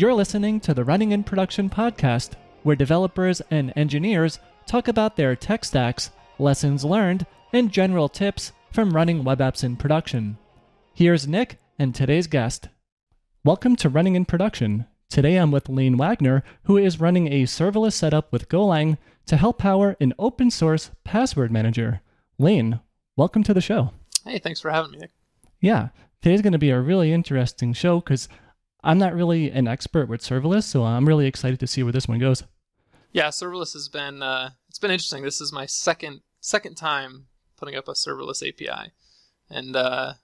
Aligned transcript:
You're 0.00 0.14
listening 0.14 0.60
to 0.60 0.72
the 0.72 0.82
Running 0.82 1.12
in 1.12 1.24
Production 1.24 1.68
podcast, 1.68 2.30
where 2.62 2.74
developers 2.74 3.42
and 3.50 3.70
engineers 3.76 4.38
talk 4.64 4.88
about 4.88 5.14
their 5.14 5.36
tech 5.36 5.62
stacks, 5.62 6.10
lessons 6.38 6.86
learned, 6.86 7.26
and 7.52 7.70
general 7.70 8.08
tips 8.08 8.52
from 8.72 8.96
running 8.96 9.24
web 9.24 9.40
apps 9.40 9.62
in 9.62 9.76
production. 9.76 10.38
Here's 10.94 11.28
Nick 11.28 11.58
and 11.78 11.94
today's 11.94 12.28
guest. 12.28 12.70
Welcome 13.44 13.76
to 13.76 13.90
Running 13.90 14.16
in 14.16 14.24
Production. 14.24 14.86
Today 15.10 15.36
I'm 15.36 15.50
with 15.50 15.68
Lane 15.68 15.98
Wagner, 15.98 16.44
who 16.62 16.78
is 16.78 16.98
running 16.98 17.30
a 17.30 17.42
serverless 17.42 17.92
setup 17.92 18.32
with 18.32 18.48
Golang 18.48 18.96
to 19.26 19.36
help 19.36 19.58
power 19.58 19.98
an 20.00 20.14
open 20.18 20.50
source 20.50 20.92
password 21.04 21.52
manager. 21.52 22.00
Lane, 22.38 22.80
welcome 23.18 23.42
to 23.42 23.52
the 23.52 23.60
show. 23.60 23.90
Hey, 24.24 24.38
thanks 24.38 24.60
for 24.60 24.70
having 24.70 24.92
me, 24.92 24.98
Nick. 25.00 25.10
Yeah, 25.60 25.88
today's 26.22 26.40
going 26.40 26.54
to 26.54 26.58
be 26.58 26.70
a 26.70 26.80
really 26.80 27.12
interesting 27.12 27.74
show 27.74 28.00
because 28.00 28.30
I'm 28.82 28.98
not 28.98 29.14
really 29.14 29.50
an 29.50 29.68
expert 29.68 30.08
with 30.08 30.22
serverless, 30.22 30.64
so 30.64 30.84
I'm 30.84 31.06
really 31.06 31.26
excited 31.26 31.60
to 31.60 31.66
see 31.66 31.82
where 31.82 31.92
this 31.92 32.08
one 32.08 32.18
goes. 32.18 32.44
Yeah, 33.12 33.28
serverless 33.28 33.72
has 33.74 33.88
been 33.88 34.22
uh, 34.22 34.50
it's 34.68 34.78
been 34.78 34.90
interesting. 34.90 35.22
This 35.22 35.40
is 35.40 35.52
my 35.52 35.66
second 35.66 36.20
second 36.40 36.76
time 36.76 37.26
putting 37.56 37.76
up 37.76 37.88
a 37.88 37.92
serverless 37.92 38.46
API, 38.46 38.92
and 39.48 39.76
uh, 39.76 40.14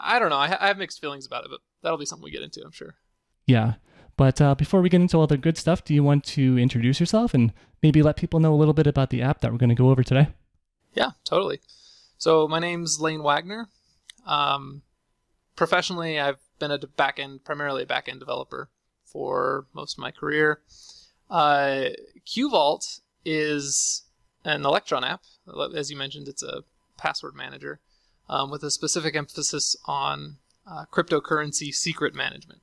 I 0.00 0.18
don't 0.18 0.30
know. 0.30 0.36
I, 0.36 0.56
I 0.60 0.68
have 0.68 0.78
mixed 0.78 1.00
feelings 1.00 1.26
about 1.26 1.44
it, 1.44 1.50
but 1.50 1.60
that'll 1.82 1.98
be 1.98 2.06
something 2.06 2.24
we 2.24 2.30
get 2.30 2.42
into, 2.42 2.62
I'm 2.64 2.72
sure. 2.72 2.94
Yeah, 3.46 3.74
but 4.16 4.40
uh, 4.40 4.54
before 4.54 4.80
we 4.80 4.88
get 4.88 5.00
into 5.00 5.18
all 5.18 5.26
the 5.26 5.36
good 5.36 5.58
stuff, 5.58 5.84
do 5.84 5.94
you 5.94 6.02
want 6.02 6.24
to 6.24 6.58
introduce 6.58 7.00
yourself 7.00 7.34
and 7.34 7.52
maybe 7.82 8.02
let 8.02 8.16
people 8.16 8.40
know 8.40 8.54
a 8.54 8.56
little 8.56 8.74
bit 8.74 8.86
about 8.86 9.10
the 9.10 9.22
app 9.22 9.40
that 9.40 9.52
we're 9.52 9.58
going 9.58 9.70
to 9.70 9.74
go 9.74 9.90
over 9.90 10.02
today? 10.02 10.28
Yeah, 10.94 11.10
totally. 11.24 11.60
So 12.18 12.48
my 12.48 12.58
name's 12.58 12.98
Lane 12.98 13.22
Wagner. 13.22 13.68
Um, 14.26 14.82
professionally, 15.54 16.18
I've 16.18 16.40
been 16.58 16.70
a 16.70 16.78
backend, 16.78 17.44
primarily 17.44 17.82
a 17.82 17.86
backend 17.86 18.18
developer 18.18 18.68
for 19.04 19.66
most 19.72 19.94
of 19.94 19.98
my 19.98 20.10
career. 20.10 20.60
Uh, 21.30 21.86
QVault 22.26 23.00
is 23.24 24.02
an 24.44 24.64
Electron 24.64 25.04
app. 25.04 25.22
As 25.74 25.90
you 25.90 25.96
mentioned, 25.96 26.28
it's 26.28 26.42
a 26.42 26.62
password 26.96 27.34
manager 27.34 27.80
um, 28.28 28.50
with 28.50 28.62
a 28.62 28.70
specific 28.70 29.16
emphasis 29.16 29.76
on 29.86 30.36
uh, 30.66 30.84
cryptocurrency 30.92 31.74
secret 31.74 32.14
management. 32.14 32.60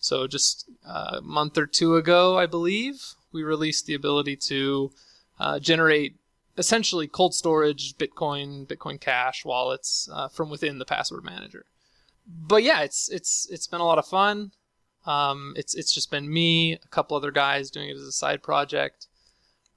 So, 0.00 0.26
just 0.28 0.70
a 0.84 1.20
month 1.20 1.58
or 1.58 1.66
two 1.66 1.96
ago, 1.96 2.38
I 2.38 2.46
believe, 2.46 3.14
we 3.32 3.42
released 3.42 3.86
the 3.86 3.94
ability 3.94 4.36
to 4.36 4.92
uh, 5.40 5.58
generate 5.58 6.16
essentially 6.56 7.08
cold 7.08 7.34
storage 7.34 7.96
Bitcoin, 7.96 8.66
Bitcoin 8.66 9.00
Cash 9.00 9.44
wallets 9.44 10.08
uh, 10.12 10.28
from 10.28 10.50
within 10.50 10.78
the 10.78 10.84
password 10.84 11.24
manager 11.24 11.66
but 12.28 12.62
yeah, 12.62 12.82
it's 12.82 13.08
it's 13.08 13.48
it's 13.50 13.66
been 13.66 13.80
a 13.80 13.86
lot 13.86 13.98
of 13.98 14.06
fun. 14.06 14.52
Um, 15.06 15.54
it's 15.56 15.74
it's 15.74 15.92
just 15.92 16.10
been 16.10 16.32
me, 16.32 16.74
a 16.74 16.88
couple 16.88 17.16
other 17.16 17.30
guys 17.30 17.70
doing 17.70 17.88
it 17.88 17.96
as 17.96 18.02
a 18.02 18.12
side 18.12 18.42
project. 18.42 19.06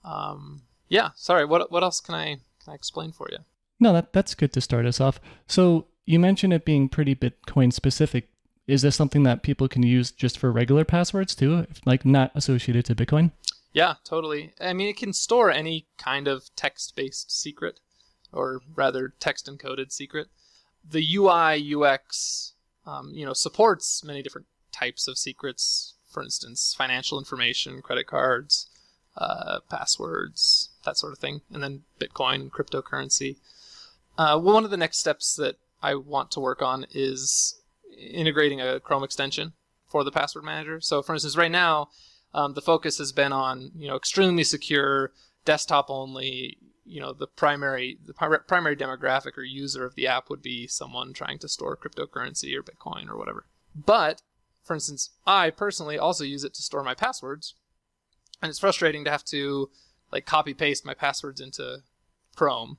Um, 0.04 0.64
yeah, 0.90 1.10
sorry. 1.16 1.46
What 1.46 1.72
what 1.72 1.84
else 1.84 2.02
can 2.02 2.16
I 2.16 2.26
can 2.64 2.72
I 2.72 2.74
explain 2.74 3.12
for 3.12 3.28
you? 3.32 3.40
No, 3.80 3.94
that 3.94 4.14
that's 4.14 4.36
good 4.36 4.52
to 4.54 4.62
start 4.62 4.86
us 4.86 5.00
off. 5.00 5.22
So 5.48 5.88
you 6.06 6.20
mentioned 6.20 6.54
it 6.54 6.66
being 6.66 6.90
pretty 6.90 7.16
Bitcoin 7.16 7.72
specific. 7.72 8.28
Is 8.68 8.82
this 8.82 8.96
something 8.96 9.24
that 9.24 9.44
people 9.44 9.68
can 9.68 9.84
use 9.84 10.12
just 10.12 10.38
for 10.38 10.52
regular 10.52 10.86
passwords 10.86 11.34
too, 11.36 11.66
like 11.86 12.06
not 12.06 12.32
associated 12.36 12.86
to 12.86 12.96
Bitcoin? 12.96 13.32
Yeah, 13.74 13.96
totally. 14.04 14.54
I 14.60 14.74
mean, 14.74 14.90
it 14.90 14.98
can 14.98 15.14
store 15.14 15.50
any 15.50 15.88
kind 15.98 16.28
of 16.28 16.54
text-based 16.56 17.32
secret, 17.32 17.80
or 18.34 18.62
rather, 18.76 19.14
text 19.20 19.48
encoded 19.48 19.92
secret 19.92 20.28
the 20.90 21.16
UI 21.16 21.76
UX, 21.76 22.54
um, 22.86 23.12
you 23.14 23.26
know, 23.26 23.34
supports 23.34 24.04
many 24.04 24.22
different 24.22 24.48
types 24.72 25.08
of 25.08 25.18
secrets. 25.18 25.96
For 26.10 26.22
instance, 26.22 26.76
financial 26.78 27.18
information, 27.18 27.82
credit 27.82 28.06
cards, 28.06 28.68
uh, 29.16 29.60
passwords, 29.70 30.70
that 30.84 30.98
sort 30.98 31.14
of 31.14 31.20
thing, 31.20 31.42
and 31.54 31.64
then 31.64 31.84
Bitcoin, 32.00 32.36
and 32.36 32.52
cryptocurrency. 32.52 33.38
Uh, 34.18 34.38
one 34.38 34.66
of 34.66 34.72
the 34.72 34.78
next 34.78 34.98
steps 34.98 35.36
that 35.36 35.56
I 35.82 35.96
want 35.96 36.32
to 36.32 36.40
work 36.40 36.62
on 36.62 36.86
is 36.92 37.62
integrating 37.98 38.60
a 38.60 38.80
Chrome 38.80 39.04
extension 39.04 39.54
for 39.88 40.04
the 40.04 40.12
password 40.12 40.44
manager. 40.44 40.82
So, 40.82 41.02
for 41.02 41.14
instance, 41.14 41.38
right 41.38 41.52
now, 41.52 41.90
um, 42.34 42.54
the 42.54 42.62
focus 42.62 42.98
has 42.98 43.12
been 43.12 43.34
on 43.34 43.72
you 43.78 43.88
know 43.88 43.96
extremely 43.96 44.44
secure 44.44 45.12
desktop 45.46 45.90
only 45.90 46.58
you 46.92 47.00
know 47.00 47.14
the 47.14 47.26
primary 47.26 47.98
the 48.06 48.14
primary 48.14 48.76
demographic 48.76 49.38
or 49.38 49.44
user 49.44 49.86
of 49.86 49.96
the 49.96 50.08
app 50.08 50.30
would 50.30 50.42
be 50.42 50.68
someone 50.68 51.14
trying 51.14 51.40
to 51.40 51.48
store 51.48 51.78
cryptocurrency 51.78 52.54
or 52.54 52.62
bitcoin 52.62 53.10
or 53.10 53.18
whatever. 53.18 53.46
But 53.74 54.22
for 54.64 54.74
instance 54.74 55.12
i 55.26 55.50
personally 55.50 55.98
also 55.98 56.26
use 56.26 56.44
it 56.44 56.54
to 56.56 56.62
store 56.62 56.84
my 56.84 56.94
passwords. 56.94 57.56
And 58.42 58.50
it's 58.50 58.60
frustrating 58.60 59.06
to 59.06 59.12
have 59.12 59.24
to 59.26 59.70
like 60.12 60.26
copy 60.26 60.54
paste 60.54 60.86
my 60.86 60.94
passwords 60.94 61.40
into 61.40 61.78
chrome. 62.36 62.78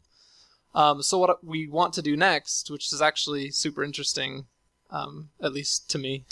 Um, 0.74 1.02
so 1.02 1.18
what 1.18 1.42
we 1.44 1.66
want 1.66 1.94
to 1.94 2.02
do 2.02 2.16
next 2.16 2.70
which 2.70 2.92
is 2.92 3.00
actually 3.00 3.50
super 3.50 3.82
interesting 3.82 4.46
um, 4.90 5.30
at 5.42 5.54
least 5.54 5.88
to 5.90 5.98
me 5.98 6.26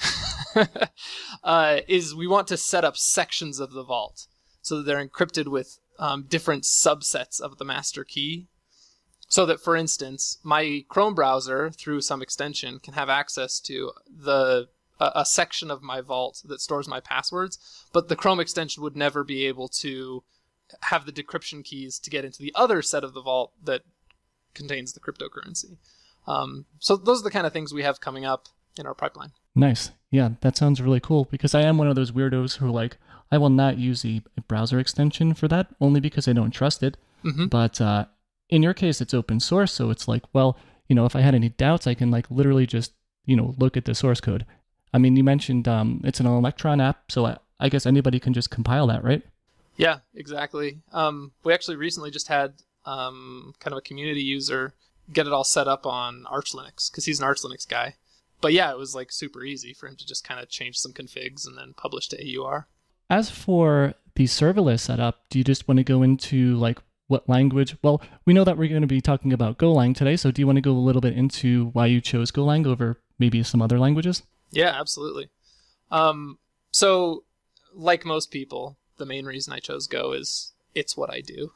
uh, 1.45 1.81
is 1.89 2.15
we 2.15 2.27
want 2.27 2.47
to 2.49 2.59
set 2.59 2.85
up 2.85 2.99
sections 2.99 3.59
of 3.59 3.73
the 3.73 3.83
vault 3.83 4.27
so 4.61 4.77
that 4.77 4.83
they're 4.83 5.07
encrypted 5.07 5.49
with 5.49 5.79
um, 6.01 6.25
different 6.29 6.65
subsets 6.65 7.41
of 7.41 7.59
the 7.59 7.65
master 7.65 8.03
key. 8.03 8.49
So 9.29 9.47
that, 9.47 9.61
for 9.61 9.77
instance, 9.77 10.39
my 10.43 10.85
Chrome 10.89 11.15
browser, 11.15 11.71
through 11.71 12.01
some 12.01 12.21
extension, 12.21 12.81
can 12.81 12.95
have 12.95 13.09
access 13.09 13.61
to 13.61 13.93
the 14.09 14.69
a, 14.99 15.13
a 15.17 15.25
section 15.25 15.71
of 15.71 15.83
my 15.83 16.01
vault 16.01 16.43
that 16.47 16.61
stores 16.61 16.89
my 16.89 16.99
passwords, 16.99 17.87
but 17.93 18.09
the 18.09 18.17
Chrome 18.17 18.41
extension 18.41 18.83
would 18.83 18.97
never 18.97 19.23
be 19.23 19.47
able 19.47 19.69
to 19.69 20.25
have 20.83 21.07
the 21.07 21.13
decryption 21.13 21.65
keys 21.65 21.99
to 22.01 22.11
get 22.11 22.25
into 22.25 22.43
the 22.43 22.53
other 22.57 22.83
set 22.83 23.05
of 23.05 23.15
the 23.15 23.23
vault 23.23 23.53
that 23.63 23.83
contains 24.55 24.93
the 24.93 25.01
cryptocurrency. 25.01 25.77
Um, 26.27 26.67
so 26.79 26.97
those 26.97 27.21
are 27.21 27.25
the 27.25 27.31
kind 27.31 27.47
of 27.47 27.53
things 27.53 27.73
we 27.73 27.83
have 27.83 28.01
coming 28.01 28.25
up 28.25 28.49
in 28.79 28.87
our 28.87 28.95
pipeline. 28.95 29.33
Nice. 29.55 29.91
Yeah, 30.11 30.31
that 30.41 30.57
sounds 30.57 30.81
really 30.81 31.01
cool 31.01 31.27
because 31.31 31.55
I 31.55 31.63
am 31.63 31.79
one 31.79 31.89
of 31.89 31.97
those 31.97 32.13
weirdos 32.13 32.57
who 32.57 32.71
like 32.71 32.99
I 33.33 33.39
will 33.39 33.51
not 33.51 33.79
use 33.79 34.05
a, 34.05 34.23
browser 34.49 34.81
extension 34.81 35.35
for 35.35 35.47
that 35.47 35.69
only 35.81 36.01
because 36.01 36.27
I 36.27 36.33
don't 36.33 36.51
trust 36.51 36.83
it. 36.83 36.97
Mm-hmm. 37.25 37.47
But 37.47 37.81
uh, 37.81 38.07
in 38.49 38.63
your 38.63 38.75
case, 38.75 39.01
it's 39.01 39.15
open 39.15 39.39
source, 39.39 39.73
so 39.73 39.91
it's 39.91 40.09
like, 40.09 40.25
well, 40.33 40.57
you 40.89 40.97
know, 40.97 41.05
if 41.05 41.15
I 41.15 41.21
had 41.21 41.37
any 41.37 41.51
doubts, 41.51 41.87
I 41.87 41.95
can 41.95 42.11
like 42.11 42.29
literally 42.31 42.67
just 42.67 42.93
you 43.27 43.37
know 43.37 43.55
look 43.59 43.77
at 43.77 43.85
the 43.85 43.95
source 43.95 44.21
code. 44.21 44.45
I 44.93 44.99
mean, 44.99 45.17
you 45.17 45.23
mentioned 45.23 45.69
um, 45.69 46.01
it's 46.03 46.19
an 46.19 46.27
Electron 46.27 46.81
app, 46.81 47.13
so 47.13 47.27
I, 47.27 47.39
I 47.61 47.69
guess 47.69 47.87
anybody 47.87 48.19
can 48.19 48.33
just 48.33 48.51
compile 48.51 48.89
that, 48.89 49.05
right? 49.05 49.23
Yeah, 49.77 49.99
exactly. 50.15 50.79
Um, 50.93 51.33
we 51.45 51.55
actually 51.55 51.77
recently 51.77 52.11
just 52.11 52.27
had 52.27 52.55
um, 52.85 53.55
kind 53.61 53.73
of 53.73 53.79
a 53.79 53.83
community 53.83 54.23
user 54.23 54.75
get 55.13 55.27
it 55.27 55.33
all 55.33 55.45
set 55.45 55.69
up 55.69 55.87
on 55.87 56.25
Arch 56.27 56.53
Linux 56.53 56.91
because 56.91 57.05
he's 57.05 57.19
an 57.19 57.25
Arch 57.25 57.43
Linux 57.43 57.69
guy. 57.69 57.97
But 58.41 58.53
yeah, 58.53 58.71
it 58.71 58.79
was 58.79 58.95
like 58.95 59.13
super 59.13 59.45
easy 59.45 59.75
for 59.75 59.87
him 59.87 59.97
to 59.97 60.07
just 60.07 60.27
kind 60.27 60.41
of 60.41 60.49
change 60.49 60.79
some 60.79 60.93
configs 60.93 61.47
and 61.47 61.59
then 61.59 61.75
publish 61.77 62.09
to 62.09 62.39
AUR. 62.39 62.69
As 63.11 63.29
for 63.29 63.95
the 64.15 64.25
serverless 64.25 64.81
setup, 64.81 65.29
do 65.31 65.39
you 65.39 65.45
just 65.45 65.67
want 65.67 65.79
to 65.79 65.85
go 65.85 66.03
into 66.03 66.55
like 66.55 66.79
what 67.09 67.29
language? 67.29 67.77
Well, 67.83 68.01
we 68.25 68.33
know 68.33 68.45
that 68.45 68.57
we're 68.57 68.69
going 68.69 68.83
to 68.83 68.87
be 68.87 69.01
talking 69.01 69.33
about 69.33 69.59
Golang 69.59 69.97
today, 69.97 70.17
so 70.17 70.31
do 70.31 70.41
you 70.41 70.47
want 70.47 70.59
to 70.59 70.63
go 70.63 70.71
a 70.71 70.79
little 70.79 71.01
bit 71.01 71.17
into 71.17 71.67
why 71.73 71.87
you 71.87 72.01
chose 72.01 72.31
Golang 72.31 72.67
over 72.67 73.01
maybe 73.19 73.43
some 73.43 73.61
other 73.61 73.81
languages? 73.81 74.23
Yeah, 74.53 74.79
absolutely. 74.79 75.29
Um, 75.91 76.39
so, 76.71 77.25
like 77.75 78.05
most 78.05 78.31
people, 78.31 78.79
the 78.99 79.07
main 79.07 79.27
reason 79.27 79.53
I 79.53 79.59
chose 79.59 79.89
Go 79.89 80.13
is 80.13 80.53
it's 80.77 80.97
what 80.97 81.13
I 81.13 81.21
do. 81.21 81.51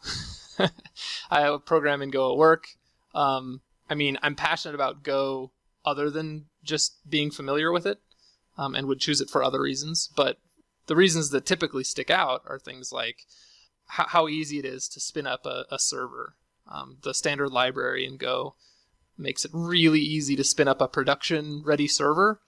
I 1.31 1.57
program 1.65 2.03
in 2.03 2.11
Go 2.11 2.33
at 2.33 2.37
work. 2.37 2.67
Um, 3.15 3.61
I 3.89 3.95
mean, 3.95 4.19
I'm 4.23 4.35
passionate 4.35 4.75
about 4.75 5.05
Go 5.05 5.53
other 5.85 6.11
than 6.11 6.47
just 6.65 7.09
being 7.09 7.31
familiar 7.31 7.71
with 7.71 7.87
it, 7.87 8.01
um, 8.59 8.75
and 8.75 8.89
would 8.89 8.99
choose 8.99 9.21
it 9.21 9.31
for 9.31 9.45
other 9.45 9.61
reasons. 9.61 10.11
But 10.17 10.39
the 10.87 10.97
reasons 10.97 11.31
that 11.31 11.47
typically 11.47 11.85
stick 11.85 12.11
out 12.11 12.43
are 12.47 12.59
things 12.59 12.93
like 12.93 13.27
how, 13.87 14.07
how 14.09 14.29
easy 14.29 14.59
it 14.59 14.65
is 14.65 14.89
to 14.89 15.01
spin 15.01 15.27
up 15.27 15.47
a, 15.47 15.65
a 15.71 15.79
server. 15.79 16.37
Um, 16.71 16.99
the 17.03 17.15
standard 17.15 17.51
library 17.51 18.07
in 18.07 18.17
Go 18.17 18.55
makes 19.17 19.45
it 19.45 19.51
really 19.55 20.01
easy 20.01 20.35
to 20.37 20.45
spin 20.45 20.69
up 20.69 20.81
a 20.81 20.89
production 20.89 21.63
ready 21.65 21.87
server, 21.87 22.41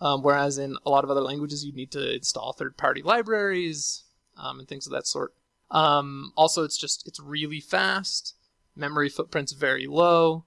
um, 0.00 0.22
whereas 0.22 0.58
in 0.58 0.76
a 0.84 0.90
lot 0.90 1.04
of 1.04 1.10
other 1.10 1.20
languages 1.20 1.64
you 1.64 1.72
need 1.72 1.90
to 1.92 2.14
install 2.14 2.52
third 2.52 2.76
party 2.76 3.02
libraries 3.02 4.04
um, 4.36 4.58
and 4.60 4.68
things 4.68 4.86
of 4.86 4.92
that 4.92 5.06
sort. 5.06 5.34
Um, 5.70 6.32
also, 6.36 6.62
it's 6.62 6.78
just 6.78 7.06
it's 7.06 7.20
really 7.20 7.60
fast. 7.60 8.34
Memory 8.76 9.08
footprint's 9.08 9.52
very 9.52 9.86
low, 9.86 10.44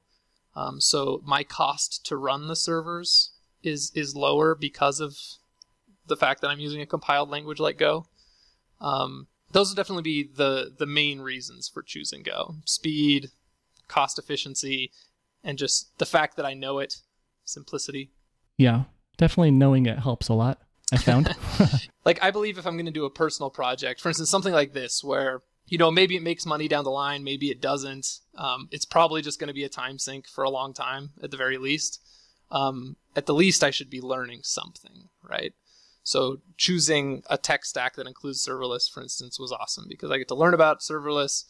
um, 0.56 0.80
so 0.80 1.22
my 1.26 1.44
cost 1.44 2.06
to 2.06 2.18
run 2.18 2.48
the 2.48 2.56
servers 2.56 3.32
is 3.64 3.92
is 3.96 4.16
lower 4.16 4.54
because 4.54 5.00
of 5.00 5.18
the 6.08 6.18
fact 6.18 6.42
that 6.42 6.50
I'm 6.50 6.60
using 6.60 6.82
a 6.82 6.86
compiled 6.86 7.30
language 7.30 7.60
like 7.60 7.78
Go. 7.78 8.08
Um, 8.80 9.28
those 9.52 9.70
would 9.70 9.78
definitely 9.78 10.04
be 10.04 10.24
the 10.24 10.74
the 10.78 10.86
main 10.86 11.22
reasons 11.22 11.70
for 11.70 11.82
choosing 11.82 12.24
Go: 12.24 12.56
speed, 12.66 13.32
cost 13.88 14.20
efficiency, 14.20 14.92
and 15.44 15.58
just 15.58 15.98
the 15.98 16.06
fact 16.06 16.36
that 16.38 16.46
I 16.46 16.54
know 16.54 16.80
it, 16.80 16.98
simplicity. 17.46 18.12
Yeah, 18.58 18.84
definitely 19.18 19.52
knowing 19.52 19.86
it 19.86 20.00
helps 20.00 20.28
a 20.30 20.34
lot. 20.34 20.60
I 20.92 20.98
found. 20.98 21.36
like 22.06 22.24
I 22.24 22.32
believe 22.32 22.58
if 22.58 22.66
I'm 22.66 22.76
going 22.76 22.86
to 22.86 22.92
do 22.92 23.06
a 23.06 23.10
personal 23.10 23.50
project, 23.50 24.02
for 24.02 24.10
instance, 24.10 24.30
something 24.30 24.54
like 24.54 24.74
this, 24.74 25.04
where 25.04 25.42
you 25.68 25.78
know 25.78 25.92
maybe 25.92 26.16
it 26.16 26.24
makes 26.24 26.46
money 26.46 26.68
down 26.68 26.84
the 26.84 26.92
line, 26.92 27.24
maybe 27.24 27.50
it 27.50 27.62
doesn't. 27.62 28.20
Um, 28.38 28.68
it's 28.72 28.86
probably 28.86 29.22
just 29.22 29.40
going 29.40 29.50
to 29.50 29.54
be 29.54 29.64
a 29.64 29.70
time 29.70 30.00
sink 30.00 30.28
for 30.28 30.44
a 30.44 30.50
long 30.50 30.74
time, 30.74 31.12
at 31.22 31.32
the 31.32 31.38
very 31.38 31.58
least. 31.58 32.02
Um, 32.50 32.96
at 33.16 33.26
the 33.26 33.34
least, 33.34 33.64
I 33.64 33.72
should 33.72 33.90
be 33.90 34.00
learning 34.00 34.42
something, 34.44 35.10
right? 35.22 35.54
So 36.08 36.38
choosing 36.56 37.22
a 37.30 37.38
tech 37.38 37.66
stack 37.66 37.98
that 37.98 38.08
includes 38.08 38.40
serverless, 38.40 38.90
for 38.90 39.04
instance, 39.04 39.38
was 39.38 39.52
awesome 39.52 39.88
because 39.90 40.10
I 40.10 40.18
get 40.18 40.30
to 40.30 40.36
learn 40.36 40.54
about 40.54 40.80
serverless 40.80 41.44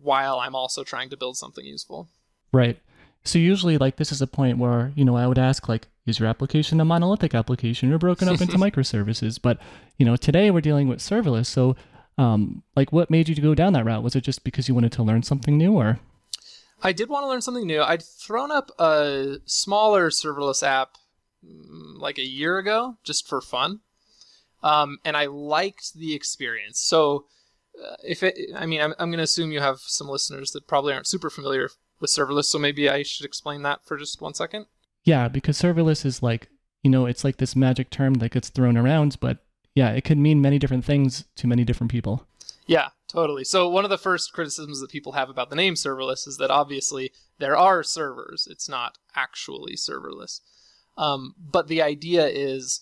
while 0.00 0.38
I'm 0.38 0.54
also 0.54 0.84
trying 0.84 1.10
to 1.10 1.16
build 1.16 1.36
something 1.36 1.66
useful. 1.66 2.08
Right. 2.52 2.78
So 3.24 3.40
usually, 3.40 3.76
like 3.76 3.96
this 3.96 4.12
is 4.12 4.22
a 4.22 4.28
point 4.28 4.58
where 4.58 4.92
you 4.94 5.04
know 5.04 5.16
I 5.16 5.26
would 5.26 5.36
ask 5.36 5.68
like, 5.68 5.88
is 6.06 6.20
your 6.20 6.28
application 6.28 6.80
a 6.80 6.84
monolithic 6.84 7.34
application 7.34 7.92
or 7.92 7.98
broken 7.98 8.28
up 8.28 8.40
into 8.40 8.56
microservices? 8.66 9.42
But 9.42 9.58
you 9.96 10.06
know, 10.06 10.14
today 10.14 10.52
we're 10.52 10.60
dealing 10.60 10.86
with 10.86 11.00
serverless. 11.00 11.46
So, 11.46 11.74
um, 12.18 12.62
like, 12.76 12.92
what 12.92 13.10
made 13.10 13.28
you 13.28 13.34
go 13.42 13.56
down 13.56 13.72
that 13.72 13.84
route? 13.84 14.04
Was 14.04 14.14
it 14.14 14.20
just 14.20 14.44
because 14.44 14.68
you 14.68 14.76
wanted 14.76 14.92
to 14.92 15.02
learn 15.02 15.24
something 15.24 15.58
new, 15.58 15.72
or? 15.72 15.98
I 16.84 16.92
did 16.92 17.08
want 17.08 17.24
to 17.24 17.28
learn 17.28 17.42
something 17.42 17.66
new. 17.66 17.82
I'd 17.82 18.04
thrown 18.04 18.52
up 18.52 18.70
a 18.78 19.38
smaller 19.44 20.10
serverless 20.10 20.62
app 20.62 20.98
mm, 21.44 21.98
like 21.98 22.18
a 22.18 22.24
year 22.24 22.58
ago, 22.58 22.96
just 23.02 23.26
for 23.26 23.40
fun, 23.40 23.80
um, 24.62 24.98
and 25.04 25.16
I 25.16 25.26
liked 25.26 25.94
the 25.94 26.14
experience. 26.14 26.80
So, 26.80 27.26
uh, 27.82 27.96
if 28.04 28.22
it, 28.22 28.36
I 28.56 28.66
mean, 28.66 28.80
I'm, 28.80 28.94
I'm 28.98 29.10
going 29.10 29.18
to 29.18 29.24
assume 29.24 29.52
you 29.52 29.60
have 29.60 29.78
some 29.80 30.08
listeners 30.08 30.50
that 30.52 30.66
probably 30.66 30.92
aren't 30.92 31.06
super 31.06 31.30
familiar 31.30 31.70
with 32.00 32.10
serverless. 32.10 32.46
So 32.46 32.58
maybe 32.58 32.88
I 32.88 33.02
should 33.02 33.26
explain 33.26 33.62
that 33.62 33.84
for 33.84 33.96
just 33.96 34.20
one 34.20 34.34
second. 34.34 34.66
Yeah, 35.04 35.28
because 35.28 35.60
serverless 35.60 36.04
is 36.04 36.22
like, 36.22 36.48
you 36.82 36.90
know, 36.90 37.06
it's 37.06 37.24
like 37.24 37.36
this 37.36 37.56
magic 37.56 37.90
term 37.90 38.14
that 38.14 38.32
gets 38.32 38.48
thrown 38.48 38.76
around, 38.76 39.16
but 39.20 39.38
yeah, 39.74 39.90
it 39.90 40.04
could 40.04 40.18
mean 40.18 40.40
many 40.40 40.58
different 40.58 40.84
things 40.84 41.24
to 41.36 41.46
many 41.46 41.64
different 41.64 41.90
people. 41.90 42.26
Yeah, 42.66 42.88
totally. 43.08 43.44
So 43.44 43.68
one 43.68 43.84
of 43.84 43.90
the 43.90 43.98
first 43.98 44.32
criticisms 44.32 44.80
that 44.80 44.90
people 44.90 45.12
have 45.12 45.30
about 45.30 45.50
the 45.50 45.56
name 45.56 45.74
serverless 45.74 46.26
is 46.26 46.36
that 46.38 46.50
obviously 46.50 47.12
there 47.38 47.56
are 47.56 47.82
servers. 47.82 48.46
It's 48.50 48.68
not 48.68 48.98
actually 49.14 49.76
serverless. 49.76 50.40
Um, 50.96 51.34
but 51.38 51.68
the 51.68 51.80
idea 51.80 52.26
is 52.26 52.80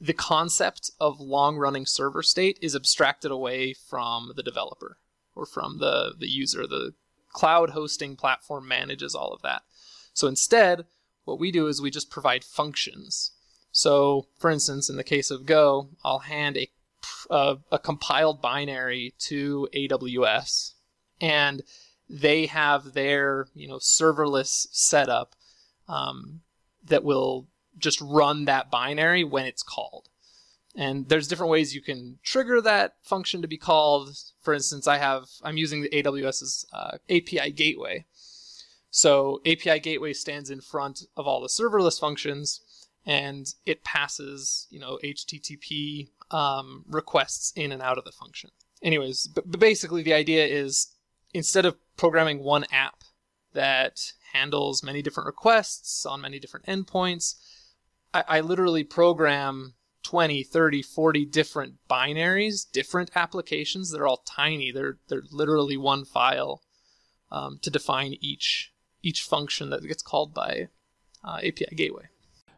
the 0.00 0.12
concept 0.12 0.90
of 1.00 1.20
long 1.20 1.56
running 1.56 1.86
server 1.86 2.22
state 2.22 2.58
is 2.62 2.76
abstracted 2.76 3.30
away 3.30 3.72
from 3.72 4.32
the 4.36 4.42
developer 4.42 4.98
or 5.34 5.46
from 5.46 5.78
the, 5.78 6.14
the 6.18 6.28
user, 6.28 6.66
the 6.66 6.92
cloud 7.32 7.70
hosting 7.70 8.16
platform 8.16 8.66
manages 8.66 9.14
all 9.14 9.32
of 9.32 9.42
that. 9.42 9.62
So 10.12 10.26
instead, 10.26 10.86
what 11.24 11.38
we 11.38 11.52
do 11.52 11.66
is 11.66 11.80
we 11.80 11.90
just 11.90 12.10
provide 12.10 12.42
functions. 12.44 13.32
So, 13.70 14.26
for 14.38 14.50
instance, 14.50 14.88
in 14.88 14.96
the 14.96 15.04
case 15.04 15.30
of 15.30 15.46
Go, 15.46 15.90
I'll 16.04 16.20
hand 16.20 16.56
a, 16.56 16.68
a, 17.30 17.58
a 17.70 17.78
compiled 17.78 18.40
binary 18.40 19.14
to 19.20 19.68
AWS, 19.74 20.72
and 21.20 21.62
they 22.08 22.46
have 22.46 22.94
their 22.94 23.46
you 23.54 23.68
know 23.68 23.76
serverless 23.76 24.66
setup 24.72 25.34
um, 25.86 26.40
that 26.84 27.04
will 27.04 27.46
just 27.78 28.00
run 28.00 28.44
that 28.44 28.70
binary 28.70 29.24
when 29.24 29.46
it's 29.46 29.62
called. 29.62 30.08
And 30.76 31.08
there's 31.08 31.26
different 31.26 31.50
ways 31.50 31.74
you 31.74 31.82
can 31.82 32.18
trigger 32.22 32.60
that 32.60 32.94
function 33.02 33.42
to 33.42 33.48
be 33.48 33.56
called. 33.56 34.16
For 34.40 34.54
instance, 34.54 34.86
I 34.86 34.98
have 34.98 35.24
I'm 35.42 35.56
using 35.56 35.82
the 35.82 35.90
AWS's 35.90 36.66
uh, 36.72 36.98
API 37.10 37.50
gateway. 37.52 38.04
So 38.90 39.40
API 39.44 39.80
gateway 39.80 40.12
stands 40.12 40.50
in 40.50 40.60
front 40.60 41.02
of 41.16 41.26
all 41.26 41.40
the 41.40 41.48
serverless 41.48 41.98
functions, 41.98 42.60
and 43.04 43.52
it 43.66 43.82
passes 43.82 44.66
you 44.70 44.78
know 44.78 44.98
HTTP 45.02 46.08
um, 46.30 46.84
requests 46.88 47.52
in 47.56 47.72
and 47.72 47.82
out 47.82 47.98
of 47.98 48.04
the 48.04 48.12
function. 48.12 48.50
Anyways, 48.82 49.26
but, 49.26 49.50
but 49.50 49.60
basically 49.60 50.02
the 50.02 50.14
idea 50.14 50.46
is 50.46 50.94
instead 51.34 51.66
of 51.66 51.76
programming 51.96 52.44
one 52.44 52.64
app 52.70 53.02
that 53.52 54.12
handles 54.32 54.82
many 54.82 55.02
different 55.02 55.26
requests 55.26 56.06
on 56.06 56.20
many 56.20 56.38
different 56.38 56.66
endpoints, 56.66 57.34
I, 58.14 58.24
I 58.28 58.40
literally 58.40 58.84
program 58.84 59.74
20, 60.04 60.42
30, 60.42 60.82
40 60.82 61.26
different 61.26 61.74
binaries, 61.88 62.70
different 62.70 63.10
applications. 63.14 63.90
They're 63.90 64.06
all 64.06 64.22
tiny. 64.26 64.72
They're 64.72 64.98
they're 65.08 65.24
literally 65.30 65.76
one 65.76 66.04
file 66.04 66.62
um, 67.30 67.58
to 67.62 67.70
define 67.70 68.14
each 68.20 68.72
each 69.02 69.22
function 69.22 69.70
that 69.70 69.86
gets 69.86 70.02
called 70.02 70.34
by 70.34 70.68
uh, 71.24 71.38
API 71.38 71.74
gateway. 71.76 72.04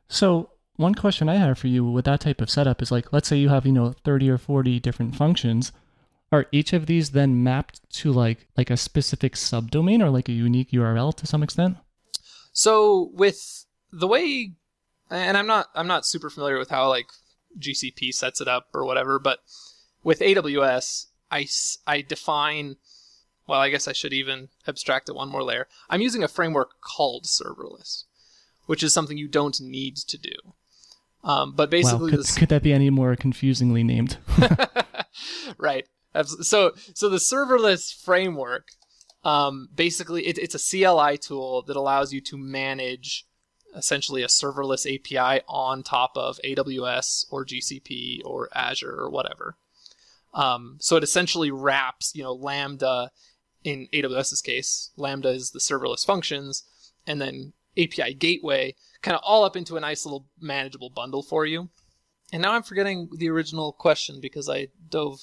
So 0.09 0.51
one 0.77 0.95
question 0.95 1.29
I 1.29 1.37
have 1.37 1.59
for 1.59 1.67
you 1.67 1.85
with 1.85 2.05
that 2.07 2.21
type 2.21 2.41
of 2.41 2.51
setup 2.51 2.81
is 2.81 2.91
like, 2.91 3.13
let's 3.13 3.29
say 3.29 3.37
you 3.37 3.49
have 3.49 3.67
you 3.67 3.73
know 3.73 3.95
30 4.05 4.31
or 4.31 4.39
40 4.39 4.81
different 4.81 5.17
functions. 5.17 5.73
Are 6.33 6.47
each 6.53 6.73
of 6.73 6.87
these 6.87 7.11
then 7.11 7.43
mapped 7.43 7.81
to 7.95 8.13
like 8.13 8.47
like 8.57 8.71
a 8.71 8.77
specific 8.77 9.35
subdomain 9.35 10.01
or 10.01 10.11
like 10.11 10.29
a 10.29 10.33
unique 10.33 10.71
URL 10.71 11.15
to 11.17 11.27
some 11.27 11.43
extent? 11.43 11.77
So 12.53 13.11
with 13.13 13.67
the 13.91 14.07
way 14.07 14.55
and 15.11 15.37
I'm 15.37 15.47
not 15.47 15.69
I'm 15.75 15.87
not 15.87 16.07
super 16.07 16.31
familiar 16.31 16.59
with 16.59 16.71
how 16.71 16.89
like 16.89 17.09
GCP 17.59 18.15
sets 18.15 18.41
it 18.41 18.49
up 18.49 18.69
or 18.73 18.85
whatever. 18.85 19.19
But 19.19 19.41
with 20.03 20.21
AWS, 20.21 21.07
I, 21.31 21.47
I 21.87 22.03
define, 22.03 22.77
well, 23.47 23.61
I 23.61 23.71
guess 23.71 23.89
I 23.89 23.93
should 23.93 24.13
even 24.13 24.49
abstract 24.67 25.09
it 25.09 25.15
one 25.15 25.29
more 25.29 25.43
layer. 25.43 25.67
I'm 25.89 26.01
using 26.01 26.23
a 26.23 26.29
framework 26.29 26.81
called 26.81 27.25
serverless, 27.25 28.05
which 28.67 28.83
is 28.83 28.93
something 28.93 29.19
you 29.19 29.29
don't 29.29 29.61
need 29.61 29.97
to 29.97 30.19
do. 30.19 30.35
Um, 31.23 31.53
but 31.55 31.71
basically, 31.71 32.07
wow, 32.07 32.11
could, 32.11 32.21
this... 32.21 32.39
could 32.39 32.49
that 32.49 32.63
be 32.63 32.73
any 32.73 32.91
more 32.91 33.15
confusingly 33.15 33.85
named? 33.85 34.17
right. 35.59 35.87
So, 36.25 36.73
so 36.95 37.09
the 37.09 37.19
serverless 37.19 37.95
framework, 37.95 38.69
um, 39.23 39.69
basically, 39.75 40.27
it, 40.27 40.39
it's 40.39 40.55
a 40.55 40.59
CLI 40.59 41.19
tool 41.19 41.63
that 41.63 41.77
allows 41.77 42.13
you 42.13 42.21
to 42.23 42.39
manage 42.39 43.27
essentially 43.75 44.23
a 44.23 44.27
serverless 44.27 44.87
API 44.87 45.43
on 45.49 45.83
top 45.83 46.13
of 46.17 46.39
AWS 46.45 47.27
or 47.31 47.45
GCP 47.45 48.21
or 48.25 48.49
Azure 48.55 48.97
or 48.99 49.11
whatever. 49.11 49.57
Um, 50.33 50.77
so 50.81 50.97
it 50.97 51.05
essentially 51.05 51.51
wraps, 51.51 52.13
you 52.15 52.23
know, 52.23 52.33
Lambda 52.33 53.11
in 53.65 53.89
AWS's 53.93 54.41
case, 54.41 54.91
Lambda 54.97 55.31
is 55.31 55.51
the 55.51 55.59
serverless 55.59 56.05
functions, 56.05 56.65
and 57.07 57.21
then 57.21 57.53
API 57.77 58.15
gateway, 58.15 58.75
kind 59.03 59.15
of 59.15 59.21
all 59.25 59.45
up 59.45 59.57
into 59.57 59.77
a 59.77 59.81
nice 59.81 60.05
little 60.05 60.27
manageable 60.41 60.91
bundle 60.91 61.23
for 61.23 61.45
you. 61.45 61.69
And 62.33 62.43
now 62.43 62.53
I'm 62.53 62.63
forgetting 62.63 63.09
the 63.17 63.29
original 63.29 63.73
question 63.73 64.21
because 64.21 64.49
I 64.49 64.69
dove 64.89 65.21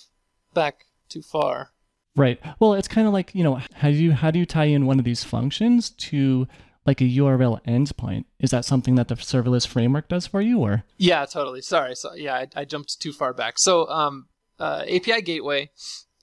back 0.54 0.86
too 1.10 1.22
far. 1.22 1.72
Right. 2.16 2.40
Well, 2.60 2.74
it's 2.74 2.88
kind 2.88 3.08
of 3.08 3.14
like 3.14 3.34
you 3.36 3.44
know 3.44 3.62
how 3.76 3.90
do 3.90 3.96
you 3.96 4.12
how 4.12 4.32
do 4.32 4.40
you 4.40 4.46
tie 4.46 4.66
in 4.66 4.86
one 4.86 5.00
of 5.00 5.06
these 5.06 5.24
functions 5.24 5.92
to 5.92 6.48
like 6.88 7.02
a 7.02 7.04
URL 7.04 7.62
endpoint. 7.66 8.24
Is 8.40 8.52
that 8.52 8.64
something 8.66 8.96
that 8.96 9.10
the 9.10 9.16
serverless 9.16 9.68
framework 9.68 10.08
does 10.08 10.26
for 10.26 10.42
you, 10.42 10.60
or? 10.60 10.86
Yeah, 10.98 11.26
totally. 11.26 11.62
Sorry, 11.62 11.96
so 11.96 12.14
yeah, 12.16 12.34
I, 12.34 12.48
I 12.56 12.66
jumped 12.66 13.00
too 13.00 13.12
far 13.12 13.34
back. 13.34 13.60
So 13.60 13.88
um, 13.90 14.28
uh, 14.58 14.84
API 14.90 15.22
gateway 15.22 15.70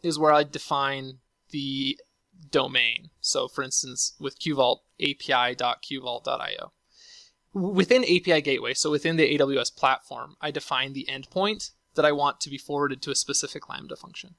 is 0.02 0.18
where 0.18 0.33
I 0.33 0.42
define 0.42 1.18
the 1.50 1.99
domain. 2.50 3.11
So, 3.21 3.47
for 3.47 3.62
instance, 3.62 4.14
with 4.18 4.40
QVault, 4.40 4.78
api.qvault.io. 5.00 6.73
Within 7.52 8.02
API 8.02 8.40
gateway, 8.40 8.75
so 8.75 8.90
within 8.90 9.16
the 9.16 9.38
AWS 9.38 9.76
platform, 9.76 10.35
I 10.40 10.50
define 10.50 10.92
the 10.92 11.06
endpoint 11.09 11.71
that 11.94 12.04
I 12.04 12.11
want 12.11 12.40
to 12.40 12.50
be 12.50 12.59
forwarded 12.59 13.00
to 13.02 13.12
a 13.12 13.14
specific 13.14 13.68
Lambda 13.68 13.94
function. 13.94 14.35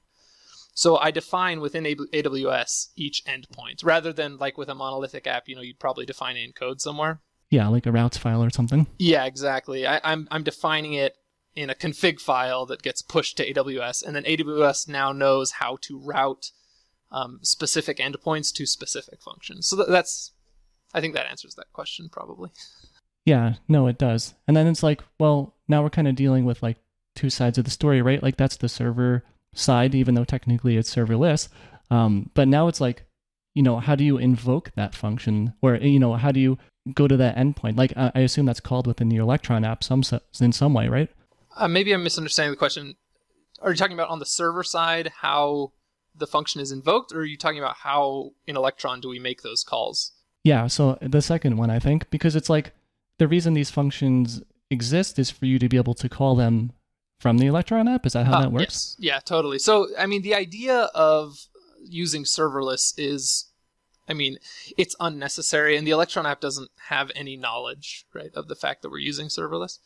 So 0.76 0.98
I 0.98 1.10
define 1.10 1.60
within 1.60 1.84
AWS 1.84 2.88
each 2.96 3.24
endpoint 3.24 3.82
rather 3.82 4.12
than 4.12 4.36
like 4.36 4.58
with 4.58 4.68
a 4.68 4.74
monolithic 4.74 5.26
app, 5.26 5.48
you 5.48 5.56
know, 5.56 5.62
you'd 5.62 5.80
probably 5.80 6.04
define 6.04 6.36
it 6.36 6.44
in 6.44 6.52
code 6.52 6.82
somewhere. 6.82 7.22
Yeah, 7.48 7.68
like 7.68 7.86
a 7.86 7.92
routes 7.92 8.18
file 8.18 8.44
or 8.44 8.50
something. 8.50 8.86
Yeah, 8.98 9.24
exactly. 9.24 9.86
I, 9.86 10.02
I'm 10.04 10.28
I'm 10.30 10.42
defining 10.42 10.92
it 10.92 11.16
in 11.54 11.70
a 11.70 11.74
config 11.74 12.20
file 12.20 12.66
that 12.66 12.82
gets 12.82 13.00
pushed 13.00 13.38
to 13.38 13.54
AWS, 13.54 14.04
and 14.06 14.14
then 14.14 14.24
AWS 14.24 14.86
now 14.86 15.12
knows 15.12 15.52
how 15.52 15.78
to 15.80 15.98
route 15.98 16.50
um, 17.10 17.38
specific 17.42 17.96
endpoints 17.96 18.52
to 18.52 18.66
specific 18.66 19.22
functions. 19.22 19.66
So 19.68 19.76
that's, 19.76 20.32
I 20.92 21.00
think 21.00 21.14
that 21.14 21.30
answers 21.30 21.54
that 21.54 21.72
question 21.72 22.10
probably. 22.12 22.50
Yeah, 23.24 23.54
no, 23.66 23.86
it 23.86 23.96
does. 23.96 24.34
And 24.46 24.54
then 24.54 24.66
it's 24.66 24.82
like, 24.82 25.02
well, 25.18 25.54
now 25.68 25.82
we're 25.82 25.88
kind 25.88 26.08
of 26.08 26.16
dealing 26.16 26.44
with 26.44 26.62
like 26.62 26.76
two 27.14 27.30
sides 27.30 27.56
of 27.56 27.64
the 27.64 27.70
story, 27.70 28.02
right? 28.02 28.22
Like 28.22 28.36
that's 28.36 28.58
the 28.58 28.68
server 28.68 29.24
side, 29.56 29.94
even 29.94 30.14
though 30.14 30.24
technically 30.24 30.76
it's 30.76 30.94
serverless. 30.94 31.48
Um, 31.90 32.30
but 32.34 32.48
now 32.48 32.68
it's 32.68 32.80
like, 32.80 33.04
you 33.54 33.62
know, 33.62 33.78
how 33.78 33.94
do 33.94 34.04
you 34.04 34.18
invoke 34.18 34.70
that 34.76 34.94
function, 34.94 35.54
or 35.62 35.76
you 35.76 35.98
know, 35.98 36.14
how 36.14 36.30
do 36.30 36.40
you 36.40 36.58
go 36.92 37.08
to 37.08 37.16
that 37.16 37.36
endpoint? 37.36 37.76
Like, 37.76 37.92
I 37.96 38.20
assume 38.20 38.46
that's 38.46 38.60
called 38.60 38.86
within 38.86 39.08
the 39.08 39.16
Electron 39.16 39.64
app, 39.64 39.82
some 39.82 40.02
in 40.40 40.52
some 40.52 40.74
way, 40.74 40.88
right? 40.88 41.08
Uh, 41.56 41.68
maybe 41.68 41.92
I'm 41.92 42.04
misunderstanding 42.04 42.52
the 42.52 42.58
question. 42.58 42.96
Are 43.62 43.70
you 43.70 43.76
talking 43.76 43.94
about 43.94 44.10
on 44.10 44.18
the 44.18 44.26
server 44.26 44.62
side 44.62 45.10
how 45.20 45.72
the 46.14 46.26
function 46.26 46.60
is 46.60 46.70
invoked, 46.70 47.12
or 47.12 47.20
are 47.20 47.24
you 47.24 47.38
talking 47.38 47.58
about 47.58 47.76
how 47.76 48.32
in 48.46 48.56
Electron 48.56 49.00
do 49.00 49.08
we 49.08 49.18
make 49.18 49.42
those 49.42 49.64
calls? 49.64 50.12
Yeah, 50.44 50.66
so 50.66 50.98
the 51.00 51.22
second 51.22 51.56
one, 51.56 51.70
I 51.70 51.78
think, 51.78 52.10
because 52.10 52.36
it's 52.36 52.50
like 52.50 52.72
the 53.18 53.26
reason 53.26 53.54
these 53.54 53.70
functions 53.70 54.42
exist 54.70 55.18
is 55.18 55.30
for 55.30 55.46
you 55.46 55.58
to 55.58 55.68
be 55.68 55.76
able 55.76 55.94
to 55.94 56.08
call 56.08 56.36
them 56.36 56.72
from 57.18 57.38
the 57.38 57.46
Electron 57.46 57.88
app? 57.88 58.06
Is 58.06 58.12
that 58.12 58.26
how 58.26 58.34
Uh, 58.38 58.40
that 58.42 58.52
works? 58.52 58.96
Yes. 58.98 59.14
Yeah, 59.14 59.18
totally. 59.20 59.58
So, 59.58 59.88
I 59.98 60.06
mean, 60.06 60.22
the 60.22 60.34
idea 60.34 60.90
of 60.94 61.46
using 61.82 62.24
serverless 62.24 62.92
is, 62.96 63.46
I 64.08 64.12
mean, 64.14 64.38
it's 64.76 64.94
unnecessary, 65.00 65.76
and 65.76 65.86
the 65.86 65.90
Electron 65.92 66.26
app 66.26 66.40
doesn't 66.40 66.70
have 66.88 67.10
any 67.14 67.36
knowledge, 67.36 68.06
right, 68.12 68.30
of 68.34 68.48
the 68.48 68.54
fact 68.56 68.82
that 68.82 68.90
we're 68.90 68.98
using 68.98 69.28
serverless. 69.28 69.78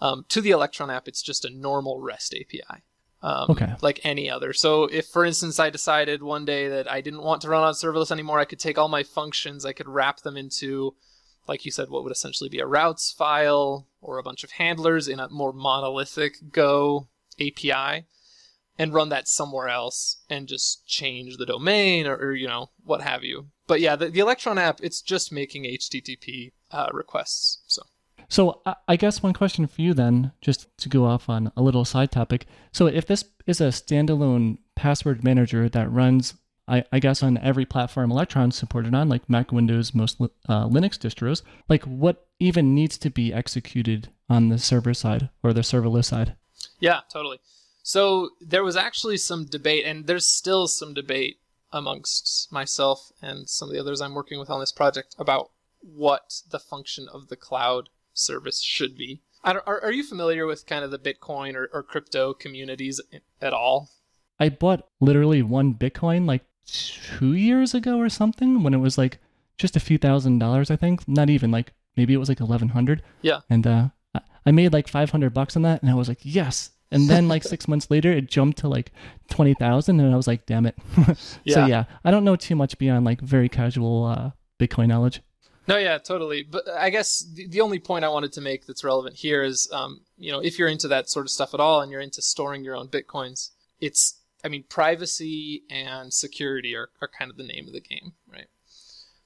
Um, 0.00 0.24
to 0.28 0.40
the 0.40 0.50
Electron 0.50 0.90
app, 0.90 1.08
it's 1.08 1.22
just 1.22 1.44
a 1.44 1.50
normal 1.50 2.00
REST 2.00 2.34
API. 2.34 2.82
Um, 3.20 3.50
Okay. 3.50 3.74
Like 3.82 4.00
any 4.04 4.30
other. 4.30 4.52
So, 4.52 4.84
if, 4.84 5.06
for 5.06 5.24
instance, 5.24 5.58
I 5.58 5.70
decided 5.70 6.22
one 6.22 6.44
day 6.44 6.68
that 6.68 6.90
I 6.90 7.00
didn't 7.00 7.22
want 7.22 7.42
to 7.42 7.48
run 7.48 7.64
on 7.64 7.74
serverless 7.74 8.12
anymore, 8.12 8.38
I 8.38 8.44
could 8.44 8.60
take 8.60 8.78
all 8.78 8.88
my 8.88 9.02
functions, 9.02 9.64
I 9.64 9.72
could 9.72 9.88
wrap 9.88 10.20
them 10.20 10.36
into, 10.36 10.94
like 11.48 11.64
you 11.64 11.70
said, 11.70 11.88
what 11.90 12.02
would 12.04 12.12
essentially 12.12 12.48
be 12.50 12.58
a 12.60 12.66
routes 12.66 13.10
file 13.10 13.86
or 14.00 14.18
a 14.18 14.22
bunch 14.22 14.44
of 14.44 14.52
handlers 14.52 15.08
in 15.08 15.18
a 15.18 15.28
more 15.30 15.52
monolithic 15.52 16.36
Go 16.52 17.08
API 17.40 18.04
and 18.78 18.92
run 18.94 19.08
that 19.08 19.26
somewhere 19.26 19.68
else 19.68 20.18
and 20.30 20.46
just 20.46 20.86
change 20.86 21.36
the 21.36 21.46
domain 21.46 22.06
or, 22.06 22.14
or 22.16 22.32
you 22.34 22.46
know 22.46 22.70
what 22.84 23.00
have 23.02 23.24
you 23.24 23.48
but 23.66 23.80
yeah 23.80 23.96
the, 23.96 24.08
the 24.08 24.20
electron 24.20 24.56
app 24.58 24.78
it's 24.82 25.00
just 25.00 25.32
making 25.32 25.64
http 25.64 26.52
uh, 26.70 26.86
requests 26.92 27.58
so 27.66 27.82
So 28.28 28.60
I- 28.66 28.76
I 28.88 28.96
guess 28.96 29.22
one 29.22 29.32
question 29.32 29.66
for 29.66 29.80
you 29.82 29.94
then, 29.94 30.32
just 30.40 30.66
to 30.78 30.88
go 30.88 31.06
off 31.06 31.28
on 31.28 31.50
a 31.56 31.62
little 31.62 31.84
side 31.84 32.10
topic. 32.12 32.46
So 32.72 32.86
if 32.86 33.06
this 33.06 33.24
is 33.46 33.60
a 33.60 33.68
standalone 33.68 34.58
password 34.76 35.24
manager 35.24 35.68
that 35.70 35.90
runs, 35.90 36.34
I, 36.68 36.84
I 36.92 36.98
guess, 36.98 37.22
on 37.22 37.38
every 37.38 37.64
platform 37.64 38.10
Electron 38.10 38.50
supported 38.50 38.94
on, 38.94 39.08
like 39.08 39.28
Mac, 39.28 39.52
Windows, 39.52 39.94
most 39.94 40.20
uh, 40.20 40.68
Linux 40.68 40.98
distros, 40.98 41.42
like 41.68 41.84
what 41.84 42.26
even 42.38 42.74
needs 42.74 42.98
to 42.98 43.10
be 43.10 43.32
executed 43.32 44.08
on 44.28 44.48
the 44.48 44.58
server 44.58 44.94
side 44.94 45.30
or 45.42 45.52
the 45.52 45.62
serverless 45.62 46.06
side? 46.06 46.36
yeah 46.80 47.00
totally. 47.12 47.38
So 47.82 48.30
there 48.40 48.64
was 48.64 48.76
actually 48.76 49.16
some 49.16 49.46
debate 49.46 49.84
and 49.86 50.06
there's 50.06 50.26
still 50.26 50.66
some 50.68 50.94
debate 50.94 51.38
amongst 51.72 52.50
myself 52.52 53.12
and 53.22 53.48
some 53.48 53.68
of 53.68 53.74
the 53.74 53.80
others 53.80 54.00
i'm 54.00 54.14
working 54.14 54.38
with 54.38 54.48
on 54.48 54.58
this 54.58 54.72
project 54.72 55.14
about 55.18 55.50
what 55.80 56.40
the 56.50 56.58
function 56.58 57.06
of 57.12 57.28
the 57.28 57.36
cloud 57.36 57.90
service 58.14 58.62
should 58.62 58.96
be. 58.96 59.20
I 59.44 59.52
don't, 59.52 59.66
are, 59.66 59.80
are 59.82 59.92
you 59.92 60.02
familiar 60.02 60.46
with 60.46 60.66
kind 60.66 60.82
of 60.82 60.90
the 60.90 60.98
bitcoin 60.98 61.54
or, 61.54 61.68
or 61.72 61.82
crypto 61.82 62.32
communities 62.32 63.00
at 63.40 63.52
all? 63.52 63.90
I 64.40 64.48
bought 64.48 64.88
literally 65.00 65.42
one 65.42 65.74
Bitcoin 65.74 66.26
like 66.26 66.44
two 66.68 67.32
years 67.34 67.74
ago 67.74 67.98
or 67.98 68.08
something 68.08 68.62
when 68.62 68.74
it 68.74 68.78
was 68.78 68.98
like 68.98 69.18
just 69.56 69.76
a 69.76 69.80
few 69.80 69.98
thousand 69.98 70.38
dollars, 70.38 70.70
I 70.70 70.76
think. 70.76 71.06
Not 71.08 71.30
even 71.30 71.50
like 71.50 71.72
maybe 71.96 72.14
it 72.14 72.18
was 72.18 72.28
like 72.28 72.40
eleven 72.40 72.68
hundred. 72.70 73.02
Yeah. 73.22 73.40
And 73.50 73.66
uh, 73.66 73.88
I- 74.46 74.50
made 74.50 74.72
like 74.72 74.88
five 74.88 75.10
hundred 75.10 75.34
bucks 75.34 75.56
on 75.56 75.62
that, 75.62 75.82
and 75.82 75.90
I 75.90 75.94
was 75.94 76.08
like, 76.08 76.20
yes. 76.22 76.70
And 76.90 77.06
then 77.08 77.28
like 77.28 77.42
six 77.42 77.68
months 77.68 77.90
later, 77.90 78.10
it 78.10 78.28
jumped 78.28 78.58
to 78.58 78.68
like 78.68 78.92
twenty 79.28 79.54
thousand, 79.54 80.00
and 80.00 80.12
I 80.12 80.16
was 80.16 80.26
like, 80.26 80.46
damn 80.46 80.64
it. 80.66 80.76
yeah. 81.44 81.54
So 81.54 81.66
Yeah. 81.66 81.84
I 82.04 82.10
don't 82.10 82.24
know 82.24 82.36
too 82.36 82.56
much 82.56 82.78
beyond 82.78 83.04
like 83.04 83.20
very 83.20 83.48
casual 83.48 84.04
uh, 84.06 84.30
Bitcoin 84.58 84.88
knowledge. 84.88 85.20
No, 85.66 85.76
yeah, 85.76 85.98
totally. 85.98 86.44
But 86.44 86.66
I 86.66 86.88
guess 86.88 87.18
the, 87.34 87.46
the 87.46 87.60
only 87.60 87.78
point 87.78 88.02
I 88.02 88.08
wanted 88.08 88.32
to 88.32 88.40
make 88.40 88.64
that's 88.64 88.82
relevant 88.82 89.16
here 89.16 89.42
is, 89.42 89.68
um, 89.70 90.00
you 90.16 90.32
know, 90.32 90.38
if 90.40 90.58
you're 90.58 90.68
into 90.68 90.88
that 90.88 91.10
sort 91.10 91.26
of 91.26 91.30
stuff 91.30 91.52
at 91.52 91.60
all 91.60 91.82
and 91.82 91.92
you're 91.92 92.00
into 92.00 92.22
storing 92.22 92.64
your 92.64 92.74
own 92.74 92.88
bitcoins, 92.88 93.50
it's, 93.78 94.17
I 94.44 94.48
mean, 94.48 94.64
privacy 94.68 95.64
and 95.68 96.12
security 96.12 96.74
are, 96.74 96.90
are 97.00 97.08
kind 97.08 97.30
of 97.30 97.36
the 97.36 97.46
name 97.46 97.66
of 97.66 97.72
the 97.72 97.80
game, 97.80 98.12
right? 98.30 98.46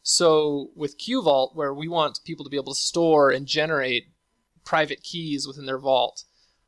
So 0.02 0.70
with 0.74 0.98
QVault, 0.98 1.54
where 1.54 1.72
we 1.72 1.88
want 1.88 2.20
people 2.24 2.44
to 2.44 2.50
be 2.50 2.56
able 2.56 2.72
to 2.74 2.78
store 2.78 3.30
and 3.30 3.46
generate 3.46 4.08
private 4.64 5.02
keys 5.02 5.46
within 5.46 5.66
their 5.66 5.78
vault, 5.78 6.24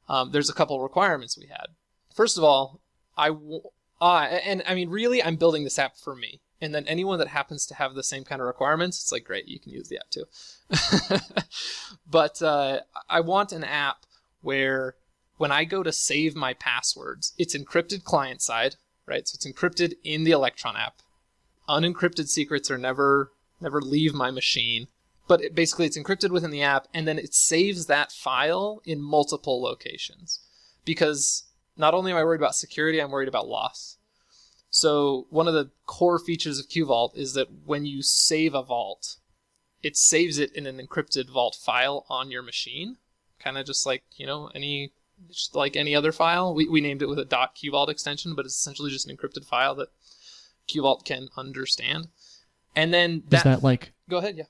um, 0.08 0.30
there's 0.32 0.50
a 0.50 0.54
couple 0.54 0.80
requirements 0.80 1.38
we 1.38 1.46
had. 1.46 1.68
First 2.14 2.36
of 2.36 2.44
all, 2.44 2.80
I, 3.16 3.28
w- 3.28 3.62
uh, 4.00 4.28
and 4.44 4.62
I 4.66 4.74
mean, 4.74 4.90
really, 4.90 5.22
I'm 5.22 5.36
building 5.36 5.64
this 5.64 5.78
app 5.78 5.96
for 5.96 6.14
me. 6.14 6.40
And 6.60 6.74
then 6.74 6.86
anyone 6.86 7.18
that 7.18 7.28
happens 7.28 7.66
to 7.66 7.74
have 7.74 7.94
the 7.94 8.02
same 8.02 8.24
kind 8.24 8.40
of 8.40 8.46
requirements, 8.46 9.00
it's 9.00 9.12
like, 9.12 9.24
great, 9.24 9.48
you 9.48 9.58
can 9.58 9.72
use 9.72 9.88
the 9.88 9.98
app 9.98 10.10
too. 10.10 10.24
but 12.10 12.40
uh, 12.40 12.80
I 13.08 13.20
want 13.20 13.52
an 13.52 13.64
app 13.64 14.06
where 14.40 14.94
when 15.36 15.52
I 15.52 15.64
go 15.64 15.82
to 15.82 15.92
save 15.92 16.34
my 16.34 16.54
passwords, 16.54 17.32
it's 17.38 17.56
encrypted 17.56 18.04
client 18.04 18.42
side, 18.42 18.76
right? 19.06 19.26
So 19.26 19.36
it's 19.36 19.46
encrypted 19.46 19.94
in 20.04 20.24
the 20.24 20.30
Electron 20.30 20.76
app. 20.76 21.00
Unencrypted 21.68 22.28
secrets 22.28 22.70
are 22.70 22.78
never 22.78 23.30
never 23.60 23.80
leave 23.80 24.14
my 24.14 24.30
machine. 24.30 24.88
But 25.26 25.42
it, 25.42 25.54
basically, 25.54 25.86
it's 25.86 25.98
encrypted 25.98 26.30
within 26.30 26.50
the 26.50 26.62
app, 26.62 26.86
and 26.92 27.08
then 27.08 27.18
it 27.18 27.34
saves 27.34 27.86
that 27.86 28.12
file 28.12 28.82
in 28.84 29.00
multiple 29.00 29.62
locations. 29.62 30.40
Because 30.84 31.44
not 31.76 31.94
only 31.94 32.12
am 32.12 32.18
I 32.18 32.24
worried 32.24 32.40
about 32.40 32.54
security, 32.54 33.00
I'm 33.00 33.10
worried 33.10 33.28
about 33.28 33.48
loss. 33.48 33.96
So 34.68 35.26
one 35.30 35.48
of 35.48 35.54
the 35.54 35.70
core 35.86 36.18
features 36.18 36.58
of 36.58 36.68
QVault 36.68 37.16
is 37.16 37.32
that 37.34 37.48
when 37.64 37.86
you 37.86 38.02
save 38.02 38.54
a 38.54 38.62
vault, 38.62 39.16
it 39.82 39.96
saves 39.96 40.38
it 40.38 40.52
in 40.54 40.66
an 40.66 40.78
encrypted 40.78 41.30
vault 41.30 41.56
file 41.58 42.04
on 42.08 42.30
your 42.30 42.42
machine, 42.42 42.96
kind 43.38 43.56
of 43.56 43.66
just 43.66 43.86
like 43.86 44.02
you 44.16 44.26
know 44.26 44.50
any 44.54 44.92
just 45.28 45.54
like 45.54 45.76
any 45.76 45.94
other 45.94 46.12
file. 46.12 46.54
We, 46.54 46.68
we 46.68 46.80
named 46.80 47.02
it 47.02 47.08
with 47.08 47.18
a 47.18 47.24
.qvault 47.24 47.88
extension, 47.88 48.34
but 48.34 48.44
it's 48.44 48.56
essentially 48.56 48.90
just 48.90 49.08
an 49.08 49.16
encrypted 49.16 49.44
file 49.44 49.74
that 49.76 49.88
QVault 50.68 51.04
can 51.04 51.28
understand. 51.36 52.08
And 52.76 52.92
then 52.92 53.22
Is 53.30 53.42
that 53.42 53.62
like? 53.62 53.92
go 54.08 54.18
ahead, 54.18 54.36
yeah. 54.36 54.44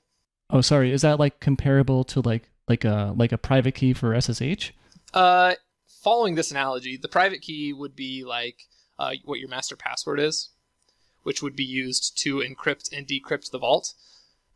Oh, 0.49 0.61
sorry. 0.61 0.91
Is 0.91 1.01
that 1.01 1.19
like 1.19 1.39
comparable 1.39 2.03
to 2.05 2.21
like 2.21 2.49
like 2.67 2.85
a 2.85 3.13
like 3.15 3.31
a 3.31 3.37
private 3.37 3.75
key 3.75 3.93
for 3.93 4.19
SSH? 4.19 4.71
Uh, 5.13 5.55
following 5.87 6.35
this 6.35 6.51
analogy, 6.51 6.97
the 6.97 7.07
private 7.07 7.41
key 7.41 7.73
would 7.73 7.95
be 7.95 8.23
like 8.23 8.63
uh, 8.99 9.13
what 9.23 9.39
your 9.39 9.49
master 9.49 9.75
password 9.75 10.19
is, 10.19 10.49
which 11.23 11.41
would 11.41 11.55
be 11.55 11.63
used 11.63 12.17
to 12.19 12.37
encrypt 12.37 12.91
and 12.95 13.07
decrypt 13.07 13.51
the 13.51 13.59
vault. 13.59 13.93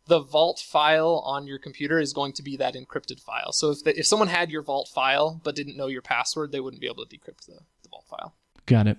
The 0.10 0.20
vault 0.20 0.60
file 0.60 1.22
on 1.25 1.46
your 1.46 1.60
computer 1.60 2.00
is 2.00 2.13
going 2.13 2.34
to 2.34 2.44
be 2.44 2.58
that 2.58 2.74
encrypted 2.74 3.20
file. 3.20 3.51
So 3.51 3.70
if 3.70 3.84
the, 3.84 3.98
if 3.98 4.08
someone 4.08 4.28
had 4.28 4.50
your 4.50 4.63
vault 4.63 4.89
file 4.94 5.39
but 5.44 5.56
didn't 5.56 5.78
know 5.78 5.88
your 5.88 6.01
password, 6.01 6.51
they 6.51 6.60
wouldn't 6.60 6.82
be 6.82 6.88
able 6.88 7.06
to 7.06 7.18
decrypt 7.18 7.46
the, 7.46 7.60
the 7.84 7.89
vault 7.89 8.06
file. 8.10 8.34
Got 8.66 8.88
it. 8.88 8.98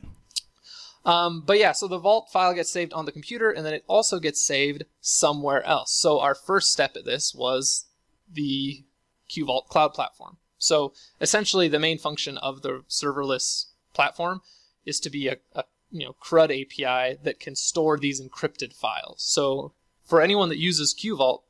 Um, 1.05 1.43
but 1.45 1.59
yeah, 1.59 1.73
so 1.73 1.88
the 1.88 1.99
vault 1.99 2.31
file 2.31 2.55
gets 2.55 2.71
saved 2.71 2.93
on 2.93 3.07
the 3.07 3.12
computer, 3.12 3.50
and 3.50 3.64
then 3.64 3.75
it 3.75 3.85
also 3.87 4.21
gets 4.21 4.40
saved 4.40 4.85
somewhere 5.00 5.64
else. 5.64 5.93
So 5.93 6.21
our 6.21 6.35
first 6.35 6.71
step 6.71 6.97
at 6.97 7.05
this 7.05 7.35
was 7.35 7.87
the 8.31 8.85
QVault 9.31 9.67
cloud 9.69 9.95
platform. 9.95 10.37
So 10.59 10.93
essentially, 11.21 11.69
the 11.69 11.79
main 11.79 11.99
function 11.99 12.37
of 12.38 12.62
the 12.62 12.85
serverless 12.88 13.67
platform 13.95 14.43
is 14.85 15.00
to 15.00 15.11
be 15.11 15.29
a, 15.29 15.37
a 15.55 15.64
you 15.90 16.05
know 16.05 16.14
CRUD 16.21 16.50
API 16.50 17.19
that 17.23 17.40
can 17.40 17.57
store 17.57 17.99
these 17.99 18.21
encrypted 18.21 18.75
files. 18.75 19.23
So 19.23 19.73
for 20.11 20.21
anyone 20.21 20.50
that 20.50 20.59
uses 20.59 20.95
QVault, 20.95 21.40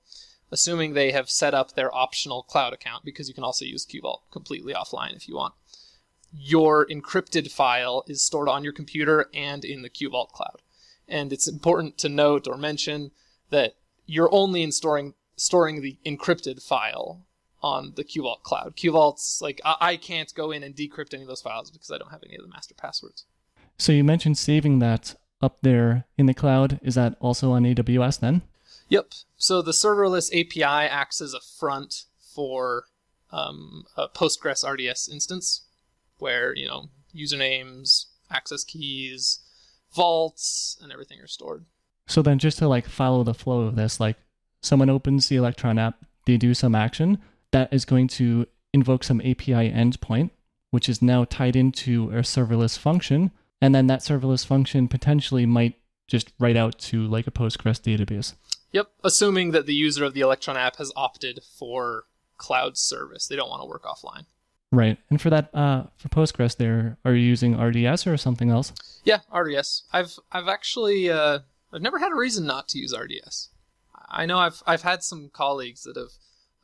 assuming 0.52 0.94
they 0.94 1.10
have 1.10 1.28
set 1.28 1.54
up 1.54 1.74
their 1.74 1.92
optional 1.94 2.44
cloud 2.44 2.72
account, 2.72 3.04
because 3.04 3.26
you 3.28 3.34
can 3.34 3.44
also 3.44 3.64
use 3.64 3.84
QVault 3.84 4.20
completely 4.30 4.72
offline 4.72 5.16
if 5.16 5.26
you 5.26 5.34
want 5.34 5.54
your 6.32 6.86
encrypted 6.86 7.50
file 7.50 8.04
is 8.06 8.22
stored 8.22 8.48
on 8.48 8.64
your 8.64 8.72
computer 8.72 9.26
and 9.34 9.64
in 9.64 9.82
the 9.82 9.90
QVault 9.90 10.30
cloud. 10.30 10.62
And 11.08 11.32
it's 11.32 11.48
important 11.48 11.98
to 11.98 12.08
note 12.08 12.46
or 12.46 12.56
mention 12.56 13.10
that 13.50 13.74
you're 14.06 14.32
only 14.32 14.62
in 14.62 14.72
storing 14.72 15.14
storing 15.36 15.80
the 15.80 15.96
encrypted 16.04 16.62
file 16.62 17.26
on 17.62 17.94
the 17.96 18.04
QVault 18.04 18.42
cloud. 18.42 18.76
QVault's 18.76 19.40
like 19.42 19.60
I, 19.64 19.76
I 19.80 19.96
can't 19.96 20.32
go 20.34 20.50
in 20.50 20.62
and 20.62 20.74
decrypt 20.74 21.14
any 21.14 21.22
of 21.22 21.28
those 21.28 21.42
files 21.42 21.70
because 21.70 21.90
I 21.90 21.98
don't 21.98 22.10
have 22.10 22.22
any 22.24 22.36
of 22.36 22.42
the 22.42 22.48
master 22.48 22.74
passwords. 22.74 23.24
So 23.78 23.92
you 23.92 24.04
mentioned 24.04 24.38
saving 24.38 24.78
that 24.80 25.16
up 25.40 25.58
there 25.62 26.04
in 26.16 26.26
the 26.26 26.34
cloud. 26.34 26.80
Is 26.82 26.94
that 26.94 27.16
also 27.20 27.52
on 27.52 27.64
AWS 27.64 28.20
then? 28.20 28.42
Yep. 28.88 29.12
So 29.36 29.62
the 29.62 29.72
serverless 29.72 30.30
API 30.32 30.62
acts 30.64 31.20
as 31.20 31.34
a 31.34 31.40
front 31.40 32.04
for 32.34 32.84
um, 33.32 33.84
a 33.96 34.08
Postgres 34.08 34.68
RDS 34.68 35.08
instance, 35.08 35.62
where 36.18 36.54
you 36.54 36.66
know 36.66 36.88
usernames, 37.14 38.06
access 38.30 38.64
keys, 38.64 39.40
vaults, 39.94 40.78
and 40.82 40.92
everything 40.92 41.20
are 41.20 41.26
stored. 41.26 41.64
So 42.06 42.22
then 42.22 42.38
just 42.38 42.58
to 42.58 42.68
like 42.68 42.86
follow 42.86 43.22
the 43.22 43.34
flow 43.34 43.62
of 43.62 43.76
this, 43.76 44.00
like 44.00 44.16
someone 44.62 44.90
opens 44.90 45.28
the 45.28 45.36
Electron 45.36 45.78
app, 45.78 46.04
they 46.26 46.36
do 46.36 46.54
some 46.54 46.74
action 46.74 47.18
that 47.52 47.72
is 47.72 47.84
going 47.84 48.08
to 48.08 48.46
invoke 48.72 49.04
some 49.04 49.20
API 49.20 49.70
endpoint, 49.70 50.30
which 50.70 50.88
is 50.88 51.02
now 51.02 51.24
tied 51.24 51.56
into 51.56 52.10
a 52.10 52.22
serverless 52.22 52.78
function. 52.78 53.30
And 53.60 53.74
then 53.74 53.86
that 53.88 54.00
serverless 54.00 54.44
function 54.44 54.88
potentially 54.88 55.46
might 55.46 55.74
just 56.06 56.32
write 56.38 56.56
out 56.56 56.78
to 56.78 57.06
like 57.06 57.26
a 57.26 57.30
Postgres 57.30 57.80
database. 57.80 58.34
Yep. 58.72 58.90
Assuming 59.04 59.50
that 59.52 59.66
the 59.66 59.74
user 59.74 60.04
of 60.04 60.14
the 60.14 60.20
Electron 60.20 60.56
app 60.56 60.76
has 60.76 60.92
opted 60.96 61.40
for 61.58 62.04
cloud 62.36 62.76
service, 62.76 63.26
they 63.26 63.36
don't 63.36 63.50
want 63.50 63.62
to 63.62 63.68
work 63.68 63.84
offline. 63.84 64.26
Right. 64.72 64.98
And 65.10 65.20
for 65.20 65.30
that, 65.30 65.54
uh, 65.54 65.84
for 65.96 66.08
Postgres, 66.08 66.56
there 66.56 66.96
are 67.04 67.14
you 67.14 67.26
using 67.26 67.58
RDS 67.58 68.06
or 68.06 68.16
something 68.16 68.50
else? 68.50 68.72
Yeah, 69.04 69.20
RDS. 69.34 69.82
I've 69.92 70.18
I've 70.30 70.48
actually 70.48 71.10
uh, 71.10 71.40
I've 71.72 71.82
never 71.82 71.98
had 71.98 72.12
a 72.12 72.16
reason 72.16 72.46
not 72.46 72.68
to 72.68 72.78
use 72.78 72.94
RDS. 72.96 73.48
I 74.08 74.26
know 74.26 74.38
I've 74.38 74.62
I've 74.66 74.82
had 74.82 75.02
some 75.02 75.28
colleagues 75.32 75.82
that 75.82 75.96
have 75.96 76.12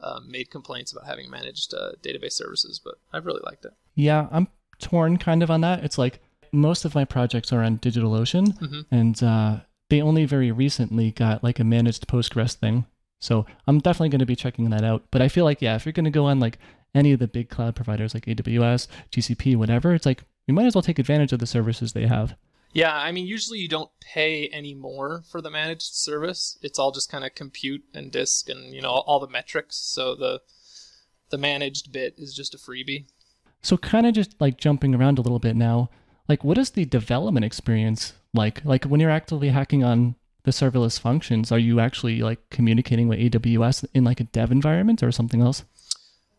um, 0.00 0.30
made 0.30 0.50
complaints 0.50 0.92
about 0.92 1.06
having 1.06 1.30
managed 1.30 1.74
uh, 1.74 1.92
database 2.00 2.32
services, 2.32 2.80
but 2.82 2.94
I've 3.12 3.26
really 3.26 3.42
liked 3.44 3.64
it. 3.64 3.72
Yeah, 3.96 4.28
I'm 4.30 4.48
torn 4.78 5.16
kind 5.16 5.42
of 5.42 5.50
on 5.50 5.62
that. 5.62 5.82
It's 5.82 5.98
like 5.98 6.20
most 6.52 6.84
of 6.84 6.94
my 6.94 7.04
projects 7.04 7.52
are 7.52 7.62
on 7.62 7.78
DigitalOcean, 7.78 8.58
Mhm. 8.58 8.86
and 8.90 9.22
uh, 9.22 9.60
they 9.90 10.00
only 10.02 10.24
very 10.24 10.50
recently 10.52 11.10
got 11.12 11.42
like 11.44 11.58
a 11.60 11.64
managed 11.64 12.06
Postgres 12.08 12.54
thing. 12.54 12.86
So 13.20 13.46
I'm 13.66 13.78
definitely 13.78 14.10
going 14.10 14.20
to 14.20 14.26
be 14.26 14.36
checking 14.36 14.68
that 14.70 14.84
out. 14.84 15.04
But 15.10 15.22
I 15.22 15.28
feel 15.28 15.44
like, 15.44 15.62
yeah, 15.62 15.74
if 15.76 15.86
you're 15.86 15.92
going 15.92 16.04
to 16.04 16.10
go 16.10 16.26
on 16.26 16.38
like 16.40 16.58
any 16.94 17.12
of 17.12 17.18
the 17.18 17.28
big 17.28 17.48
cloud 17.48 17.74
providers 17.74 18.14
like 18.14 18.26
AWS, 18.26 18.88
GCP, 19.10 19.56
whatever, 19.56 19.94
it's 19.94 20.06
like 20.06 20.24
you 20.46 20.54
might 20.54 20.66
as 20.66 20.74
well 20.74 20.82
take 20.82 20.98
advantage 20.98 21.32
of 21.32 21.38
the 21.40 21.46
services 21.46 21.92
they 21.92 22.06
have. 22.06 22.36
Yeah, 22.72 22.94
I 22.94 23.10
mean, 23.12 23.26
usually 23.26 23.58
you 23.58 23.68
don't 23.68 23.90
pay 24.00 24.48
any 24.48 24.74
more 24.74 25.22
for 25.30 25.40
the 25.40 25.50
managed 25.50 25.94
service. 25.94 26.58
It's 26.62 26.78
all 26.78 26.92
just 26.92 27.10
kind 27.10 27.24
of 27.24 27.34
compute 27.34 27.84
and 27.94 28.12
disk 28.12 28.50
and 28.50 28.74
you 28.74 28.82
know 28.82 28.90
all 28.90 29.18
the 29.18 29.28
metrics. 29.28 29.76
So 29.76 30.14
the 30.14 30.42
the 31.30 31.38
managed 31.38 31.90
bit 31.90 32.14
is 32.18 32.34
just 32.34 32.54
a 32.54 32.58
freebie. 32.58 33.06
So 33.62 33.76
kind 33.76 34.06
of 34.06 34.14
just 34.14 34.38
like 34.40 34.58
jumping 34.58 34.94
around 34.94 35.18
a 35.18 35.22
little 35.22 35.38
bit 35.38 35.56
now, 35.56 35.88
like 36.28 36.44
what 36.44 36.58
is 36.58 36.70
the 36.70 36.84
development 36.84 37.44
experience 37.44 38.12
like? 38.34 38.64
Like 38.64 38.84
when 38.84 39.00
you're 39.00 39.10
actively 39.10 39.48
hacking 39.48 39.84
on 39.84 40.16
the 40.42 40.50
serverless 40.50 40.98
functions, 40.98 41.50
are 41.50 41.58
you 41.58 41.80
actually 41.80 42.20
like 42.20 42.38
communicating 42.50 43.08
with 43.08 43.18
AWS 43.18 43.86
in 43.94 44.04
like 44.04 44.20
a 44.20 44.24
dev 44.24 44.50
environment 44.52 45.02
or 45.02 45.12
something 45.12 45.40
else? 45.40 45.64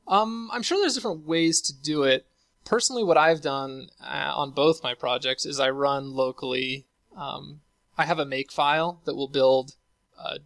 Um, 0.07 0.49
I'm 0.53 0.63
sure 0.63 0.79
there's 0.79 0.95
different 0.95 1.25
ways 1.27 1.61
to 1.61 1.73
do 1.73 2.03
it. 2.03 2.25
Personally, 2.63 3.03
what 3.03 3.17
I've 3.17 3.41
done 3.41 3.89
uh, 4.01 4.33
on 4.35 4.51
both 4.51 4.83
my 4.83 4.93
projects 4.93 5.45
is 5.45 5.59
I 5.59 5.69
run 5.69 6.13
locally. 6.13 6.85
Um, 7.15 7.61
I 7.97 8.05
have 8.05 8.19
a 8.19 8.25
make 8.25 8.51
file 8.51 9.01
that 9.05 9.15
will 9.15 9.27
build 9.27 9.75
uh, 10.17 10.37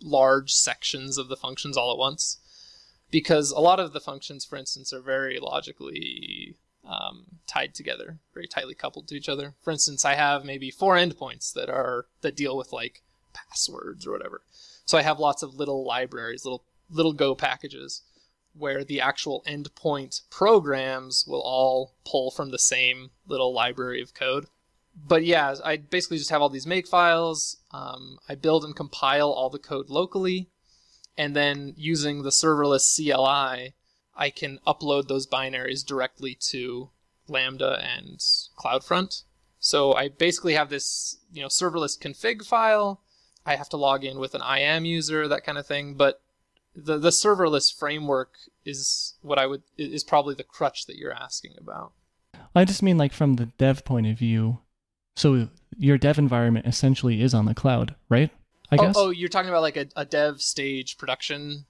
large 0.00 0.52
sections 0.52 1.18
of 1.18 1.28
the 1.28 1.36
functions 1.36 1.76
all 1.76 1.92
at 1.92 1.98
once. 1.98 2.38
Because 3.10 3.50
a 3.52 3.60
lot 3.60 3.78
of 3.78 3.92
the 3.92 4.00
functions, 4.00 4.44
for 4.44 4.56
instance, 4.56 4.92
are 4.92 5.00
very 5.00 5.38
logically 5.40 6.56
um, 6.86 7.26
tied 7.46 7.74
together, 7.74 8.18
very 8.32 8.46
tightly 8.46 8.74
coupled 8.74 9.08
to 9.08 9.14
each 9.14 9.28
other. 9.28 9.54
For 9.62 9.70
instance, 9.70 10.04
I 10.04 10.14
have 10.14 10.44
maybe 10.44 10.70
four 10.70 10.96
endpoints 10.96 11.52
that 11.54 11.68
are 11.70 12.06
that 12.20 12.36
deal 12.36 12.56
with 12.56 12.72
like 12.72 13.02
passwords 13.32 14.06
or 14.06 14.12
whatever. 14.12 14.42
So 14.84 14.98
I 14.98 15.02
have 15.02 15.18
lots 15.18 15.42
of 15.42 15.54
little 15.54 15.84
libraries, 15.84 16.44
little 16.44 16.64
little 16.90 17.12
Go 17.12 17.34
packages 17.34 18.02
where 18.56 18.84
the 18.84 19.00
actual 19.00 19.42
endpoint 19.46 20.22
programs 20.30 21.24
will 21.26 21.42
all 21.42 21.94
pull 22.04 22.30
from 22.30 22.50
the 22.50 22.58
same 22.58 23.10
little 23.26 23.52
library 23.52 24.00
of 24.00 24.14
code. 24.14 24.46
But 24.96 25.24
yeah, 25.24 25.56
I 25.64 25.76
basically 25.76 26.18
just 26.18 26.30
have 26.30 26.40
all 26.40 26.48
these 26.48 26.66
make 26.66 26.86
files. 26.86 27.56
Um, 27.72 28.18
I 28.28 28.36
build 28.36 28.64
and 28.64 28.76
compile 28.76 29.30
all 29.30 29.50
the 29.50 29.58
code 29.58 29.90
locally, 29.90 30.50
and 31.18 31.34
then 31.34 31.74
using 31.76 32.22
the 32.22 32.30
serverless 32.30 32.94
CLI, 32.94 33.74
I 34.16 34.30
can 34.30 34.60
upload 34.66 35.08
those 35.08 35.26
binaries 35.26 35.84
directly 35.84 36.36
to 36.50 36.90
Lambda 37.28 37.80
and 37.82 38.18
CloudFront. 38.58 39.22
So 39.58 39.94
I 39.94 40.08
basically 40.08 40.54
have 40.54 40.68
this, 40.68 41.18
you 41.32 41.40
know, 41.40 41.48
serverless 41.48 41.98
config 41.98 42.44
file. 42.44 43.00
I 43.46 43.56
have 43.56 43.68
to 43.70 43.76
log 43.76 44.04
in 44.04 44.18
with 44.18 44.34
an 44.34 44.42
IAM 44.42 44.84
user, 44.84 45.26
that 45.28 45.44
kind 45.44 45.58
of 45.58 45.66
thing. 45.66 45.94
But 45.94 46.20
the 46.74 46.98
the 46.98 47.10
serverless 47.10 47.74
framework 47.74 48.34
is 48.64 49.14
what 49.22 49.38
I 49.38 49.46
would 49.46 49.62
is 49.78 50.04
probably 50.04 50.34
the 50.34 50.44
crutch 50.44 50.86
that 50.86 50.96
you're 50.96 51.14
asking 51.14 51.54
about. 51.58 51.92
I 52.54 52.64
just 52.64 52.82
mean 52.82 52.98
like 52.98 53.12
from 53.12 53.34
the 53.34 53.46
dev 53.46 53.84
point 53.84 54.06
of 54.06 54.18
view. 54.18 54.58
So 55.16 55.48
your 55.76 55.98
dev 55.98 56.18
environment 56.18 56.66
essentially 56.66 57.22
is 57.22 57.34
on 57.34 57.46
the 57.46 57.54
cloud, 57.54 57.94
right? 58.08 58.30
I 58.70 58.76
oh, 58.76 58.78
guess 58.78 58.94
oh, 58.96 59.10
you're 59.10 59.28
talking 59.28 59.48
about 59.48 59.62
like 59.62 59.76
a, 59.76 59.86
a 59.96 60.04
dev 60.04 60.42
stage 60.42 60.98
production. 60.98 61.66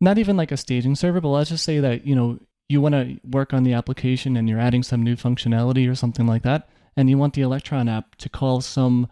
Not 0.00 0.18
even 0.18 0.36
like 0.36 0.52
a 0.52 0.56
staging 0.56 0.94
server, 0.94 1.20
but 1.20 1.28
let's 1.28 1.50
just 1.50 1.64
say 1.64 1.80
that, 1.80 2.06
you 2.06 2.14
know, 2.14 2.38
you 2.68 2.80
want 2.80 2.94
to 2.94 3.18
work 3.24 3.52
on 3.52 3.62
the 3.64 3.72
application 3.72 4.36
and 4.36 4.48
you're 4.48 4.60
adding 4.60 4.82
some 4.82 5.02
new 5.02 5.16
functionality 5.16 5.90
or 5.90 5.94
something 5.94 6.26
like 6.26 6.42
that, 6.42 6.68
and 6.96 7.08
you 7.08 7.16
want 7.16 7.34
the 7.34 7.42
Electron 7.42 7.88
app 7.88 8.14
to 8.16 8.28
call 8.28 8.60
some 8.60 9.08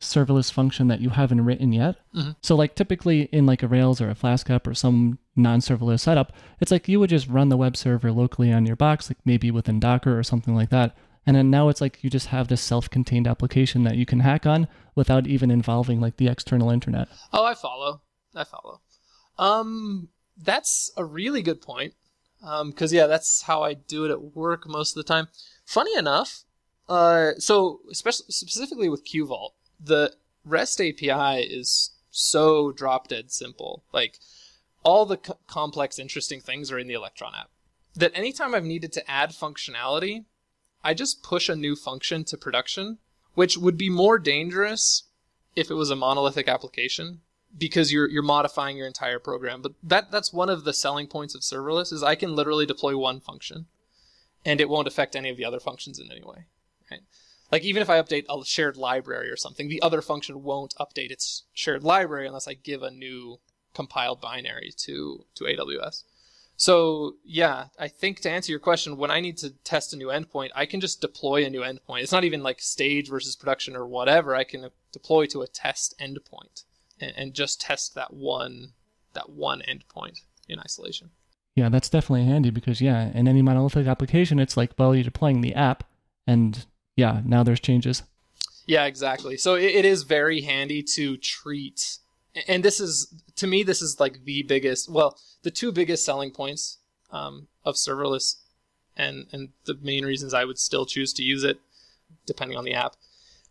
serverless 0.00 0.50
function 0.50 0.88
that 0.88 1.00
you 1.00 1.10
haven't 1.10 1.44
written 1.44 1.72
yet. 1.72 1.96
Mhm. 2.14 2.34
So 2.40 2.56
like 2.56 2.74
typically 2.74 3.22
in 3.32 3.44
like 3.44 3.62
a 3.62 3.68
Rails 3.68 4.00
or 4.00 4.08
a 4.08 4.14
Flask 4.14 4.48
app 4.48 4.66
or 4.66 4.72
some 4.72 5.18
non-serverless 5.36 6.00
setup, 6.00 6.32
it's 6.58 6.70
like 6.70 6.88
you 6.88 6.98
would 7.00 7.10
just 7.10 7.28
run 7.28 7.50
the 7.50 7.56
web 7.56 7.76
server 7.76 8.10
locally 8.10 8.50
on 8.50 8.64
your 8.64 8.76
box, 8.76 9.10
like 9.10 9.18
maybe 9.26 9.50
within 9.50 9.78
Docker 9.78 10.18
or 10.18 10.22
something 10.22 10.54
like 10.54 10.70
that. 10.70 10.96
And 11.26 11.36
then 11.36 11.50
now 11.50 11.68
it's 11.68 11.82
like 11.82 12.02
you 12.02 12.08
just 12.08 12.28
have 12.28 12.48
this 12.48 12.62
self-contained 12.62 13.28
application 13.28 13.82
that 13.84 13.96
you 13.96 14.06
can 14.06 14.20
hack 14.20 14.46
on 14.46 14.68
without 14.94 15.26
even 15.26 15.50
involving 15.50 16.00
like 16.00 16.16
the 16.16 16.28
external 16.28 16.70
internet. 16.70 17.08
Oh, 17.30 17.44
I 17.44 17.52
follow. 17.52 18.00
I 18.34 18.44
follow. 18.44 18.80
Um, 19.38 20.08
that's 20.42 20.90
a 20.96 21.04
really 21.04 21.42
good 21.42 21.60
point. 21.60 21.94
Um, 22.42 22.70
because 22.70 22.92
yeah, 22.92 23.06
that's 23.06 23.42
how 23.42 23.62
I 23.62 23.74
do 23.74 24.06
it 24.06 24.10
at 24.10 24.34
work 24.34 24.66
most 24.66 24.96
of 24.96 25.04
the 25.04 25.12
time. 25.12 25.28
Funny 25.66 25.94
enough, 25.96 26.44
uh, 26.88 27.32
so 27.38 27.80
especially 27.90 28.26
specifically 28.30 28.88
with 28.88 29.06
QVault, 29.06 29.50
the 29.78 30.14
REST 30.44 30.80
API 30.80 31.42
is 31.42 31.90
so 32.10 32.72
drop 32.72 33.08
dead 33.08 33.30
simple. 33.30 33.84
Like 33.92 34.18
all 34.82 35.04
the 35.04 35.18
co- 35.18 35.38
complex, 35.46 35.98
interesting 35.98 36.40
things 36.40 36.72
are 36.72 36.78
in 36.78 36.88
the 36.88 36.94
Electron 36.94 37.34
app. 37.38 37.50
That 37.94 38.16
anytime 38.16 38.54
I've 38.54 38.64
needed 38.64 38.92
to 38.94 39.10
add 39.10 39.30
functionality, 39.30 40.24
I 40.82 40.94
just 40.94 41.22
push 41.22 41.48
a 41.48 41.56
new 41.56 41.76
function 41.76 42.24
to 42.24 42.38
production, 42.38 42.98
which 43.34 43.58
would 43.58 43.76
be 43.76 43.90
more 43.90 44.18
dangerous 44.18 45.04
if 45.54 45.70
it 45.70 45.74
was 45.74 45.90
a 45.90 45.96
monolithic 45.96 46.48
application 46.48 47.20
because 47.56 47.92
you're 47.92 48.08
you're 48.08 48.22
modifying 48.22 48.76
your 48.76 48.86
entire 48.86 49.18
program. 49.18 49.62
But 49.62 49.72
that 49.82 50.10
that's 50.10 50.32
one 50.32 50.48
of 50.48 50.64
the 50.64 50.72
selling 50.72 51.06
points 51.06 51.34
of 51.34 51.42
serverless 51.42 51.92
is 51.92 52.02
I 52.02 52.14
can 52.14 52.34
literally 52.34 52.66
deploy 52.66 52.96
one 52.96 53.20
function 53.20 53.66
and 54.44 54.60
it 54.60 54.68
won't 54.68 54.88
affect 54.88 55.16
any 55.16 55.30
of 55.30 55.36
the 55.36 55.44
other 55.44 55.60
functions 55.60 55.98
in 55.98 56.10
any 56.10 56.22
way. 56.22 56.46
Right? 56.90 57.00
Like 57.50 57.62
even 57.62 57.82
if 57.82 57.90
I 57.90 58.00
update 58.00 58.24
a 58.28 58.44
shared 58.44 58.76
library 58.76 59.28
or 59.30 59.36
something, 59.36 59.68
the 59.68 59.82
other 59.82 60.02
function 60.02 60.42
won't 60.42 60.74
update 60.78 61.10
its 61.10 61.44
shared 61.52 61.82
library 61.82 62.26
unless 62.26 62.48
I 62.48 62.54
give 62.54 62.82
a 62.82 62.90
new 62.90 63.40
compiled 63.74 64.20
binary 64.20 64.72
to 64.78 65.24
to 65.34 65.44
AWS. 65.44 66.04
So 66.56 67.14
yeah, 67.24 67.66
I 67.78 67.88
think 67.88 68.20
to 68.20 68.30
answer 68.30 68.52
your 68.52 68.60
question, 68.60 68.98
when 68.98 69.10
I 69.10 69.20
need 69.20 69.38
to 69.38 69.50
test 69.64 69.94
a 69.94 69.96
new 69.96 70.08
endpoint, 70.08 70.50
I 70.54 70.66
can 70.66 70.80
just 70.80 71.00
deploy 71.00 71.44
a 71.44 71.50
new 71.50 71.62
endpoint. 71.62 72.02
It's 72.02 72.12
not 72.12 72.24
even 72.24 72.42
like 72.42 72.60
stage 72.60 73.08
versus 73.08 73.34
production 73.34 73.74
or 73.74 73.86
whatever. 73.86 74.36
I 74.36 74.44
can 74.44 74.70
deploy 74.92 75.26
to 75.26 75.42
a 75.42 75.46
test 75.48 75.94
endpoint 75.98 76.64
and, 77.00 77.12
and 77.16 77.34
just 77.34 77.60
test 77.60 77.94
that 77.94 78.12
one 78.12 78.72
that 79.12 79.30
one 79.30 79.62
endpoint 79.68 80.20
in 80.48 80.60
isolation. 80.60 81.10
Yeah, 81.56 81.68
that's 81.68 81.88
definitely 81.88 82.26
handy 82.26 82.50
because 82.50 82.80
yeah, 82.80 83.10
in 83.12 83.26
any 83.26 83.42
monolithic 83.42 83.86
application, 83.86 84.38
it's 84.38 84.56
like, 84.56 84.72
well, 84.78 84.94
you're 84.94 85.04
deploying 85.04 85.40
the 85.40 85.54
app, 85.54 85.84
and 86.26 86.64
yeah, 86.96 87.22
now 87.24 87.42
there's 87.42 87.60
changes. 87.60 88.04
Yeah, 88.66 88.84
exactly. 88.84 89.36
So 89.36 89.54
it, 89.54 89.64
it 89.64 89.84
is 89.84 90.04
very 90.04 90.42
handy 90.42 90.82
to 90.94 91.16
treat, 91.16 91.98
and 92.46 92.64
this 92.64 92.78
is 92.78 93.12
to 93.36 93.46
me, 93.46 93.62
this 93.62 93.82
is 93.82 93.98
like 93.98 94.24
the 94.24 94.42
biggest. 94.42 94.88
Well, 94.88 95.18
the 95.42 95.50
two 95.50 95.72
biggest 95.72 96.04
selling 96.04 96.30
points 96.30 96.78
um, 97.10 97.48
of 97.64 97.74
serverless, 97.74 98.36
and 98.96 99.26
and 99.32 99.48
the 99.64 99.76
main 99.82 100.04
reasons 100.04 100.32
I 100.32 100.44
would 100.44 100.58
still 100.58 100.86
choose 100.86 101.12
to 101.14 101.24
use 101.24 101.42
it, 101.42 101.58
depending 102.26 102.56
on 102.56 102.64
the 102.64 102.74
app, 102.74 102.94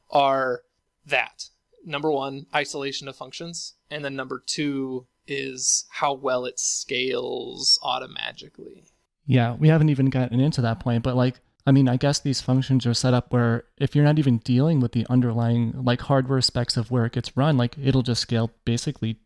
are 0.10 0.62
that 1.06 1.50
number 1.86 2.12
one, 2.12 2.46
isolation 2.54 3.08
of 3.08 3.15
functions, 3.15 3.76
and 3.89 4.04
then 4.04 4.15
number 4.15 4.44
two 4.46 5.08
is 5.28 5.86
how 5.89 6.13
well 6.13 6.46
it 6.46 6.60
scales 6.60 7.80
automagically. 7.84 8.84
Yeah, 9.26 9.56
we 9.56 9.68
haven't 9.68 9.89
even 9.89 10.10
gotten 10.10 10.39
into 10.39 10.62
that 10.62 10.80
point, 10.80 11.04
but 11.04 11.15
like, 11.15 11.39
I 11.68 11.72
mean, 11.72 11.88
I 11.88 11.98
guess 11.98 12.20
these 12.20 12.42
functions 12.42 12.86
are 12.88 12.96
set 12.96 13.13
up 13.13 13.32
where 13.32 13.65
if 13.78 13.96
you're 13.96 14.06
not 14.06 14.18
even 14.18 14.39
dealing 14.39 14.80
with 14.80 14.94
the 14.94 15.06
underlying 15.10 15.74
like 15.84 16.02
hardware 16.02 16.42
specs 16.42 16.78
of 16.78 16.89
where 16.89 17.06
it 17.06 17.13
gets 17.13 17.38
run, 17.38 17.58
like 17.58 17.78
it'll 17.78 18.02
just 18.02 18.22
scale 18.22 18.52
basically 18.65 19.20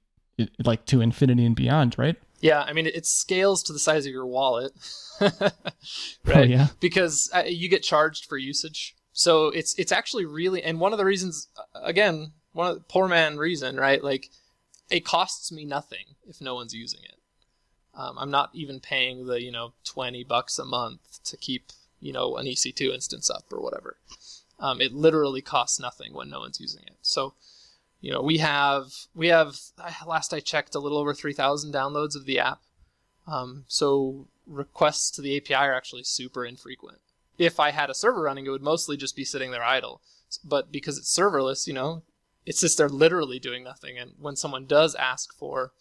like 0.63 0.85
to 0.87 0.99
infinity 0.99 1.45
and 1.45 1.55
beyond, 1.55 1.95
right? 1.97 2.17
Yeah, 2.41 2.61
I 2.61 2.73
mean, 2.73 2.87
it 2.87 3.05
scales 3.05 3.63
to 3.63 3.73
the 3.73 3.79
size 3.79 4.05
of 4.05 4.11
your 4.11 4.25
wallet, 4.25 4.73
right? 5.21 5.53
Oh 6.35 6.41
yeah. 6.41 6.67
Because 6.81 7.29
uh, 7.33 7.43
you 7.45 7.69
get 7.69 7.83
charged 7.83 8.25
for 8.25 8.37
usage. 8.37 8.95
So 9.13 9.47
it's 9.47 9.73
it's 9.79 9.93
actually 9.93 10.25
really, 10.25 10.61
and 10.61 10.79
one 10.79 10.91
of 10.91 10.97
the 10.97 11.05
reasons, 11.05 11.47
uh, 11.55 11.79
again, 11.81 12.33
one 12.53 12.67
of 12.67 12.75
the 12.75 12.83
poor 12.83 13.07
man 13.07 13.37
reason, 13.37 13.77
right? 13.77 14.03
Like, 14.03 14.29
it 14.89 15.05
costs 15.05 15.51
me 15.51 15.65
nothing 15.65 16.15
if 16.27 16.41
no 16.41 16.55
one's 16.55 16.73
using 16.73 17.01
it. 17.03 17.19
Um, 17.95 18.17
I'm 18.17 18.31
not 18.31 18.49
even 18.53 18.79
paying 18.79 19.27
the 19.27 19.41
you 19.41 19.51
know 19.51 19.73
twenty 19.83 20.23
bucks 20.23 20.57
a 20.57 20.65
month 20.65 21.23
to 21.25 21.37
keep 21.37 21.71
you 21.99 22.11
know 22.13 22.37
an 22.37 22.45
EC2 22.45 22.93
instance 22.93 23.29
up 23.29 23.45
or 23.51 23.61
whatever. 23.61 23.97
Um, 24.59 24.81
it 24.81 24.93
literally 24.93 25.41
costs 25.41 25.79
nothing 25.79 26.13
when 26.13 26.29
no 26.29 26.39
one's 26.39 26.59
using 26.59 26.83
it. 26.87 26.97
So 27.01 27.33
you 28.03 28.11
know 28.11 28.21
we 28.21 28.37
have 28.37 28.91
we 29.15 29.29
have 29.29 29.55
last 30.05 30.33
i 30.33 30.39
checked 30.39 30.75
a 30.75 30.79
little 30.79 30.99
over 30.99 31.13
3000 31.15 31.73
downloads 31.73 32.15
of 32.15 32.25
the 32.25 32.37
app 32.37 32.61
um, 33.25 33.63
so 33.67 34.27
requests 34.45 35.09
to 35.09 35.21
the 35.21 35.37
api 35.37 35.55
are 35.55 35.73
actually 35.73 36.03
super 36.03 36.45
infrequent 36.45 36.99
if 37.39 37.59
i 37.59 37.71
had 37.71 37.89
a 37.89 37.95
server 37.95 38.21
running 38.21 38.45
it 38.45 38.49
would 38.49 38.61
mostly 38.61 38.97
just 38.97 39.15
be 39.15 39.23
sitting 39.23 39.49
there 39.49 39.63
idle 39.63 40.01
but 40.43 40.71
because 40.71 40.97
it's 40.97 41.17
serverless 41.17 41.65
you 41.65 41.73
know 41.73 42.03
it's 42.45 42.61
just 42.61 42.77
they're 42.77 42.89
literally 42.89 43.39
doing 43.39 43.63
nothing 43.63 43.97
and 43.97 44.11
when 44.19 44.35
someone 44.35 44.65
does 44.65 44.95
ask 44.95 45.33
for 45.37 45.71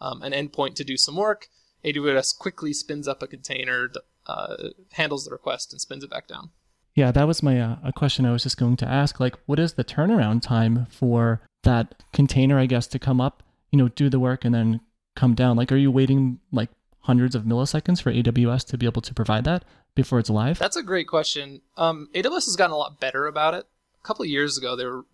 um, 0.00 0.22
an 0.22 0.32
endpoint 0.32 0.74
to 0.74 0.84
do 0.84 0.96
some 0.96 1.16
work 1.16 1.48
aws 1.84 2.36
quickly 2.36 2.72
spins 2.72 3.08
up 3.08 3.22
a 3.22 3.26
container 3.26 3.90
uh, 4.26 4.70
handles 4.92 5.24
the 5.24 5.30
request 5.30 5.72
and 5.72 5.80
spins 5.80 6.04
it 6.04 6.10
back 6.10 6.26
down. 6.28 6.50
Yeah, 6.94 7.10
that 7.12 7.26
was 7.26 7.42
my 7.42 7.60
uh, 7.60 7.76
a 7.84 7.92
question 7.92 8.26
I 8.26 8.32
was 8.32 8.42
just 8.42 8.56
going 8.56 8.76
to 8.76 8.86
ask. 8.86 9.20
Like, 9.20 9.36
what 9.46 9.58
is 9.58 9.74
the 9.74 9.84
turnaround 9.84 10.42
time 10.42 10.86
for 10.90 11.40
that 11.62 12.02
container? 12.12 12.58
I 12.58 12.66
guess 12.66 12.86
to 12.88 12.98
come 12.98 13.20
up, 13.20 13.42
you 13.70 13.78
know, 13.78 13.88
do 13.88 14.08
the 14.08 14.20
work 14.20 14.44
and 14.44 14.54
then 14.54 14.80
come 15.14 15.34
down. 15.34 15.56
Like, 15.56 15.72
are 15.72 15.76
you 15.76 15.90
waiting 15.90 16.40
like 16.52 16.70
hundreds 17.00 17.34
of 17.34 17.44
milliseconds 17.44 18.02
for 18.02 18.12
AWS 18.12 18.66
to 18.66 18.78
be 18.78 18.86
able 18.86 19.02
to 19.02 19.14
provide 19.14 19.44
that 19.44 19.64
before 19.94 20.18
it's 20.18 20.30
live? 20.30 20.58
That's 20.58 20.76
a 20.76 20.82
great 20.82 21.06
question. 21.06 21.62
Um, 21.76 22.08
AWS 22.14 22.46
has 22.46 22.56
gotten 22.56 22.74
a 22.74 22.78
lot 22.78 23.00
better 23.00 23.26
about 23.26 23.54
it. 23.54 23.66
A 24.02 24.06
couple 24.06 24.22
of 24.22 24.28
years 24.28 24.56
ago, 24.56 24.76
they 24.76 24.86
were. 24.86 25.04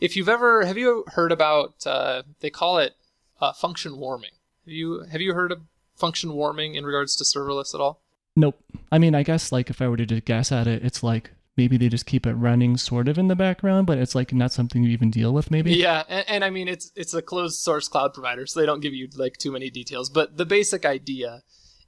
If 0.00 0.16
you've 0.16 0.28
ever 0.28 0.64
have 0.64 0.78
you 0.78 1.04
heard 1.08 1.32
about? 1.32 1.86
Uh, 1.86 2.22
they 2.40 2.50
call 2.50 2.78
it 2.78 2.94
uh, 3.40 3.52
function 3.52 3.98
warming. 3.98 4.30
Have 4.64 4.72
you 4.72 5.04
have 5.10 5.20
you 5.20 5.34
heard 5.34 5.52
of 5.52 5.62
function 5.96 6.32
warming 6.32 6.74
in 6.74 6.86
regards 6.86 7.16
to 7.16 7.24
serverless 7.24 7.74
at 7.74 7.80
all? 7.80 8.00
Nope. 8.36 8.62
I 8.90 8.98
mean, 8.98 9.14
I 9.14 9.22
guess 9.22 9.52
like 9.52 9.70
if 9.70 9.82
I 9.82 9.88
were 9.88 9.96
to 9.96 10.06
just 10.06 10.24
guess 10.24 10.52
at 10.52 10.66
it, 10.66 10.84
it's 10.84 11.02
like 11.02 11.30
maybe 11.56 11.76
they 11.76 11.88
just 11.88 12.06
keep 12.06 12.26
it 12.26 12.34
running 12.34 12.76
sort 12.76 13.08
of 13.08 13.18
in 13.18 13.28
the 13.28 13.36
background, 13.36 13.86
but 13.86 13.98
it's 13.98 14.14
like 14.14 14.32
not 14.32 14.52
something 14.52 14.82
you 14.82 14.90
even 14.90 15.10
deal 15.10 15.32
with. 15.32 15.50
Maybe. 15.50 15.74
Yeah, 15.74 16.04
and, 16.08 16.24
and 16.28 16.44
I 16.44 16.50
mean 16.50 16.68
it's 16.68 16.92
it's 16.96 17.14
a 17.14 17.22
closed 17.22 17.60
source 17.60 17.88
cloud 17.88 18.14
provider, 18.14 18.46
so 18.46 18.60
they 18.60 18.66
don't 18.66 18.80
give 18.80 18.94
you 18.94 19.08
like 19.16 19.36
too 19.36 19.52
many 19.52 19.70
details. 19.70 20.08
But 20.08 20.36
the 20.36 20.46
basic 20.46 20.84
idea 20.84 21.42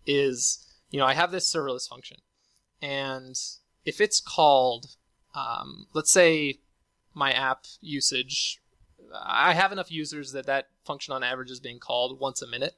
is, 0.07 0.67
you 0.91 0.99
know, 0.99 1.07
I 1.07 1.15
have 1.15 1.31
this 1.31 1.53
serverless 1.53 1.89
function, 1.89 2.19
and 2.83 3.37
if 3.85 4.01
it's 4.01 4.21
called, 4.21 4.97
um, 5.35 5.87
let's 5.93 6.13
say 6.13 6.59
my 7.13 7.33
app 7.33 7.65
usage, 7.81 8.61
I 9.15 9.55
have 9.55 9.73
enough 9.73 9.91
users 9.91 10.33
that 10.33 10.47
that 10.47 10.69
function 10.85 11.15
on 11.15 11.23
average 11.23 11.51
is 11.51 11.61
being 11.61 11.79
called 11.79 12.21
once 12.21 12.43
a 12.43 12.47
minute, 12.47 12.75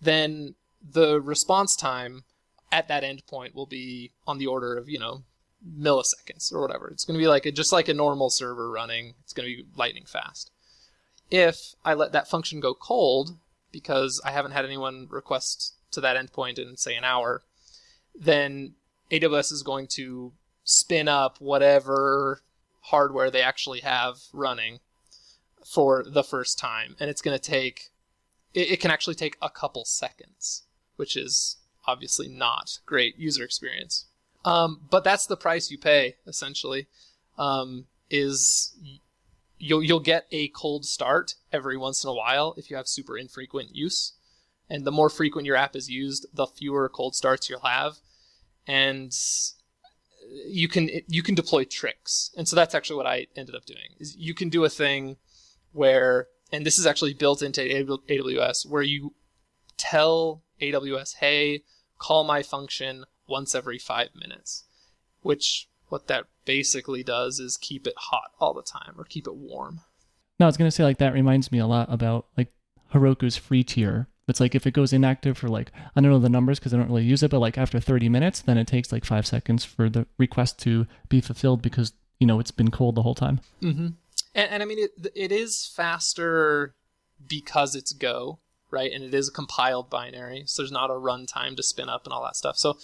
then 0.00 0.54
the 0.82 1.20
response 1.20 1.74
time 1.74 2.24
at 2.70 2.88
that 2.88 3.02
endpoint 3.02 3.54
will 3.54 3.66
be 3.66 4.12
on 4.26 4.38
the 4.38 4.46
order 4.46 4.76
of 4.76 4.88
you 4.88 4.98
know 4.98 5.24
milliseconds 5.66 6.52
or 6.52 6.60
whatever. 6.60 6.88
It's 6.88 7.04
going 7.04 7.18
to 7.18 7.22
be 7.22 7.28
like 7.28 7.46
a, 7.46 7.52
just 7.52 7.72
like 7.72 7.88
a 7.88 7.94
normal 7.94 8.30
server 8.30 8.70
running. 8.70 9.14
It's 9.24 9.32
going 9.32 9.48
to 9.48 9.56
be 9.56 9.68
lightning 9.76 10.04
fast. 10.06 10.50
If 11.30 11.74
I 11.84 11.94
let 11.94 12.12
that 12.12 12.28
function 12.28 12.60
go 12.60 12.74
cold 12.74 13.36
because 13.72 14.20
I 14.24 14.30
haven't 14.30 14.52
had 14.52 14.64
anyone 14.64 15.08
request 15.10 15.74
to 15.90 16.00
that 16.00 16.16
endpoint 16.16 16.58
in 16.58 16.76
say 16.76 16.94
an 16.94 17.04
hour, 17.04 17.42
then 18.14 18.74
AWS 19.10 19.52
is 19.52 19.62
going 19.62 19.86
to 19.88 20.32
spin 20.68 21.08
up 21.08 21.40
whatever 21.40 22.42
hardware 22.82 23.30
they 23.30 23.40
actually 23.40 23.80
have 23.80 24.18
running 24.34 24.80
for 25.66 26.04
the 26.06 26.22
first 26.22 26.58
time, 26.58 26.94
and 27.00 27.08
it's 27.08 27.22
going 27.22 27.36
to 27.36 27.42
take. 27.42 27.90
It, 28.54 28.72
it 28.72 28.80
can 28.80 28.90
actually 28.90 29.14
take 29.14 29.36
a 29.40 29.50
couple 29.50 29.84
seconds, 29.84 30.66
which 30.96 31.16
is 31.16 31.56
obviously 31.86 32.28
not 32.28 32.78
great 32.84 33.18
user 33.18 33.44
experience. 33.44 34.06
Um, 34.44 34.82
but 34.90 35.04
that's 35.04 35.26
the 35.26 35.36
price 35.36 35.70
you 35.70 35.78
pay 35.78 36.16
essentially. 36.26 36.86
Um, 37.38 37.86
is 38.10 38.76
you'll 39.58 39.82
you'll 39.82 40.00
get 40.00 40.26
a 40.30 40.48
cold 40.48 40.84
start 40.84 41.34
every 41.52 41.76
once 41.76 42.04
in 42.04 42.10
a 42.10 42.14
while 42.14 42.54
if 42.56 42.70
you 42.70 42.76
have 42.76 42.88
super 42.88 43.16
infrequent 43.16 43.74
use, 43.74 44.12
and 44.68 44.84
the 44.84 44.92
more 44.92 45.08
frequent 45.08 45.46
your 45.46 45.56
app 45.56 45.74
is 45.74 45.88
used, 45.88 46.26
the 46.32 46.46
fewer 46.46 46.88
cold 46.90 47.14
starts 47.14 47.48
you'll 47.48 47.60
have, 47.60 47.96
and 48.66 49.12
you 50.46 50.68
can 50.68 50.90
you 51.06 51.22
can 51.22 51.34
deploy 51.34 51.64
tricks. 51.64 52.30
And 52.36 52.48
so 52.48 52.56
that's 52.56 52.74
actually 52.74 52.96
what 52.96 53.06
I 53.06 53.26
ended 53.36 53.54
up 53.54 53.64
doing. 53.66 53.96
Is 53.98 54.16
you 54.16 54.34
can 54.34 54.48
do 54.48 54.64
a 54.64 54.68
thing 54.68 55.16
where, 55.72 56.28
and 56.52 56.64
this 56.64 56.78
is 56.78 56.86
actually 56.86 57.14
built 57.14 57.42
into 57.42 57.60
AWS, 57.60 58.68
where 58.68 58.82
you 58.82 59.14
tell 59.76 60.42
AWS, 60.60 61.16
hey, 61.16 61.62
call 61.98 62.24
my 62.24 62.42
function 62.42 63.04
once 63.28 63.54
every 63.54 63.78
five 63.78 64.08
minutes, 64.14 64.64
which 65.22 65.68
what 65.88 66.08
that 66.08 66.24
basically 66.44 67.02
does 67.02 67.38
is 67.38 67.56
keep 67.56 67.86
it 67.86 67.94
hot 67.96 68.30
all 68.40 68.54
the 68.54 68.62
time 68.62 68.94
or 68.96 69.04
keep 69.04 69.26
it 69.26 69.34
warm. 69.34 69.80
No, 70.40 70.46
I 70.46 70.48
was 70.48 70.56
gonna 70.56 70.70
say 70.70 70.84
like 70.84 70.98
that 70.98 71.14
reminds 71.14 71.50
me 71.50 71.58
a 71.58 71.66
lot 71.66 71.92
about 71.92 72.26
like 72.36 72.52
Heroku's 72.92 73.36
free 73.36 73.64
tier. 73.64 74.08
It's 74.28 74.40
like 74.40 74.54
if 74.54 74.66
it 74.66 74.72
goes 74.72 74.92
inactive 74.92 75.38
for 75.38 75.48
like 75.48 75.72
I 75.96 76.00
don't 76.00 76.10
know 76.10 76.18
the 76.18 76.28
numbers 76.28 76.58
because 76.58 76.74
I 76.74 76.76
don't 76.76 76.88
really 76.88 77.04
use 77.04 77.22
it, 77.22 77.30
but 77.30 77.40
like 77.40 77.58
after 77.58 77.80
30 77.80 78.08
minutes, 78.08 78.40
then 78.40 78.58
it 78.58 78.66
takes 78.66 78.92
like 78.92 79.04
five 79.04 79.26
seconds 79.26 79.64
for 79.64 79.88
the 79.88 80.06
request 80.18 80.58
to 80.60 80.86
be 81.08 81.20
fulfilled 81.20 81.62
because 81.62 81.92
you 82.18 82.26
know 82.26 82.38
it's 82.40 82.50
been 82.50 82.70
cold 82.70 82.94
the 82.94 83.02
whole 83.02 83.14
time. 83.14 83.40
Mm-hmm. 83.62 83.88
And, 84.34 84.50
and 84.50 84.62
I 84.62 84.66
mean 84.66 84.78
it, 84.78 85.12
it 85.14 85.32
is 85.32 85.66
faster 85.66 86.74
because 87.26 87.74
it's 87.74 87.92
Go, 87.92 88.38
right? 88.70 88.92
And 88.92 89.02
it 89.02 89.14
is 89.14 89.28
a 89.28 89.32
compiled 89.32 89.90
binary, 89.90 90.44
so 90.46 90.62
there's 90.62 90.72
not 90.72 90.90
a 90.90 90.94
runtime 90.94 91.56
to 91.56 91.62
spin 91.62 91.88
up 91.88 92.04
and 92.04 92.12
all 92.12 92.22
that 92.24 92.36
stuff. 92.36 92.56
So, 92.56 92.78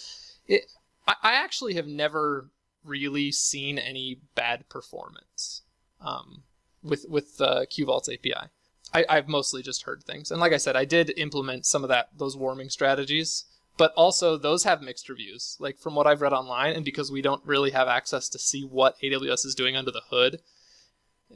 it, 0.47 0.63
I, 1.07 1.15
I 1.23 1.33
actually 1.35 1.75
have 1.75 1.87
never 1.87 2.49
really 2.83 3.31
seen 3.31 3.77
any 3.77 4.19
bad 4.35 4.67
performance 4.69 5.61
um, 6.01 6.43
with 6.83 7.05
with 7.09 7.37
the 7.37 7.67
QVault's 7.71 8.09
API. 8.09 8.49
I, 8.95 9.05
I've 9.09 9.27
mostly 9.27 9.61
just 9.61 9.83
heard 9.83 10.03
things, 10.03 10.31
and 10.31 10.39
like 10.39 10.53
I 10.53 10.57
said, 10.57 10.75
I 10.75 10.85
did 10.85 11.13
implement 11.17 11.65
some 11.65 11.83
of 11.83 11.89
that 11.89 12.09
those 12.17 12.37
warming 12.37 12.69
strategies, 12.69 13.45
but 13.77 13.93
also 13.95 14.37
those 14.37 14.63
have 14.63 14.81
mixed 14.81 15.09
reviews. 15.09 15.57
Like 15.59 15.77
from 15.77 15.95
what 15.95 16.07
I've 16.07 16.21
read 16.21 16.33
online, 16.33 16.73
and 16.73 16.85
because 16.85 17.11
we 17.11 17.21
don't 17.21 17.45
really 17.45 17.71
have 17.71 17.87
access 17.89 18.29
to 18.29 18.39
see 18.39 18.61
what 18.63 18.95
AWS 19.03 19.45
is 19.45 19.55
doing 19.55 19.75
under 19.75 19.91
the 19.91 20.01
hood, 20.09 20.41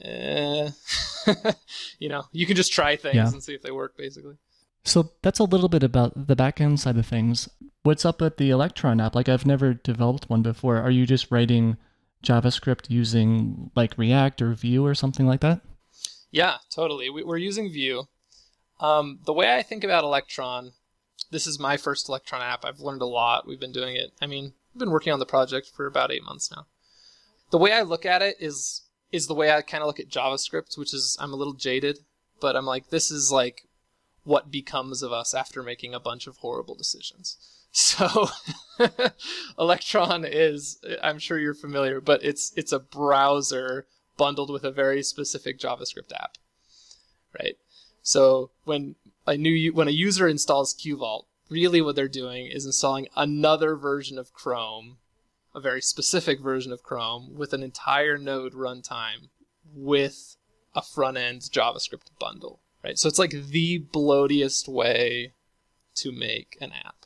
eh, 0.01 0.69
you 1.99 2.07
know, 2.07 2.23
you 2.31 2.45
can 2.45 2.55
just 2.55 2.71
try 2.71 2.95
things 2.95 3.15
yeah. 3.15 3.27
and 3.27 3.43
see 3.43 3.53
if 3.53 3.61
they 3.61 3.71
work, 3.71 3.97
basically. 3.97 4.37
So 4.85 5.11
that's 5.21 5.39
a 5.39 5.43
little 5.43 5.69
bit 5.69 5.83
about 5.83 6.27
the 6.27 6.35
backend 6.35 6.79
side 6.79 6.97
of 6.97 7.05
things. 7.05 7.49
What's 7.83 8.05
up 8.05 8.21
with 8.21 8.37
the 8.37 8.49
Electron 8.49 9.01
app? 9.01 9.15
Like 9.15 9.27
I've 9.27 9.45
never 9.45 9.73
developed 9.73 10.29
one 10.29 10.41
before. 10.41 10.77
Are 10.77 10.91
you 10.91 11.05
just 11.05 11.29
writing 11.29 11.77
JavaScript 12.23 12.89
using 12.89 13.71
like 13.75 13.97
React 13.97 14.41
or 14.41 14.53
Vue 14.53 14.85
or 14.85 14.95
something 14.95 15.27
like 15.27 15.41
that? 15.41 15.61
Yeah, 16.31 16.57
totally. 16.73 17.09
We, 17.09 17.23
are 17.23 17.37
using 17.37 17.71
Vue. 17.71 18.05
Um, 18.79 19.19
the 19.25 19.33
way 19.33 19.55
I 19.55 19.61
think 19.61 19.83
about 19.83 20.03
Electron, 20.03 20.71
this 21.31 21.47
is 21.47 21.59
my 21.59 21.77
first 21.77 22.07
Electron 22.07 22.41
app. 22.41 22.63
I've 22.63 22.79
learned 22.79 23.01
a 23.01 23.07
lot. 23.07 23.47
We've 23.47 23.59
been 23.59 23.71
doing 23.71 23.95
it. 23.95 24.11
I 24.21 24.27
mean, 24.27 24.53
I've 24.73 24.79
been 24.79 24.91
working 24.91 25.11
on 25.11 25.19
the 25.19 25.25
project 25.25 25.71
for 25.75 25.85
about 25.85 26.11
eight 26.11 26.23
months 26.23 26.51
now. 26.51 26.67
The 27.51 27.57
way 27.57 27.73
I 27.73 27.81
look 27.81 28.05
at 28.05 28.21
it 28.21 28.37
is 28.39 28.83
is 29.11 29.25
the 29.25 29.33
way 29.33 29.51
I 29.51 29.63
kind 29.63 29.81
of 29.81 29.87
look 29.87 29.99
at 29.99 30.09
JavaScript, 30.09 30.77
which 30.77 30.93
is 30.93 31.17
I'm 31.19 31.33
a 31.33 31.35
little 31.35 31.53
jaded, 31.53 31.99
but 32.39 32.55
I'm 32.55 32.65
like 32.65 32.89
this 32.89 33.09
is 33.09 33.31
like 33.31 33.67
what 34.23 34.51
becomes 34.51 35.01
of 35.01 35.11
us 35.11 35.33
after 35.33 35.63
making 35.63 35.93
a 35.95 35.99
bunch 35.99 36.27
of 36.27 36.37
horrible 36.37 36.75
decisions. 36.75 37.37
So 37.71 38.27
Electron 39.59 40.25
is 40.25 40.83
I'm 41.03 41.19
sure 41.19 41.37
you're 41.37 41.53
familiar, 41.53 42.01
but 42.01 42.23
it's 42.23 42.51
it's 42.55 42.71
a 42.71 42.79
browser 42.79 43.85
bundled 44.19 44.51
with 44.51 44.63
a 44.63 44.71
very 44.71 45.01
specific 45.01 45.57
JavaScript 45.57 46.11
app. 46.13 46.37
Right? 47.33 47.57
So 48.03 48.51
when 48.65 48.95
a 49.25 49.35
new 49.35 49.73
when 49.73 49.87
a 49.87 49.91
user 49.91 50.27
installs 50.27 50.75
QVault, 50.75 51.25
really 51.49 51.81
what 51.81 51.95
they're 51.95 52.07
doing 52.07 52.45
is 52.45 52.67
installing 52.67 53.07
another 53.15 53.75
version 53.75 54.19
of 54.19 54.33
Chrome 54.33 54.97
a 55.55 55.59
very 55.59 55.81
specific 55.81 56.39
version 56.39 56.71
of 56.71 56.83
Chrome 56.83 57.35
with 57.35 57.53
an 57.53 57.63
entire 57.63 58.17
node 58.17 58.53
runtime 58.53 59.29
with 59.73 60.37
a 60.75 60.81
front 60.81 61.17
end 61.17 61.41
JavaScript 61.41 62.09
bundle, 62.19 62.61
right? 62.83 62.97
So 62.97 63.07
it's 63.07 63.19
like 63.19 63.31
the 63.31 63.79
bloatiest 63.79 64.67
way 64.67 65.33
to 65.95 66.11
make 66.11 66.57
an 66.61 66.71
app. 66.71 67.05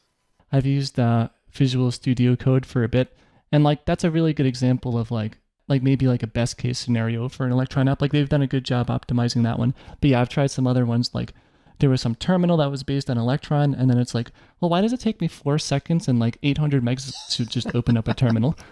I've 0.51 0.65
used 0.65 0.99
uh, 0.99 1.29
Visual 1.51 1.91
Studio 1.91 2.35
Code 2.35 2.65
for 2.65 2.83
a 2.83 2.89
bit, 2.89 3.15
and 3.51 3.63
like 3.63 3.85
that's 3.85 4.03
a 4.03 4.11
really 4.11 4.33
good 4.33 4.45
example 4.45 4.97
of 4.97 5.09
like 5.09 5.37
like 5.67 5.81
maybe 5.81 6.07
like 6.07 6.23
a 6.23 6.27
best 6.27 6.57
case 6.57 6.79
scenario 6.79 7.29
for 7.29 7.45
an 7.45 7.51
Electron 7.51 7.87
app. 7.87 8.01
Like 8.01 8.11
they've 8.11 8.29
done 8.29 8.41
a 8.41 8.47
good 8.47 8.65
job 8.65 8.87
optimizing 8.87 9.43
that 9.43 9.59
one. 9.59 9.73
But 10.01 10.09
yeah, 10.09 10.21
I've 10.21 10.29
tried 10.29 10.51
some 10.51 10.67
other 10.67 10.85
ones 10.85 11.13
like 11.13 11.33
there 11.79 11.89
was 11.89 12.01
some 12.01 12.15
terminal 12.15 12.57
that 12.57 12.71
was 12.71 12.83
based 12.83 13.09
on 13.09 13.17
Electron, 13.17 13.73
and 13.73 13.89
then 13.89 13.97
it's 13.97 14.15
like, 14.15 14.31
well, 14.61 14.69
why 14.69 14.79
does 14.79 14.93
it 14.93 14.99
take 14.99 15.19
me 15.19 15.27
four 15.27 15.59
seconds 15.59 16.07
and 16.07 16.19
like 16.19 16.37
800 16.41 16.83
megs 16.83 17.13
to 17.35 17.45
just 17.45 17.75
open 17.75 17.97
up 17.97 18.07
a 18.07 18.13
terminal? 18.13 18.55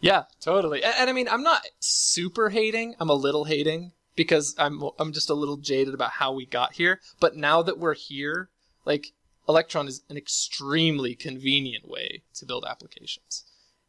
Yeah, 0.00 0.24
totally. 0.38 0.84
And, 0.84 0.94
and, 0.98 1.08
I 1.08 1.14
mean, 1.14 1.28
I'm 1.30 1.42
not 1.42 1.66
super 1.80 2.50
hating. 2.50 2.94
I'm 3.00 3.08
a 3.08 3.14
little 3.14 3.44
hating 3.44 3.92
because 4.14 4.54
I'm 4.58 4.82
I'm 4.98 5.14
just 5.14 5.30
a 5.30 5.34
little 5.34 5.56
jaded 5.56 5.94
about 5.94 6.10
how 6.10 6.30
we 6.30 6.44
got 6.44 6.74
here. 6.74 7.00
But 7.20 7.36
now 7.36 7.62
that 7.62 7.78
we're 7.78 7.94
here, 7.94 8.50
like 8.84 9.12
Electron 9.48 9.88
is 9.88 10.02
an 10.10 10.18
extremely 10.18 11.14
convenient 11.14 11.88
way 11.88 12.22
to 12.34 12.44
build 12.44 12.66
applications, 12.68 13.44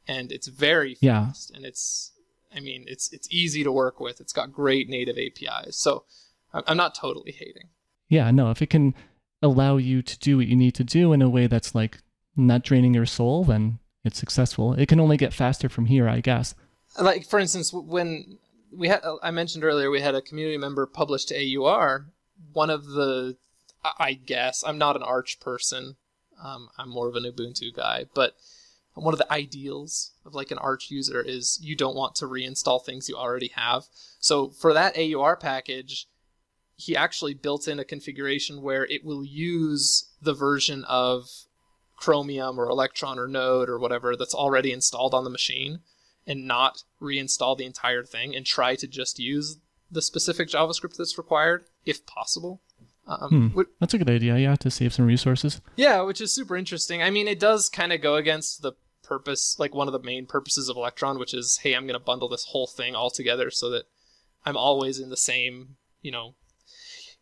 and 0.07 0.31
it's 0.31 0.47
very 0.47 0.95
fast, 0.95 1.51
yeah. 1.51 1.57
and 1.57 1.65
it's 1.65 2.13
I 2.55 2.59
mean, 2.61 2.85
it's 2.87 3.11
it's 3.11 3.27
easy 3.31 3.63
to 3.63 3.71
work 3.71 3.99
with. 3.99 4.21
It's 4.21 4.33
got 4.33 4.51
great 4.51 4.89
native 4.89 5.17
APIs, 5.17 5.77
so 5.77 6.05
I'm 6.53 6.77
not 6.77 6.95
totally 6.95 7.31
hating 7.31 7.69
yeah, 8.09 8.31
no, 8.31 8.51
if 8.51 8.61
it 8.61 8.69
can 8.69 8.93
allow 9.41 9.77
you 9.77 10.01
to 10.01 10.19
do 10.19 10.37
what 10.37 10.47
you 10.47 10.55
need 10.55 10.75
to 10.75 10.83
do 10.83 11.13
in 11.13 11.21
a 11.21 11.29
way 11.29 11.47
that's 11.47 11.75
like 11.75 11.99
not 12.35 12.63
draining 12.63 12.93
your 12.93 13.05
soul, 13.05 13.43
then 13.43 13.79
it's 14.03 14.19
successful. 14.19 14.73
It 14.73 14.87
can 14.87 14.99
only 14.99 15.17
get 15.17 15.33
faster 15.33 15.69
from 15.69 15.87
here, 15.87 16.07
I 16.07 16.21
guess. 16.21 16.55
Like 16.99 17.25
for 17.25 17.39
instance, 17.39 17.73
when 17.73 18.37
we 18.71 18.87
had, 18.87 19.01
I 19.23 19.31
mentioned 19.31 19.63
earlier, 19.63 19.89
we 19.89 20.01
had 20.01 20.15
a 20.15 20.21
community 20.21 20.57
member 20.57 20.85
publish 20.85 21.25
to 21.25 21.57
AUR. 21.57 22.07
One 22.53 22.69
of 22.69 22.85
the, 22.85 23.37
I 23.99 24.13
guess, 24.13 24.63
I'm 24.65 24.77
not 24.77 24.95
an 24.95 25.03
Arch 25.03 25.39
person, 25.39 25.95
Um, 26.43 26.69
I'm 26.77 26.89
more 26.89 27.07
of 27.07 27.15
an 27.15 27.23
Ubuntu 27.23 27.73
guy, 27.73 28.05
but 28.13 28.35
one 28.95 29.13
of 29.13 29.17
the 29.17 29.31
ideals 29.31 30.11
of 30.25 30.33
like 30.33 30.51
an 30.51 30.57
Arch 30.57 30.89
user 30.89 31.21
is 31.21 31.59
you 31.61 31.75
don't 31.75 31.95
want 31.95 32.15
to 32.15 32.25
reinstall 32.25 32.83
things 32.83 33.09
you 33.09 33.15
already 33.15 33.51
have. 33.55 33.83
So 34.19 34.49
for 34.49 34.73
that 34.73 34.97
AUR 34.97 35.35
package, 35.35 36.07
he 36.77 36.95
actually 36.95 37.33
built 37.33 37.67
in 37.67 37.79
a 37.79 37.85
configuration 37.85 38.61
where 38.61 38.85
it 38.85 39.03
will 39.03 39.23
use 39.23 40.11
the 40.21 40.33
version 40.33 40.83
of 40.85 41.29
Chromium 41.95 42.59
or 42.59 42.69
Electron 42.69 43.19
or 43.19 43.27
Node 43.27 43.69
or 43.69 43.79
whatever 43.79 44.15
that's 44.15 44.33
already 44.33 44.71
installed 44.71 45.13
on 45.13 45.23
the 45.23 45.29
machine 45.29 45.79
and 46.27 46.47
not 46.47 46.83
reinstall 47.01 47.57
the 47.57 47.65
entire 47.65 48.03
thing 48.03 48.35
and 48.35 48.45
try 48.45 48.75
to 48.75 48.87
just 48.87 49.19
use 49.19 49.57
the 49.91 50.01
specific 50.01 50.49
JavaScript 50.49 50.97
that's 50.97 51.17
required 51.17 51.65
if 51.85 52.05
possible. 52.05 52.61
Um, 53.07 53.51
hmm. 53.53 53.61
That's 53.79 53.93
a 53.93 53.97
good 53.97 54.09
idea. 54.09 54.37
Yeah, 54.37 54.55
to 54.55 54.71
save 54.71 54.93
some 54.93 55.05
resources. 55.05 55.61
Yeah, 55.75 56.01
which 56.01 56.19
is 56.19 56.33
super 56.33 56.57
interesting. 56.57 57.03
I 57.03 57.11
mean, 57.11 57.27
it 57.27 57.39
does 57.39 57.69
kind 57.69 57.93
of 57.93 58.01
go 58.01 58.15
against 58.15 58.61
the 58.61 58.73
purpose, 59.05 59.55
like 59.59 59.73
one 59.73 59.87
of 59.87 59.93
the 59.93 60.01
main 60.03 60.25
purposes 60.25 60.69
of 60.69 60.77
Electron, 60.77 61.19
which 61.19 61.33
is, 61.33 61.59
hey, 61.63 61.73
I'm 61.73 61.87
going 61.87 61.99
to 61.99 62.05
bundle 62.05 62.29
this 62.29 62.45
whole 62.45 62.67
thing 62.67 62.95
all 62.95 63.09
together 63.09 63.49
so 63.51 63.69
that 63.69 63.83
I'm 64.45 64.57
always 64.57 64.99
in 64.99 65.09
the 65.09 65.17
same, 65.17 65.77
you 66.01 66.11
know, 66.11 66.35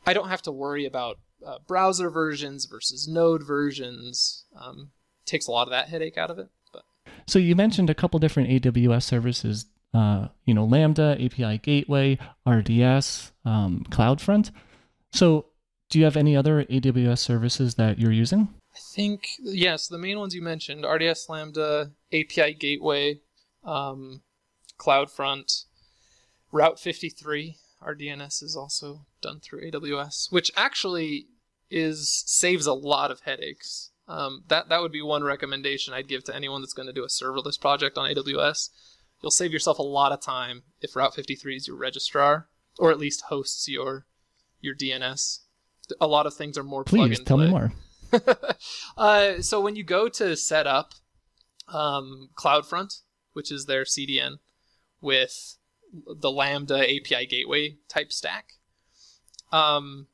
I 0.05 0.13
don't 0.13 0.29
have 0.29 0.41
to 0.43 0.51
worry 0.51 0.85
about 0.85 1.19
uh, 1.45 1.59
browser 1.67 2.09
versions 2.09 2.65
versus 2.65 3.07
Node 3.07 3.45
versions. 3.45 4.45
Um, 4.59 4.91
takes 5.25 5.47
a 5.47 5.51
lot 5.51 5.67
of 5.67 5.71
that 5.71 5.89
headache 5.89 6.17
out 6.17 6.29
of 6.29 6.39
it. 6.39 6.49
But 6.71 6.83
so 7.27 7.39
you 7.39 7.55
mentioned 7.55 7.89
a 7.89 7.95
couple 7.95 8.19
different 8.19 8.49
AWS 8.49 9.03
services. 9.03 9.65
Uh, 9.93 10.29
you 10.45 10.53
know, 10.53 10.65
Lambda, 10.65 11.17
API 11.23 11.59
Gateway, 11.59 12.17
RDS, 12.47 13.31
um, 13.45 13.85
CloudFront. 13.89 14.49
So, 15.11 15.45
do 15.91 15.99
you 15.99 16.05
have 16.05 16.17
any 16.17 16.35
other 16.35 16.65
AWS 16.65 17.19
services 17.19 17.75
that 17.75 17.99
you're 17.99 18.11
using? 18.11 18.51
I 18.75 18.79
think 18.79 19.29
yes, 19.39 19.87
the 19.87 19.97
main 19.97 20.19
ones 20.19 20.33
you 20.33 20.41
mentioned: 20.41 20.85
RDS, 20.85 21.27
Lambda, 21.29 21.91
API 22.11 22.53
Gateway, 22.53 23.19
um, 23.63 24.21
CloudFront, 24.77 25.65
Route 26.51 26.79
53. 26.79 27.57
Our 27.81 27.95
DNS 27.95 28.41
is 28.41 28.55
also 28.55 29.05
done 29.21 29.41
through 29.41 29.69
AWS, 29.69 30.31
which 30.31 30.51
actually 30.55 31.27
is 31.69 32.23
saves 32.25 32.65
a 32.65 32.73
lot 32.73 33.11
of 33.11 33.21
headaches. 33.21 33.91
Um, 34.07 34.43
that 34.47 34.69
that 34.69 34.81
would 34.81 34.91
be 34.91 35.01
one 35.01 35.23
recommendation 35.23 35.93
I'd 35.93 36.07
give 36.07 36.23
to 36.25 36.35
anyone 36.35 36.61
that's 36.61 36.73
going 36.73 36.87
to 36.87 36.93
do 36.93 37.03
a 37.03 37.07
serverless 37.07 37.59
project 37.59 37.97
on 37.97 38.13
AWS. 38.13 38.69
You'll 39.21 39.31
save 39.31 39.53
yourself 39.53 39.79
a 39.79 39.83
lot 39.83 40.11
of 40.11 40.21
time 40.21 40.63
if 40.81 40.95
Route 40.95 41.15
53 41.15 41.55
is 41.55 41.67
your 41.67 41.77
registrar, 41.77 42.47
or 42.77 42.91
at 42.91 42.99
least 42.99 43.23
hosts 43.29 43.67
your 43.67 44.05
your 44.61 44.75
DNS. 44.75 45.39
A 45.99 46.07
lot 46.07 46.25
of 46.25 46.33
things 46.33 46.57
are 46.57 46.63
more. 46.63 46.83
Please 46.83 47.19
tell 47.19 47.37
play. 47.37 47.45
me 47.45 47.51
more. 47.51 47.73
uh, 48.97 49.41
so 49.41 49.61
when 49.61 49.75
you 49.75 49.83
go 49.83 50.09
to 50.09 50.35
set 50.35 50.67
up 50.67 50.93
um, 51.67 52.29
CloudFront, 52.35 53.01
which 53.33 53.51
is 53.51 53.65
their 53.65 53.83
CDN, 53.83 54.39
with 55.01 55.57
the 55.91 56.31
Lambda 56.31 56.79
API 56.83 57.25
gateway 57.25 57.77
type 57.87 58.11
stack, 58.11 58.53
um, 59.51 60.07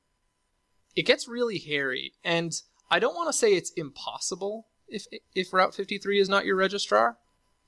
it 0.96 1.04
gets 1.04 1.28
really 1.28 1.60
hairy. 1.60 2.14
And 2.24 2.60
I 2.92 3.00
don't 3.00 3.16
want 3.16 3.30
to 3.30 3.34
say 3.34 3.54
it's 3.54 3.72
impossible 3.72 4.68
if 4.88 5.06
if 5.36 5.54
Route 5.54 5.76
53 5.76 6.20
is 6.20 6.30
not 6.30 6.46
your 6.46 6.56
registrar, 6.56 7.18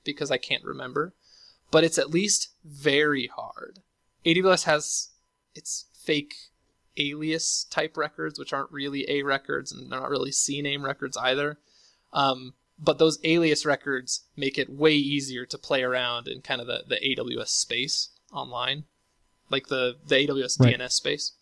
because 0.04 0.30
I 0.30 0.38
can't 0.38 0.64
remember, 0.64 1.14
but 1.70 1.84
it's 1.84 1.98
at 1.98 2.10
least 2.10 2.50
very 2.64 3.28
hard. 3.28 3.80
AWS 4.26 4.64
has 4.64 5.10
its 5.54 5.86
fake 6.04 6.34
alias 6.96 7.64
type 7.70 7.96
records, 7.96 8.38
which 8.38 8.52
aren't 8.52 8.70
really 8.70 9.08
A 9.08 9.22
records 9.22 9.72
and 9.72 9.90
they're 9.90 10.00
not 10.00 10.10
really 10.10 10.30
CNAME 10.30 10.82
records 10.82 11.16
either. 11.16 11.58
Um, 12.12 12.54
but 12.78 12.98
those 12.98 13.18
alias 13.24 13.64
records 13.64 14.24
make 14.36 14.58
it 14.58 14.68
way 14.68 14.94
easier 14.94 15.46
to 15.46 15.58
play 15.58 15.82
around 15.82 16.28
in 16.28 16.42
kind 16.42 16.60
of 16.60 16.66
the, 16.66 16.82
the 16.86 16.96
AWS 16.96 17.48
space 17.48 18.10
online, 18.32 18.84
like 19.50 19.68
the, 19.68 19.96
the 20.06 20.26
AWS 20.26 20.60
right. 20.60 20.78
DNS 20.78 20.90
space. 20.90 21.32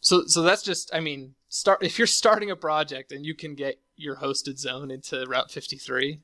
So 0.00 0.26
so 0.26 0.42
that's 0.42 0.62
just 0.62 0.94
I 0.94 1.00
mean 1.00 1.34
start 1.48 1.82
if 1.82 1.98
you're 1.98 2.06
starting 2.06 2.50
a 2.50 2.56
project 2.56 3.10
and 3.10 3.26
you 3.26 3.34
can 3.34 3.54
get 3.54 3.80
your 3.96 4.16
hosted 4.16 4.58
zone 4.58 4.90
into 4.90 5.24
Route 5.26 5.50
53, 5.50 6.20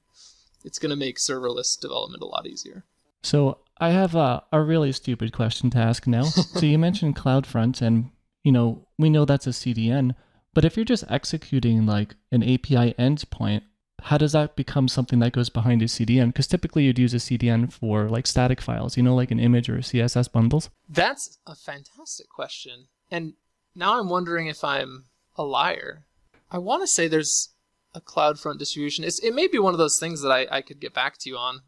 it's 0.64 0.78
going 0.78 0.90
to 0.90 0.96
make 0.96 1.18
serverless 1.18 1.78
development 1.78 2.22
a 2.22 2.26
lot 2.26 2.46
easier. 2.46 2.84
So 3.22 3.58
I 3.78 3.90
have 3.90 4.14
a, 4.14 4.44
a 4.52 4.60
really 4.60 4.92
stupid 4.92 5.32
question 5.32 5.70
to 5.70 5.78
ask 5.78 6.06
now. 6.06 6.22
so 6.24 6.60
you 6.60 6.78
mentioned 6.78 7.16
CloudFront 7.16 7.82
and 7.82 8.10
you 8.44 8.52
know, 8.52 8.86
we 8.98 9.10
know 9.10 9.24
that's 9.24 9.48
a 9.48 9.50
CDN, 9.50 10.14
but 10.52 10.64
if 10.64 10.76
you're 10.76 10.84
just 10.84 11.04
executing 11.10 11.84
like 11.86 12.14
an 12.30 12.42
API 12.42 12.94
endpoint, 12.98 13.62
how 14.02 14.18
does 14.18 14.32
that 14.32 14.54
become 14.54 14.86
something 14.86 15.18
that 15.20 15.32
goes 15.32 15.48
behind 15.48 15.80
a 15.82 15.86
CDN? 15.86 16.26
Because 16.26 16.46
typically 16.46 16.84
you'd 16.84 16.98
use 16.98 17.14
a 17.14 17.18
CDN 17.18 17.72
for 17.72 18.08
like 18.08 18.26
static 18.26 18.60
files, 18.60 18.96
you 18.96 19.02
know, 19.02 19.14
like 19.14 19.30
an 19.30 19.40
image 19.40 19.68
or 19.68 19.78
CSS 19.78 20.30
bundles. 20.30 20.68
That's 20.88 21.38
a 21.46 21.54
fantastic 21.54 22.28
question. 22.28 22.88
And 23.10 23.32
now 23.74 23.98
I'm 23.98 24.10
wondering 24.10 24.46
if 24.46 24.62
I'm 24.62 25.06
a 25.36 25.42
liar. 25.42 26.04
I 26.50 26.58
want 26.58 26.82
to 26.82 26.86
say 26.86 27.08
there's 27.08 27.54
a 27.94 28.00
CloudFront 28.00 28.58
distribution. 28.58 29.04
It's, 29.04 29.18
it 29.20 29.34
may 29.34 29.46
be 29.46 29.58
one 29.58 29.72
of 29.72 29.78
those 29.78 29.98
things 29.98 30.20
that 30.20 30.30
I, 30.30 30.46
I 30.50 30.60
could 30.60 30.80
get 30.80 30.92
back 30.92 31.16
to 31.18 31.30
you 31.30 31.36
on. 31.36 31.60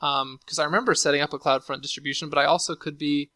Because 0.00 0.58
um, 0.58 0.62
I 0.62 0.64
remember 0.64 0.94
setting 0.94 1.20
up 1.20 1.32
a 1.32 1.38
CloudFront 1.38 1.82
distribution, 1.82 2.28
but 2.28 2.38
I 2.38 2.44
also 2.44 2.74
could 2.74 2.98
be 2.98 3.30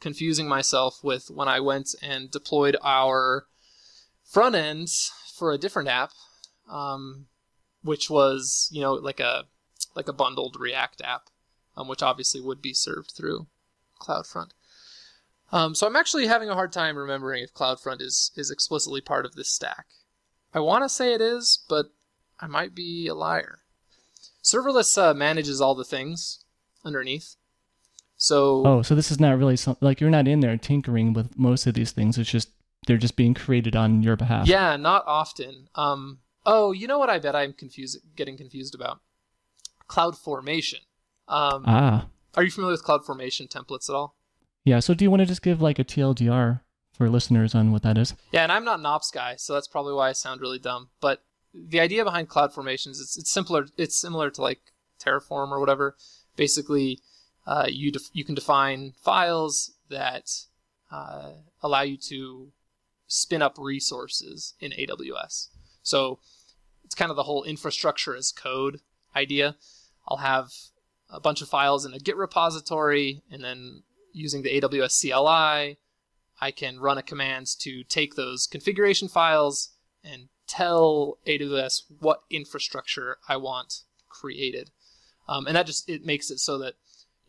confusing 0.00 0.48
myself 0.48 1.02
with 1.02 1.30
when 1.30 1.48
I 1.48 1.60
went 1.60 1.94
and 2.02 2.30
deployed 2.30 2.76
our 2.82 3.46
front 4.24 4.54
ends 4.54 5.12
for 5.36 5.52
a 5.52 5.58
different 5.58 5.88
app, 5.88 6.12
um, 6.68 7.26
which 7.82 8.10
was 8.10 8.68
you 8.72 8.80
know 8.80 8.94
like 8.94 9.20
a 9.20 9.44
like 9.94 10.08
a 10.08 10.12
bundled 10.12 10.56
React 10.58 11.02
app, 11.02 11.22
um, 11.76 11.88
which 11.88 12.02
obviously 12.02 12.40
would 12.40 12.62
be 12.62 12.74
served 12.74 13.12
through 13.12 13.46
CloudFront. 14.00 14.50
Um, 15.52 15.74
so 15.74 15.86
I'm 15.86 15.96
actually 15.96 16.26
having 16.26 16.48
a 16.48 16.54
hard 16.54 16.72
time 16.72 16.96
remembering 16.96 17.42
if 17.42 17.54
CloudFront 17.54 18.00
is 18.00 18.30
is 18.36 18.50
explicitly 18.50 19.00
part 19.00 19.26
of 19.26 19.34
this 19.34 19.50
stack. 19.50 19.86
I 20.54 20.60
want 20.60 20.84
to 20.84 20.88
say 20.88 21.12
it 21.12 21.20
is, 21.20 21.64
but 21.68 21.86
I 22.40 22.46
might 22.46 22.74
be 22.74 23.06
a 23.06 23.14
liar. 23.14 23.60
Serverless 24.42 24.96
uh, 24.96 25.14
manages 25.14 25.60
all 25.60 25.74
the 25.74 25.84
things 25.84 26.44
underneath. 26.84 27.36
So 28.20 28.66
oh, 28.66 28.82
so 28.82 28.94
this 28.94 29.10
is 29.10 29.18
not 29.18 29.38
really 29.38 29.56
something 29.56 29.84
like 29.84 29.98
you're 29.98 30.10
not 30.10 30.28
in 30.28 30.40
there 30.40 30.54
tinkering 30.58 31.14
with 31.14 31.38
most 31.38 31.66
of 31.66 31.72
these 31.72 31.90
things. 31.90 32.18
It's 32.18 32.28
just 32.28 32.50
they're 32.86 32.98
just 32.98 33.16
being 33.16 33.32
created 33.32 33.74
on 33.74 34.02
your 34.02 34.14
behalf. 34.14 34.46
Yeah, 34.46 34.76
not 34.76 35.04
often. 35.06 35.70
Um, 35.74 36.18
oh, 36.44 36.72
you 36.72 36.86
know 36.86 36.98
what? 36.98 37.08
I 37.08 37.18
bet 37.18 37.34
I'm 37.34 37.54
confused, 37.54 37.98
getting 38.16 38.36
confused 38.36 38.74
about 38.74 39.00
Cloud 39.86 40.18
Formation. 40.18 40.80
Um, 41.28 41.64
ah, 41.66 42.08
are 42.34 42.42
you 42.42 42.50
familiar 42.50 42.72
with 42.72 42.84
Cloud 42.84 43.06
Formation 43.06 43.48
templates 43.48 43.88
at 43.88 43.94
all? 43.94 44.16
Yeah. 44.64 44.80
So 44.80 44.92
do 44.92 45.02
you 45.02 45.10
want 45.10 45.20
to 45.20 45.26
just 45.26 45.40
give 45.40 45.62
like 45.62 45.78
a 45.78 45.84
TLDR 45.84 46.60
for 46.92 47.08
listeners 47.08 47.54
on 47.54 47.72
what 47.72 47.82
that 47.84 47.96
is? 47.96 48.12
Yeah, 48.32 48.42
and 48.42 48.52
I'm 48.52 48.66
not 48.66 48.80
an 48.80 48.86
ops 48.86 49.10
guy, 49.10 49.36
so 49.36 49.54
that's 49.54 49.66
probably 49.66 49.94
why 49.94 50.10
I 50.10 50.12
sound 50.12 50.42
really 50.42 50.58
dumb. 50.58 50.90
But 51.00 51.22
the 51.54 51.80
idea 51.80 52.04
behind 52.04 52.28
Cloud 52.28 52.52
Formations, 52.52 53.00
it's 53.00 53.16
it's 53.16 53.30
simpler. 53.30 53.68
It's 53.78 53.96
similar 53.96 54.28
to 54.28 54.42
like 54.42 54.60
Terraform 55.02 55.52
or 55.52 55.58
whatever. 55.58 55.96
Basically, 56.36 57.00
uh, 57.50 57.66
you 57.68 57.90
def- 57.90 58.10
you 58.12 58.24
can 58.24 58.36
define 58.36 58.92
files 59.02 59.72
that 59.88 60.30
uh, 60.92 61.30
allow 61.60 61.82
you 61.82 61.96
to 61.96 62.52
spin 63.08 63.42
up 63.42 63.56
resources 63.58 64.54
in 64.60 64.70
AWS. 64.70 65.48
So 65.82 66.20
it's 66.84 66.94
kind 66.94 67.10
of 67.10 67.16
the 67.16 67.24
whole 67.24 67.42
infrastructure 67.42 68.14
as 68.14 68.30
code 68.30 68.78
idea. 69.16 69.56
I'll 70.06 70.18
have 70.18 70.52
a 71.10 71.18
bunch 71.18 71.42
of 71.42 71.48
files 71.48 71.84
in 71.84 71.92
a 71.92 71.98
Git 71.98 72.16
repository, 72.16 73.24
and 73.32 73.42
then 73.42 73.82
using 74.12 74.42
the 74.42 74.60
AWS 74.60 75.00
CLI, 75.00 75.76
I 76.40 76.50
can 76.52 76.78
run 76.78 76.98
a 76.98 77.02
command 77.02 77.48
to 77.58 77.82
take 77.82 78.14
those 78.14 78.46
configuration 78.46 79.08
files 79.08 79.70
and 80.04 80.28
tell 80.46 81.18
AWS 81.26 81.82
what 81.98 82.22
infrastructure 82.30 83.18
I 83.28 83.38
want 83.38 83.82
created. 84.08 84.70
Um, 85.28 85.48
and 85.48 85.56
that 85.56 85.66
just 85.66 85.88
it 85.88 86.04
makes 86.04 86.30
it 86.30 86.38
so 86.38 86.56
that 86.58 86.74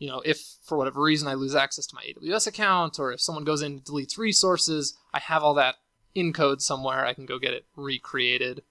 you 0.02 0.08
know, 0.08 0.20
if 0.24 0.56
for 0.64 0.76
whatever 0.76 1.00
reason 1.00 1.28
I 1.28 1.34
lose 1.34 1.54
access 1.54 1.86
to 1.86 1.94
my 1.94 2.02
AWS 2.02 2.48
account 2.48 2.98
or 2.98 3.12
if 3.12 3.20
someone 3.20 3.44
goes 3.44 3.62
in 3.62 3.74
and 3.74 3.84
deletes 3.84 4.18
resources, 4.18 4.98
I 5.14 5.20
have 5.20 5.44
all 5.44 5.54
that 5.54 5.76
in 6.12 6.32
code 6.32 6.60
somewhere. 6.60 7.06
I 7.06 7.14
can 7.14 7.24
go 7.24 7.38
get 7.38 7.54
it 7.54 7.66
recreated 7.76 8.64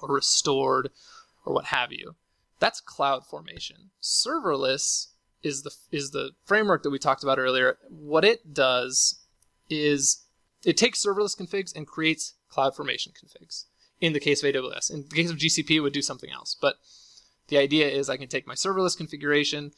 or 0.00 0.08
restored 0.08 0.88
or 1.44 1.52
what 1.52 1.66
have 1.66 1.92
you. 1.92 2.14
That's 2.60 2.80
cloud 2.80 3.26
formation. 3.26 3.90
Serverless 4.02 5.08
is 5.42 5.64
the 5.64 5.70
is 5.92 6.12
the 6.12 6.30
framework 6.46 6.82
that 6.82 6.90
we 6.90 6.98
talked 6.98 7.22
about 7.22 7.38
earlier. 7.38 7.76
What 7.86 8.24
it 8.24 8.54
does 8.54 9.20
is 9.68 10.24
it 10.64 10.78
takes 10.78 11.04
serverless 11.04 11.38
configs 11.38 11.76
and 11.76 11.86
creates 11.86 12.36
cloud 12.48 12.74
formation 12.74 13.12
configs. 13.12 13.66
In 14.00 14.14
the 14.14 14.20
case 14.20 14.42
of 14.42 14.54
AWS, 14.54 14.90
in 14.90 15.02
the 15.10 15.14
case 15.14 15.30
of 15.30 15.36
GCP, 15.36 15.72
it 15.72 15.80
would 15.80 15.92
do 15.92 16.00
something 16.00 16.30
else. 16.30 16.56
But 16.58 16.76
the 17.48 17.58
idea 17.58 17.88
is 17.88 18.08
I 18.08 18.16
can 18.16 18.28
take 18.28 18.46
my 18.46 18.54
serverless 18.54 18.96
configuration 18.96 19.72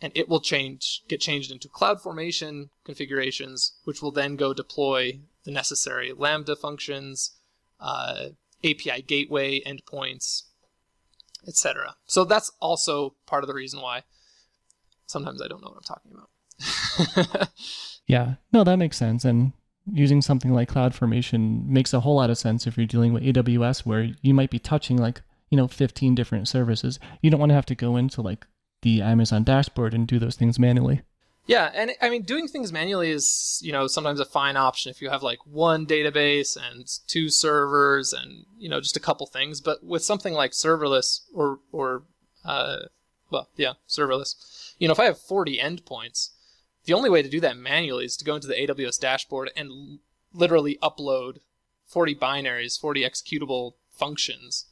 and 0.00 0.12
it 0.14 0.28
will 0.28 0.40
change 0.40 1.02
get 1.08 1.20
changed 1.20 1.50
into 1.50 1.68
CloudFormation 1.68 2.70
configurations, 2.84 3.72
which 3.84 4.02
will 4.02 4.12
then 4.12 4.36
go 4.36 4.54
deploy 4.54 5.20
the 5.44 5.50
necessary 5.50 6.12
Lambda 6.16 6.56
functions, 6.56 7.36
uh, 7.80 8.28
API 8.64 9.02
gateway 9.02 9.60
endpoints, 9.62 10.42
etc. 11.46 11.96
So 12.06 12.24
that's 12.24 12.50
also 12.60 13.14
part 13.26 13.44
of 13.44 13.48
the 13.48 13.54
reason 13.54 13.80
why 13.80 14.04
sometimes 15.06 15.42
I 15.42 15.48
don't 15.48 15.62
know 15.62 15.70
what 15.70 15.78
I'm 15.78 15.82
talking 15.82 16.12
about. 16.12 17.50
yeah, 18.06 18.34
no, 18.52 18.64
that 18.64 18.76
makes 18.76 18.96
sense. 18.96 19.24
And 19.24 19.52
using 19.92 20.22
something 20.22 20.52
like 20.52 20.70
CloudFormation 20.70 21.66
makes 21.66 21.92
a 21.92 22.00
whole 22.00 22.16
lot 22.16 22.30
of 22.30 22.38
sense 22.38 22.66
if 22.66 22.76
you're 22.76 22.86
dealing 22.86 23.12
with 23.12 23.22
AWS, 23.22 23.86
where 23.86 24.08
you 24.22 24.34
might 24.34 24.50
be 24.50 24.58
touching 24.58 24.96
like, 24.96 25.22
you 25.48 25.56
know, 25.56 25.68
15 25.68 26.14
different 26.14 26.48
services. 26.48 27.00
You 27.22 27.30
don't 27.30 27.40
want 27.40 27.50
to 27.50 27.54
have 27.54 27.66
to 27.66 27.74
go 27.74 27.96
into 27.96 28.22
like 28.22 28.46
the 28.82 29.02
Amazon 29.02 29.44
dashboard 29.44 29.94
and 29.94 30.06
do 30.06 30.18
those 30.18 30.36
things 30.36 30.58
manually. 30.58 31.02
Yeah, 31.46 31.70
and 31.74 31.92
I 32.00 32.10
mean, 32.10 32.22
doing 32.22 32.46
things 32.46 32.72
manually 32.72 33.10
is, 33.10 33.60
you 33.62 33.72
know, 33.72 33.86
sometimes 33.86 34.20
a 34.20 34.24
fine 34.24 34.56
option 34.56 34.90
if 34.90 35.02
you 35.02 35.10
have 35.10 35.22
like 35.22 35.40
one 35.44 35.86
database 35.86 36.56
and 36.56 36.86
two 37.08 37.28
servers 37.28 38.12
and, 38.12 38.44
you 38.56 38.68
know, 38.68 38.80
just 38.80 38.96
a 38.96 39.00
couple 39.00 39.26
things. 39.26 39.60
But 39.60 39.82
with 39.82 40.04
something 40.04 40.32
like 40.32 40.52
serverless 40.52 41.22
or, 41.34 41.58
or, 41.72 42.04
uh, 42.44 42.82
well, 43.30 43.48
yeah, 43.56 43.72
serverless, 43.88 44.74
you 44.78 44.86
know, 44.86 44.92
if 44.92 45.00
I 45.00 45.06
have 45.06 45.18
40 45.18 45.58
endpoints, 45.58 46.30
the 46.84 46.92
only 46.92 47.10
way 47.10 47.22
to 47.22 47.28
do 47.28 47.40
that 47.40 47.56
manually 47.56 48.04
is 48.04 48.16
to 48.18 48.24
go 48.24 48.36
into 48.36 48.46
the 48.46 48.54
AWS 48.54 49.00
dashboard 49.00 49.50
and 49.56 49.98
literally 50.32 50.78
upload 50.82 51.38
40 51.86 52.14
binaries, 52.14 52.80
40 52.80 53.02
executable 53.02 53.72
functions 53.90 54.66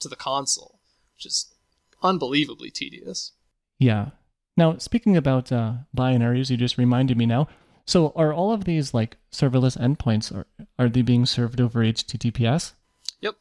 to 0.00 0.08
the 0.08 0.16
console, 0.16 0.80
which 1.14 1.26
is 1.26 1.54
unbelievably 2.02 2.70
tedious. 2.70 3.32
Yeah. 3.78 4.10
Now, 4.56 4.76
speaking 4.78 5.16
about 5.16 5.52
uh, 5.52 5.74
binaries, 5.96 6.50
you 6.50 6.56
just 6.56 6.78
reminded 6.78 7.16
me 7.16 7.26
now. 7.26 7.48
So, 7.86 8.12
are 8.16 8.34
all 8.34 8.52
of 8.52 8.64
these 8.64 8.92
like 8.92 9.16
serverless 9.32 9.78
endpoints 9.78 10.34
are 10.34 10.46
are 10.78 10.88
they 10.88 11.02
being 11.02 11.24
served 11.24 11.60
over 11.60 11.80
HTTPS? 11.80 12.72
Yep, 13.20 13.36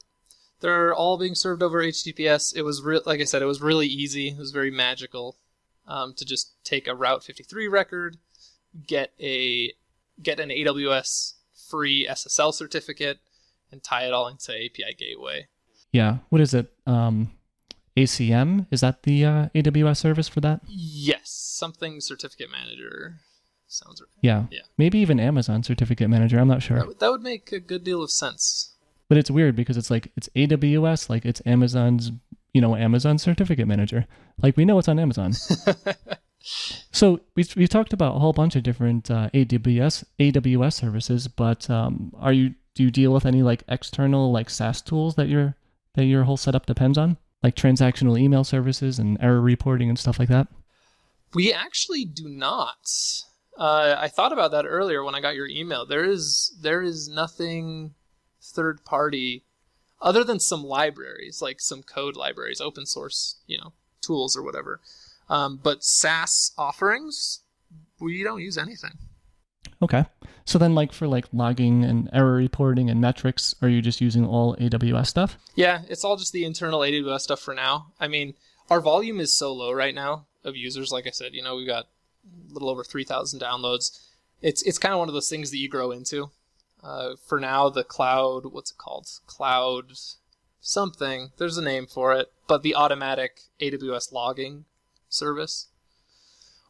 they're 0.62 0.94
all 0.94 1.18
being 1.18 1.36
served 1.36 1.62
over 1.62 1.84
HTTPS. 1.84 2.56
It 2.56 2.62
was 2.62 2.82
re- 2.82 3.02
like 3.06 3.20
I 3.20 3.26
said, 3.26 3.42
it 3.42 3.46
was 3.46 3.62
really 3.62 3.88
easy. 3.88 4.30
It 4.30 4.38
was 4.38 4.52
very 4.52 4.72
magical 4.72 5.38
um, 5.88 6.14
to 6.14 6.24
just 6.24 6.54
take 6.64 6.88
a 6.88 6.96
Route 6.96 7.24
53 7.24 7.68
record, 7.68 8.18
get 8.86 9.12
a 9.20 9.74
get 10.22 10.40
an 10.40 10.50
AWS 10.50 11.34
free 11.70 12.08
SSL 12.10 12.54
certificate, 12.54 13.20
and 13.72 13.84
tie 13.84 14.06
it 14.06 14.14
all 14.14 14.28
into 14.28 14.54
API 14.54 14.96
Gateway. 14.98 15.48
Yeah, 15.92 16.18
what 16.30 16.42
is 16.42 16.54
it? 16.54 16.72
Um, 16.86 17.32
ACM 17.98 18.68
is 18.72 18.82
that 18.82 19.04
the 19.04 19.26
uh, 19.26 19.50
AWS 19.56 19.98
service 19.98 20.28
for 20.30 20.40
that? 20.42 20.62
Yes, 20.68 21.30
something 21.32 22.00
certificate 22.00 22.50
manager 22.52 23.16
sounds 23.68 24.00
right. 24.02 24.08
Yeah, 24.22 24.46
Yeah. 24.52 24.62
maybe 24.78 25.00
even 25.00 25.20
Amazon 25.20 25.64
Certificate 25.64 26.10
Manager. 26.10 26.40
I'm 26.40 26.48
not 26.48 26.62
sure, 26.62 26.78
That, 26.78 26.88
would- 26.88 27.00
that 27.00 27.12
would 27.12 27.22
make 27.24 27.52
a 27.52 27.60
good 27.60 27.84
deal 27.84 28.02
of 28.04 28.12
sense. 28.12 28.76
but 29.10 29.18
it's 29.18 29.32
weird 29.32 29.56
because 29.56 29.76
it's 29.78 29.90
like 29.92 30.12
it's 30.16 30.30
AWS, 30.36 31.10
like 31.10 31.26
it's 31.26 31.42
Amazon's, 31.46 32.12
you 32.54 32.62
know, 32.62 32.76
Amazon 32.76 33.18
Certificate 33.18 33.68
Manager. 33.68 34.06
Like 34.42 34.56
we 34.58 34.64
know 34.66 34.78
it's 34.80 34.88
on 34.88 35.00
Amazon. 35.00 35.34
So 36.92 37.20
we 37.36 37.44
we 37.58 37.68
talked 37.68 37.92
about 37.92 38.16
a 38.16 38.20
whole 38.20 38.32
bunch 38.32 38.56
of 38.56 38.64
different 38.64 39.12
uh, 39.12 39.30
AWS 39.34 40.06
AWS 40.18 40.74
services, 40.74 41.28
but 41.28 41.70
um, 41.70 42.14
are 42.18 42.32
you 42.32 42.56
do 42.74 42.84
you 42.84 42.92
deal 42.92 43.12
with 43.12 43.26
any 43.26 43.44
like 43.44 43.64
external 43.68 44.32
like 44.32 44.50
SaaS 44.50 44.82
tools 44.82 45.16
that 45.16 45.28
your 45.28 45.56
that 45.96 46.06
your 46.06 46.24
whole 46.24 46.38
setup 46.38 46.66
depends 46.66 46.98
on, 46.98 47.18
like 47.44 47.56
transactional 47.56 48.20
email 48.20 48.44
services 48.44 49.00
and 49.00 49.18
error 49.22 49.42
reporting 49.42 49.90
and 49.90 49.98
stuff 49.98 50.20
like 50.20 50.30
that? 50.30 50.48
We 51.34 51.54
actually 51.54 52.06
do 52.06 52.28
not. 52.28 52.90
Uh, 53.58 53.96
I 53.98 54.08
thought 54.08 54.34
about 54.34 54.52
that 54.52 54.66
earlier 54.66 55.04
when 55.04 55.16
I 55.16 55.22
got 55.22 55.36
your 55.36 55.48
email. 55.48 55.86
There 55.86 56.06
is 56.06 56.56
there 56.62 56.82
is 56.82 57.10
nothing 57.10 57.96
third 58.42 58.84
party 58.86 59.44
other 60.02 60.24
than 60.24 60.40
some 60.40 60.64
libraries, 60.64 61.42
like 61.42 61.60
some 61.60 61.84
code 61.84 62.16
libraries, 62.16 62.62
open 62.62 62.86
source, 62.86 63.38
you 63.48 63.58
know, 63.58 63.74
tools 64.02 64.38
or 64.38 64.44
whatever. 64.44 64.80
Um, 65.30 65.60
but 65.62 65.84
SaaS 65.84 66.52
offerings, 66.58 67.42
we 68.00 68.24
don't 68.24 68.42
use 68.42 68.58
anything. 68.58 68.92
Okay. 69.82 70.06
So 70.48 70.58
then, 70.58 70.74
like 70.74 70.94
for 70.94 71.08
like 71.08 71.26
logging 71.34 71.84
and 71.84 72.10
error 72.14 72.38
reporting 72.38 72.90
and 72.90 73.02
metrics, 73.02 73.54
are 73.62 73.68
you 73.68 73.82
just 73.82 74.00
using 74.00 74.26
all 74.26 74.56
AWS 74.56 75.08
stuff? 75.08 75.38
Yeah, 75.56 75.82
it's 75.90 76.06
all 76.06 76.16
just 76.16 76.32
the 76.32 76.46
internal 76.46 76.80
AWS 76.80 77.20
stuff 77.20 77.42
for 77.42 77.54
now. 77.54 77.88
I 78.00 78.08
mean, 78.08 78.34
our 78.70 78.80
volume 78.80 79.20
is 79.20 79.38
so 79.38 79.54
low 79.54 79.74
right 79.74 79.94
now 79.94 80.26
of 80.46 80.56
users. 80.56 80.90
Like 80.90 81.06
I 81.06 81.10
said, 81.10 81.34
you 81.34 81.44
know, 81.44 81.58
we've 81.58 81.68
got 81.68 81.88
a 82.50 82.54
little 82.54 82.70
over 82.70 82.86
3,000 82.86 83.42
downloads. 83.42 84.00
It's 84.42 84.62
it's 84.64 84.78
kind 84.78 84.94
of 84.94 85.00
one 85.00 85.10
of 85.10 85.14
those 85.14 85.30
things 85.30 85.52
that 85.52 85.58
you 85.58 85.68
grow 85.68 85.92
into. 85.92 86.32
Uh, 86.82 87.16
for 87.28 87.42
now, 87.42 87.68
the 87.68 87.84
cloud, 87.84 88.46
what's 88.46 88.72
it 88.72 88.78
called? 88.78 89.10
Cloud 89.26 89.92
something. 90.62 91.32
There's 91.38 91.58
a 91.58 91.64
name 91.64 91.88
for 91.88 92.14
it, 92.14 92.32
but 92.48 92.64
the 92.64 92.74
automatic 92.74 93.42
AWS 93.60 94.14
logging 94.14 94.64
service, 95.10 95.68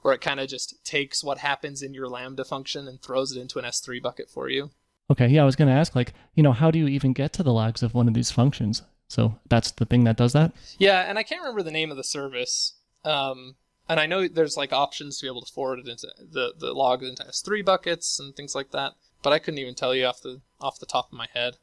where 0.02 0.14
it 0.14 0.22
kind 0.22 0.40
of 0.40 0.48
just 0.48 0.84
takes 0.86 1.24
what 1.24 1.40
happens 1.40 1.82
in 1.82 1.94
your 1.94 2.08
Lambda 2.08 2.46
function 2.46 2.88
and 2.88 3.02
throws 3.02 3.32
it 3.32 3.40
into 3.40 3.60
an 3.60 3.66
S3 3.66 4.02
bucket 4.02 4.30
for 4.30 4.50
you. 4.50 4.72
Okay. 5.10 5.28
Yeah, 5.28 5.44
I 5.44 5.46
was 5.46 5.56
going 5.56 5.70
to 5.70 5.74
ask, 5.74 5.96
like, 5.96 6.14
you 6.36 6.44
know, 6.44 6.52
how 6.52 6.72
do 6.72 6.80
you 6.80 6.88
even 6.88 7.14
get 7.14 7.34
to 7.34 7.44
the 7.44 7.54
logs 7.54 7.82
of 7.82 7.94
one 7.94 8.08
of 8.08 8.14
these 8.14 8.32
functions? 8.32 8.84
So 9.08 9.40
that's 9.48 9.72
the 9.72 9.86
thing 9.86 10.04
that 10.04 10.18
does 10.18 10.34
that. 10.34 10.52
Yeah, 10.78 11.02
and 11.02 11.18
I 11.18 11.24
can't 11.24 11.42
remember 11.42 11.64
the 11.64 11.72
name 11.72 11.92
of 11.92 11.98
the 11.98 12.04
service. 12.04 12.74
Um, 13.06 13.56
and 13.90 14.00
I 14.00 14.06
know 14.06 14.28
there's 14.28 14.58
like 14.58 14.74
options 14.74 15.18
to 15.18 15.24
be 15.24 15.30
able 15.30 15.42
to 15.42 15.52
forward 15.52 15.80
it 15.80 15.88
into 15.88 16.08
the 16.20 16.54
the 16.58 16.74
logs 16.74 17.08
into 17.08 17.24
S3 17.24 17.64
buckets 17.64 18.20
and 18.20 18.36
things 18.36 18.54
like 18.54 18.72
that. 18.72 18.94
But 19.24 19.34
I 19.34 19.40
couldn't 19.40 19.60
even 19.60 19.76
tell 19.76 19.96
you 19.96 20.06
off 20.06 20.22
the 20.22 20.42
off 20.60 20.80
the 20.80 20.86
top 20.86 21.12
of 21.12 21.18
my 21.18 21.28
head. 21.34 21.58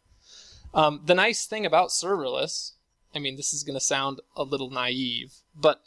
Um, 0.72 1.02
the 1.04 1.14
nice 1.14 1.46
thing 1.46 1.64
about 1.64 1.90
serverless, 1.90 2.72
I 3.14 3.20
mean, 3.20 3.36
this 3.36 3.52
is 3.52 3.62
going 3.62 3.74
to 3.74 3.80
sound 3.80 4.20
a 4.34 4.42
little 4.42 4.70
naive, 4.70 5.34
but 5.54 5.82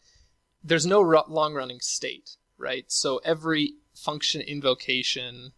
there's 0.64 0.86
no 0.86 1.02
ru- 1.02 1.24
long 1.28 1.54
running 1.54 1.80
state, 1.80 2.38
right? 2.58 2.86
So 2.88 3.20
every 3.24 3.76
function 3.96 4.42
invocation 4.42 5.54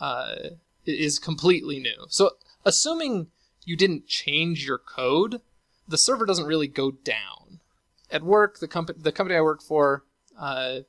uh, 0.00 0.36
is 0.84 1.18
completely 1.18 1.78
new. 1.78 2.06
So 2.08 2.32
assuming 2.64 3.28
you 3.64 3.76
didn't 3.76 4.06
change 4.06 4.66
your 4.66 4.78
code, 4.78 5.40
the 5.86 5.98
server 5.98 6.26
doesn't 6.26 6.46
really 6.46 6.68
go 6.68 6.90
down. 6.90 7.60
At 8.10 8.22
work, 8.22 8.58
the 8.58 8.68
company 8.68 8.98
the 9.00 9.12
company 9.12 9.36
I 9.36 9.42
work 9.42 9.62
for, 9.62 10.04
uh, 10.38 10.80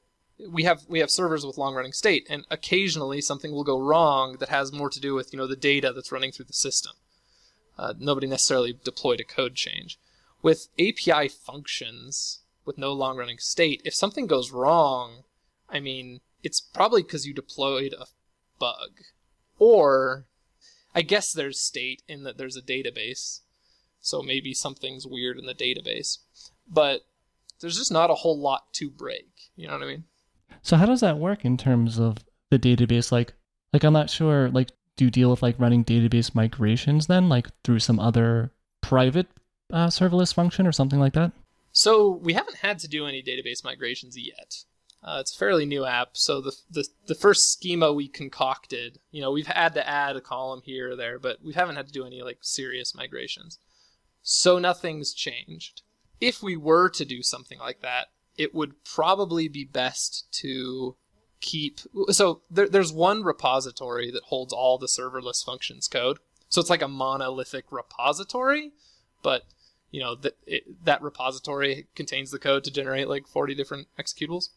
we 0.50 0.64
have 0.64 0.82
we 0.88 1.00
have 1.00 1.10
servers 1.10 1.46
with 1.46 1.58
long 1.58 1.76
running 1.76 1.94
state, 1.94 2.28
and 2.30 2.46
occasionally 2.52 3.22
something 3.22 3.52
will 3.52 3.64
go 3.64 3.80
wrong 3.80 4.38
that 4.40 4.50
has 4.50 4.72
more 4.72 4.90
to 4.90 5.00
do 5.00 5.14
with 5.14 5.32
you 5.34 5.38
know 5.38 5.48
the 5.48 5.56
data 5.56 5.92
that's 5.94 6.12
running 6.12 6.32
through 6.32 6.46
the 6.46 6.54
system. 6.54 6.94
Uh, 7.78 7.94
nobody 7.98 8.28
necessarily 8.28 8.78
deployed 8.84 9.20
a 9.20 9.24
code 9.24 9.56
change. 9.56 10.00
With 10.42 10.68
API 10.80 11.28
functions 11.30 12.42
with 12.66 12.78
no 12.78 12.92
long 12.92 13.18
running 13.18 13.38
state, 13.38 13.82
if 13.86 13.94
something 13.94 14.28
goes 14.28 14.52
wrong, 14.52 15.24
I 15.70 15.80
mean 15.80 16.22
it's 16.44 16.62
probably 16.62 17.02
because 17.02 17.26
you 17.26 17.34
deployed 17.34 17.94
a 17.94 18.06
bug, 18.60 19.02
or 19.58 20.26
I 20.94 21.02
guess 21.02 21.34
there's 21.34 21.60
state 21.60 22.04
in 22.08 22.24
that 22.24 22.38
there's 22.38 22.56
a 22.56 22.62
database, 22.62 23.42
so 24.00 24.22
maybe 24.22 24.54
something's 24.54 25.08
weird 25.08 25.40
in 25.40 25.46
the 25.46 25.56
database. 25.56 26.20
But 26.68 27.02
there's 27.60 27.78
just 27.78 27.92
not 27.92 28.12
a 28.12 28.16
whole 28.16 28.40
lot 28.40 28.72
to 28.74 28.90
break. 28.90 29.28
You 29.56 29.68
know 29.68 29.74
what 29.74 29.84
I 29.84 29.88
mean? 29.88 30.04
So 30.62 30.78
how 30.78 30.86
does 30.86 31.02
that 31.02 31.18
work 31.18 31.46
in 31.46 31.58
terms 31.58 32.00
of 32.00 32.18
the 32.50 32.60
database? 32.60 33.12
Like, 33.12 33.34
like 33.74 33.84
I'm 33.84 33.94
not 33.94 34.10
sure. 34.10 34.50
Like, 34.50 34.70
do 34.98 35.06
you 35.06 35.12
deal 35.12 35.30
with 35.32 35.42
like 35.42 35.60
running 35.60 35.84
database 35.84 36.34
migrations 36.36 37.08
then, 37.08 37.28
like 37.28 37.48
through 37.64 37.80
some 37.80 38.00
other 38.00 38.52
private 38.82 39.28
uh, 39.74 39.88
serverless 39.88 40.34
function 40.34 40.68
or 40.68 40.72
something 40.72 41.00
like 41.00 41.14
that? 41.14 41.32
So 41.76 42.10
we 42.10 42.32
haven't 42.32 42.60
had 42.60 42.80
to 42.80 42.88
do 42.88 43.06
any 43.06 43.22
database 43.22 43.62
migrations 43.62 44.18
yet. 44.18 44.64
Uh, 45.04 45.18
it's 45.20 45.36
a 45.36 45.38
fairly 45.38 45.66
new 45.66 45.86
app, 45.86 46.12
so 46.14 46.40
the, 46.40 46.54
the 46.72 46.88
the 47.06 47.14
first 47.14 47.52
schema 47.52 47.92
we 47.92 48.08
concocted, 48.08 48.98
you 49.12 49.22
know, 49.22 49.30
we've 49.30 49.46
had 49.46 49.74
to 49.74 49.88
add 49.88 50.16
a 50.16 50.22
column 50.22 50.62
here 50.64 50.94
or 50.94 50.96
there, 50.96 51.20
but 51.20 51.44
we 51.44 51.54
haven't 51.54 51.76
had 51.76 51.86
to 51.86 51.94
do 51.94 52.06
any 52.06 52.24
like 52.24 52.38
serious 52.40 52.96
migrations. 52.96 53.60
So 54.24 54.58
nothing's 54.58 55.14
changed. 55.14 55.82
If 56.22 56.42
we 56.42 56.56
were 56.56 56.90
to 56.92 57.04
do 57.04 57.22
something 57.22 57.60
like 57.60 57.82
that, 57.82 58.08
it 58.38 58.56
would 58.56 58.84
probably 58.86 59.50
be 59.50 59.66
best 59.66 60.28
to 60.40 60.96
keep. 61.42 61.82
So 62.10 62.42
there, 62.50 62.70
there's 62.70 62.94
one 62.94 63.22
repository 63.22 64.12
that 64.12 64.24
holds 64.24 64.54
all 64.54 64.78
the 64.78 64.88
serverless 64.88 65.44
functions 65.44 65.90
code. 65.90 66.20
So 66.48 66.62
it's 66.62 66.70
like 66.70 66.82
a 66.82 66.88
monolithic 66.88 67.66
repository, 67.70 68.72
but 69.22 69.44
you 69.92 70.00
know 70.00 70.16
that 70.16 70.38
that 70.84 71.02
repository 71.02 71.88
contains 71.96 72.32
the 72.32 72.40
code 72.40 72.64
to 72.64 72.72
generate 72.72 73.08
like 73.08 73.28
40 73.28 73.56
different 73.56 73.88
executables. 74.00 74.50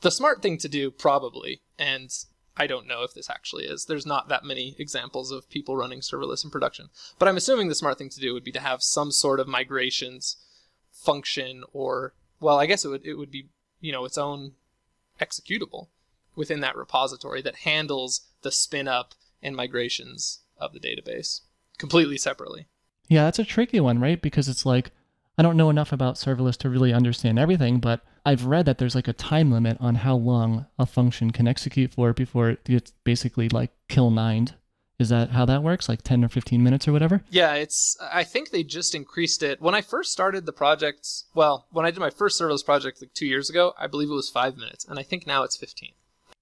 The 0.00 0.10
smart 0.10 0.42
thing 0.42 0.58
to 0.58 0.68
do, 0.68 0.90
probably, 0.90 1.62
and 1.78 2.10
I 2.56 2.66
don't 2.66 2.86
know 2.86 3.02
if 3.02 3.14
this 3.14 3.30
actually 3.30 3.64
is. 3.64 3.84
There's 3.84 4.06
not 4.06 4.28
that 4.28 4.44
many 4.44 4.76
examples 4.78 5.30
of 5.30 5.48
people 5.50 5.76
running 5.76 6.00
serverless 6.00 6.44
in 6.44 6.50
production, 6.50 6.88
but 7.18 7.28
I'm 7.28 7.36
assuming 7.36 7.68
the 7.68 7.74
smart 7.74 7.98
thing 7.98 8.10
to 8.10 8.20
do 8.20 8.32
would 8.32 8.44
be 8.44 8.52
to 8.52 8.60
have 8.60 8.82
some 8.82 9.12
sort 9.12 9.40
of 9.40 9.48
migrations 9.48 10.36
function, 10.92 11.64
or 11.72 12.14
well, 12.40 12.58
I 12.58 12.66
guess 12.66 12.84
it 12.84 12.88
would 12.88 13.04
it 13.04 13.14
would 13.14 13.30
be 13.30 13.48
you 13.80 13.92
know 13.92 14.04
its 14.04 14.18
own 14.18 14.52
executable 15.20 15.88
within 16.34 16.60
that 16.60 16.76
repository 16.76 17.42
that 17.42 17.56
handles 17.56 18.28
the 18.42 18.52
spin 18.52 18.86
up 18.86 19.14
and 19.42 19.56
migrations 19.56 20.40
of 20.58 20.72
the 20.72 20.80
database 20.80 21.40
completely 21.78 22.18
separately. 22.18 22.66
Yeah, 23.08 23.24
that's 23.24 23.38
a 23.38 23.44
tricky 23.44 23.80
one, 23.80 24.00
right? 24.00 24.20
Because 24.20 24.48
it's 24.48 24.66
like 24.66 24.90
I 25.38 25.42
don't 25.42 25.56
know 25.56 25.70
enough 25.70 25.92
about 25.92 26.14
serverless 26.14 26.56
to 26.58 26.70
really 26.70 26.94
understand 26.94 27.38
everything, 27.38 27.78
but 27.78 28.00
I've 28.24 28.46
read 28.46 28.64
that 28.66 28.78
there's 28.78 28.94
like 28.94 29.08
a 29.08 29.12
time 29.12 29.52
limit 29.52 29.76
on 29.80 29.96
how 29.96 30.16
long 30.16 30.66
a 30.78 30.86
function 30.86 31.30
can 31.30 31.46
execute 31.46 31.92
for 31.92 32.12
before 32.12 32.50
it 32.50 32.64
gets 32.64 32.92
basically 33.04 33.48
like 33.48 33.70
kill 33.88 34.10
nined. 34.10 34.54
Is 34.98 35.10
that 35.10 35.30
how 35.30 35.44
that 35.44 35.62
works? 35.62 35.90
Like 35.90 36.00
10 36.00 36.24
or 36.24 36.28
15 36.28 36.62
minutes 36.62 36.88
or 36.88 36.92
whatever? 36.92 37.22
Yeah, 37.28 37.52
it's. 37.54 37.98
I 38.00 38.24
think 38.24 38.48
they 38.48 38.62
just 38.62 38.94
increased 38.94 39.42
it 39.42 39.60
when 39.60 39.74
I 39.74 39.82
first 39.82 40.10
started 40.10 40.46
the 40.46 40.54
project. 40.54 41.06
Well, 41.34 41.66
when 41.70 41.84
I 41.84 41.90
did 41.90 42.00
my 42.00 42.08
first 42.08 42.40
serverless 42.40 42.64
project 42.64 43.02
like 43.02 43.12
two 43.12 43.26
years 43.26 43.50
ago, 43.50 43.74
I 43.78 43.88
believe 43.88 44.08
it 44.08 44.14
was 44.14 44.30
five 44.30 44.56
minutes, 44.56 44.86
and 44.86 44.98
I 44.98 45.02
think 45.02 45.26
now 45.26 45.42
it's 45.42 45.56
15. 45.58 45.90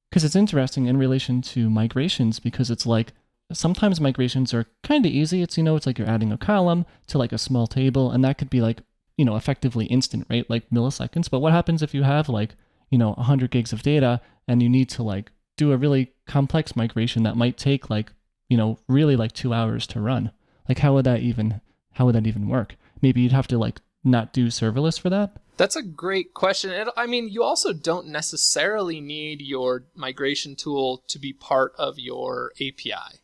Because 0.08 0.22
it's 0.22 0.36
interesting 0.36 0.86
in 0.86 0.96
relation 0.96 1.42
to 1.42 1.68
migrations 1.68 2.38
because 2.38 2.70
it's 2.70 2.86
like 2.86 3.12
sometimes 3.54 4.00
migrations 4.00 4.52
are 4.52 4.66
kind 4.82 5.06
of 5.06 5.12
easy. 5.12 5.42
It's, 5.42 5.56
you 5.56 5.62
know, 5.62 5.76
it's 5.76 5.86
like 5.86 5.98
you're 5.98 6.08
adding 6.08 6.32
a 6.32 6.38
column 6.38 6.84
to 7.06 7.18
like 7.18 7.32
a 7.32 7.38
small 7.38 7.66
table, 7.66 8.10
and 8.10 8.24
that 8.24 8.38
could 8.38 8.50
be 8.50 8.60
like, 8.60 8.80
you 9.16 9.24
know, 9.24 9.36
effectively 9.36 9.86
instant, 9.86 10.26
right? 10.28 10.48
Like 10.50 10.68
milliseconds. 10.70 11.30
But 11.30 11.40
what 11.40 11.52
happens 11.52 11.82
if 11.82 11.94
you 11.94 12.02
have 12.02 12.28
like, 12.28 12.56
you 12.90 12.98
know, 12.98 13.12
100 13.12 13.50
gigs 13.50 13.72
of 13.72 13.82
data 13.82 14.20
and 14.46 14.62
you 14.62 14.68
need 14.68 14.88
to 14.90 15.02
like 15.02 15.30
do 15.56 15.72
a 15.72 15.76
really 15.76 16.12
complex 16.26 16.74
migration 16.74 17.22
that 17.22 17.36
might 17.36 17.56
take 17.56 17.88
like 17.88 18.10
you 18.48 18.56
know, 18.56 18.78
really 18.88 19.16
like 19.16 19.32
two 19.32 19.52
hours 19.52 19.86
to 19.88 20.00
run. 20.00 20.30
Like, 20.68 20.78
how 20.78 20.94
would 20.94 21.04
that 21.06 21.20
even, 21.20 21.60
how 21.92 22.06
would 22.06 22.14
that 22.14 22.26
even 22.26 22.48
work? 22.48 22.76
Maybe 23.02 23.20
you'd 23.20 23.32
have 23.32 23.48
to 23.48 23.58
like 23.58 23.80
not 24.02 24.32
do 24.32 24.46
serverless 24.46 24.98
for 24.98 25.10
that. 25.10 25.36
That's 25.56 25.76
a 25.76 25.82
great 25.82 26.34
question. 26.34 26.70
It, 26.70 26.88
I 26.96 27.06
mean, 27.06 27.28
you 27.28 27.42
also 27.42 27.72
don't 27.72 28.08
necessarily 28.08 29.00
need 29.00 29.40
your 29.40 29.84
migration 29.94 30.56
tool 30.56 31.02
to 31.08 31.18
be 31.18 31.32
part 31.32 31.72
of 31.78 31.98
your 31.98 32.52
API. 32.56 33.20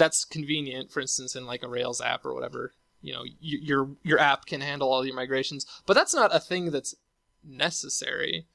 That's 0.00 0.24
convenient, 0.24 0.90
for 0.90 1.00
instance, 1.00 1.36
in 1.36 1.44
like 1.44 1.62
a 1.62 1.68
Rails 1.68 2.00
app 2.00 2.24
or 2.24 2.32
whatever. 2.32 2.72
You 3.02 3.12
know, 3.12 3.24
your 3.38 3.90
your 4.02 4.18
app 4.18 4.46
can 4.46 4.62
handle 4.62 4.90
all 4.90 5.04
your 5.04 5.14
migrations, 5.14 5.66
but 5.84 5.92
that's 5.92 6.14
not 6.14 6.34
a 6.34 6.40
thing 6.40 6.70
that's 6.70 6.94
necessary. 7.44 8.46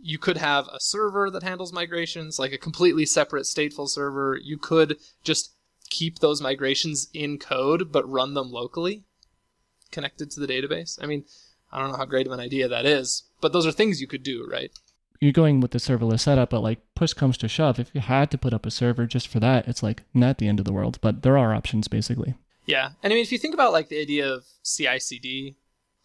You 0.00 0.16
could 0.16 0.38
have 0.38 0.68
a 0.68 0.80
server 0.80 1.30
that 1.30 1.42
handles 1.42 1.70
migrations, 1.70 2.38
like 2.38 2.52
a 2.52 2.58
completely 2.58 3.04
separate 3.04 3.44
stateful 3.44 3.90
server. 3.90 4.38
You 4.42 4.56
could 4.56 4.96
just 5.22 5.52
keep 5.90 6.20
those 6.20 6.40
migrations 6.40 7.08
in 7.12 7.38
code 7.38 7.92
but 7.92 8.10
run 8.10 8.32
them 8.32 8.50
locally 8.50 9.04
connected 9.90 10.30
to 10.30 10.40
the 10.40 10.46
database. 10.46 10.98
I 11.02 11.06
mean, 11.06 11.24
I 11.70 11.78
don't 11.78 11.90
know 11.90 11.98
how 11.98 12.06
great 12.06 12.26
of 12.26 12.32
an 12.32 12.40
idea 12.40 12.68
that 12.68 12.86
is, 12.86 13.24
but 13.42 13.52
those 13.52 13.66
are 13.66 13.72
things 13.72 14.00
you 14.00 14.06
could 14.06 14.22
do, 14.22 14.48
right? 14.50 14.72
You're 15.20 15.32
going 15.32 15.60
with 15.60 15.70
the 15.70 15.78
serverless 15.78 16.20
setup, 16.20 16.50
but 16.50 16.62
like 16.62 16.80
push 16.94 17.12
comes 17.12 17.36
to 17.38 17.48
shove, 17.48 17.78
if 17.78 17.90
you 17.94 18.00
had 18.00 18.30
to 18.30 18.38
put 18.38 18.52
up 18.52 18.66
a 18.66 18.70
server 18.70 19.06
just 19.06 19.28
for 19.28 19.40
that, 19.40 19.66
it's 19.68 19.82
like 19.82 20.02
not 20.12 20.38
the 20.38 20.48
end 20.48 20.58
of 20.58 20.64
the 20.64 20.72
world, 20.72 20.98
but 21.00 21.22
there 21.22 21.38
are 21.38 21.54
options 21.54 21.88
basically. 21.88 22.34
Yeah. 22.66 22.90
And 23.02 23.12
I 23.12 23.14
mean, 23.14 23.22
if 23.22 23.32
you 23.32 23.38
think 23.38 23.54
about 23.54 23.72
like 23.72 23.88
the 23.88 24.00
idea 24.00 24.30
of 24.30 24.44
CI 24.62 24.98
CD 24.98 25.56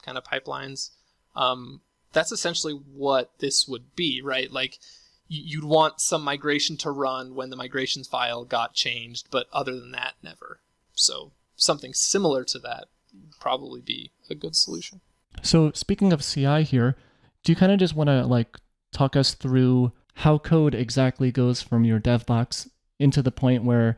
kind 0.03 0.17
of 0.17 0.23
pipelines, 0.23 0.91
um, 1.35 1.81
that's 2.13 2.31
essentially 2.31 2.73
what 2.73 3.31
this 3.39 3.67
would 3.67 3.95
be, 3.95 4.21
right? 4.21 4.51
Like 4.51 4.79
you'd 5.27 5.63
want 5.63 6.01
some 6.01 6.23
migration 6.23 6.77
to 6.77 6.91
run 6.91 7.35
when 7.35 7.49
the 7.49 7.55
migrations 7.55 8.07
file 8.07 8.43
got 8.43 8.73
changed, 8.73 9.27
but 9.31 9.47
other 9.53 9.79
than 9.79 9.91
that, 9.91 10.15
never. 10.21 10.59
So 10.93 11.31
something 11.55 11.93
similar 11.93 12.43
to 12.45 12.59
that 12.59 12.85
would 13.13 13.39
probably 13.39 13.81
be 13.81 14.11
a 14.29 14.35
good 14.35 14.55
solution. 14.55 15.01
So 15.41 15.71
speaking 15.73 16.11
of 16.11 16.21
CI 16.21 16.63
here, 16.63 16.97
do 17.43 17.51
you 17.51 17.55
kind 17.55 17.71
of 17.71 17.79
just 17.79 17.95
want 17.95 18.09
to 18.09 18.25
like 18.25 18.57
talk 18.91 19.15
us 19.15 19.33
through 19.33 19.91
how 20.15 20.37
code 20.37 20.75
exactly 20.75 21.31
goes 21.31 21.61
from 21.61 21.83
your 21.83 21.99
dev 21.99 22.25
box 22.25 22.69
into 22.99 23.21
the 23.21 23.31
point 23.31 23.63
where 23.63 23.97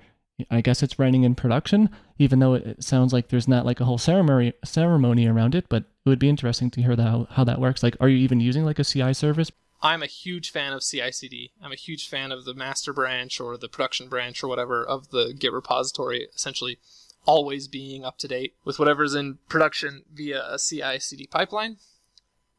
I 0.50 0.62
guess 0.62 0.82
it's 0.82 0.98
running 0.98 1.24
in 1.24 1.36
production, 1.36 1.90
even 2.18 2.40
though 2.40 2.56
it 2.56 2.84
sounds 2.84 3.14
like 3.14 3.30
there's 3.30 3.48
not 3.48 3.66
like 3.66 3.80
a 3.80 3.86
whole 3.86 3.98
ceremony 3.98 4.54
ceremony 4.64 5.28
around 5.28 5.56
it, 5.56 5.66
but 5.70 5.84
it 6.06 6.10
would 6.10 6.20
be 6.20 6.30
interesting 6.30 6.70
to 6.72 6.82
hear 6.82 6.96
how, 6.96 7.28
how 7.32 7.44
that 7.44 7.60
works. 7.60 7.84
Like, 7.84 7.96
are 8.00 8.10
you 8.10 8.18
even 8.18 8.40
using 8.40 8.66
like 8.66 8.80
a 8.80 8.84
CI 8.84 9.14
service 9.14 9.52
I'm 9.84 10.02
a 10.02 10.08
huge 10.08 10.50
fan 10.50 10.72
of 10.72 10.82
CI/CD. 10.82 11.52
I'm 11.62 11.74
a 11.74 11.76
huge 11.76 12.08
fan 12.08 12.32
of 12.32 12.46
the 12.46 12.54
master 12.54 12.94
branch 12.94 13.42
or 13.42 13.58
the 13.58 13.68
production 13.68 14.08
branch 14.08 14.42
or 14.42 14.48
whatever 14.48 14.84
of 14.84 15.10
the 15.10 15.34
Git 15.38 15.52
repository. 15.52 16.30
Essentially, 16.34 16.80
always 17.26 17.68
being 17.68 18.06
up 18.06 18.18
to 18.20 18.28
date 18.30 18.56
with 18.64 18.80
whatever's 18.80 19.14
in 19.14 19.40
production 19.50 20.06
via 20.12 20.42
a 20.50 20.58
CI/CD 20.58 21.28
pipeline. 21.28 21.78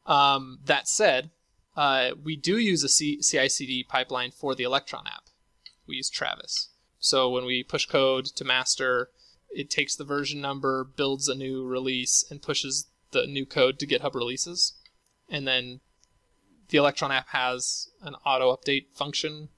Um, 0.05 0.59
that 0.65 0.87
said, 0.87 1.31
uh, 1.75 2.11
we 2.23 2.35
do 2.35 2.57
use 2.57 2.83
a 2.83 2.89
CI/CD 2.89 3.83
pipeline 3.83 4.31
for 4.31 4.55
the 4.55 4.63
Electron 4.63 5.05
app. 5.07 5.25
We 5.87 5.97
use 5.97 6.09
Travis. 6.09 6.69
So 6.99 7.29
when 7.29 7.45
we 7.45 7.63
push 7.63 7.85
code 7.85 8.25
to 8.25 8.43
master, 8.43 9.09
it 9.49 9.69
takes 9.69 9.95
the 9.95 10.03
version 10.03 10.41
number, 10.41 10.83
builds 10.83 11.27
a 11.27 11.35
new 11.35 11.65
release, 11.65 12.25
and 12.29 12.41
pushes 12.41 12.87
the 13.11 13.27
new 13.27 13.45
code 13.45 13.79
to 13.79 13.87
GitHub 13.87 14.15
releases, 14.15 14.73
and 15.29 15.47
then 15.47 15.81
the 16.69 16.77
Electron 16.77 17.11
app 17.11 17.29
has 17.29 17.89
an 18.01 18.15
auto 18.25 18.55
update 18.55 18.87
function. 18.93 19.49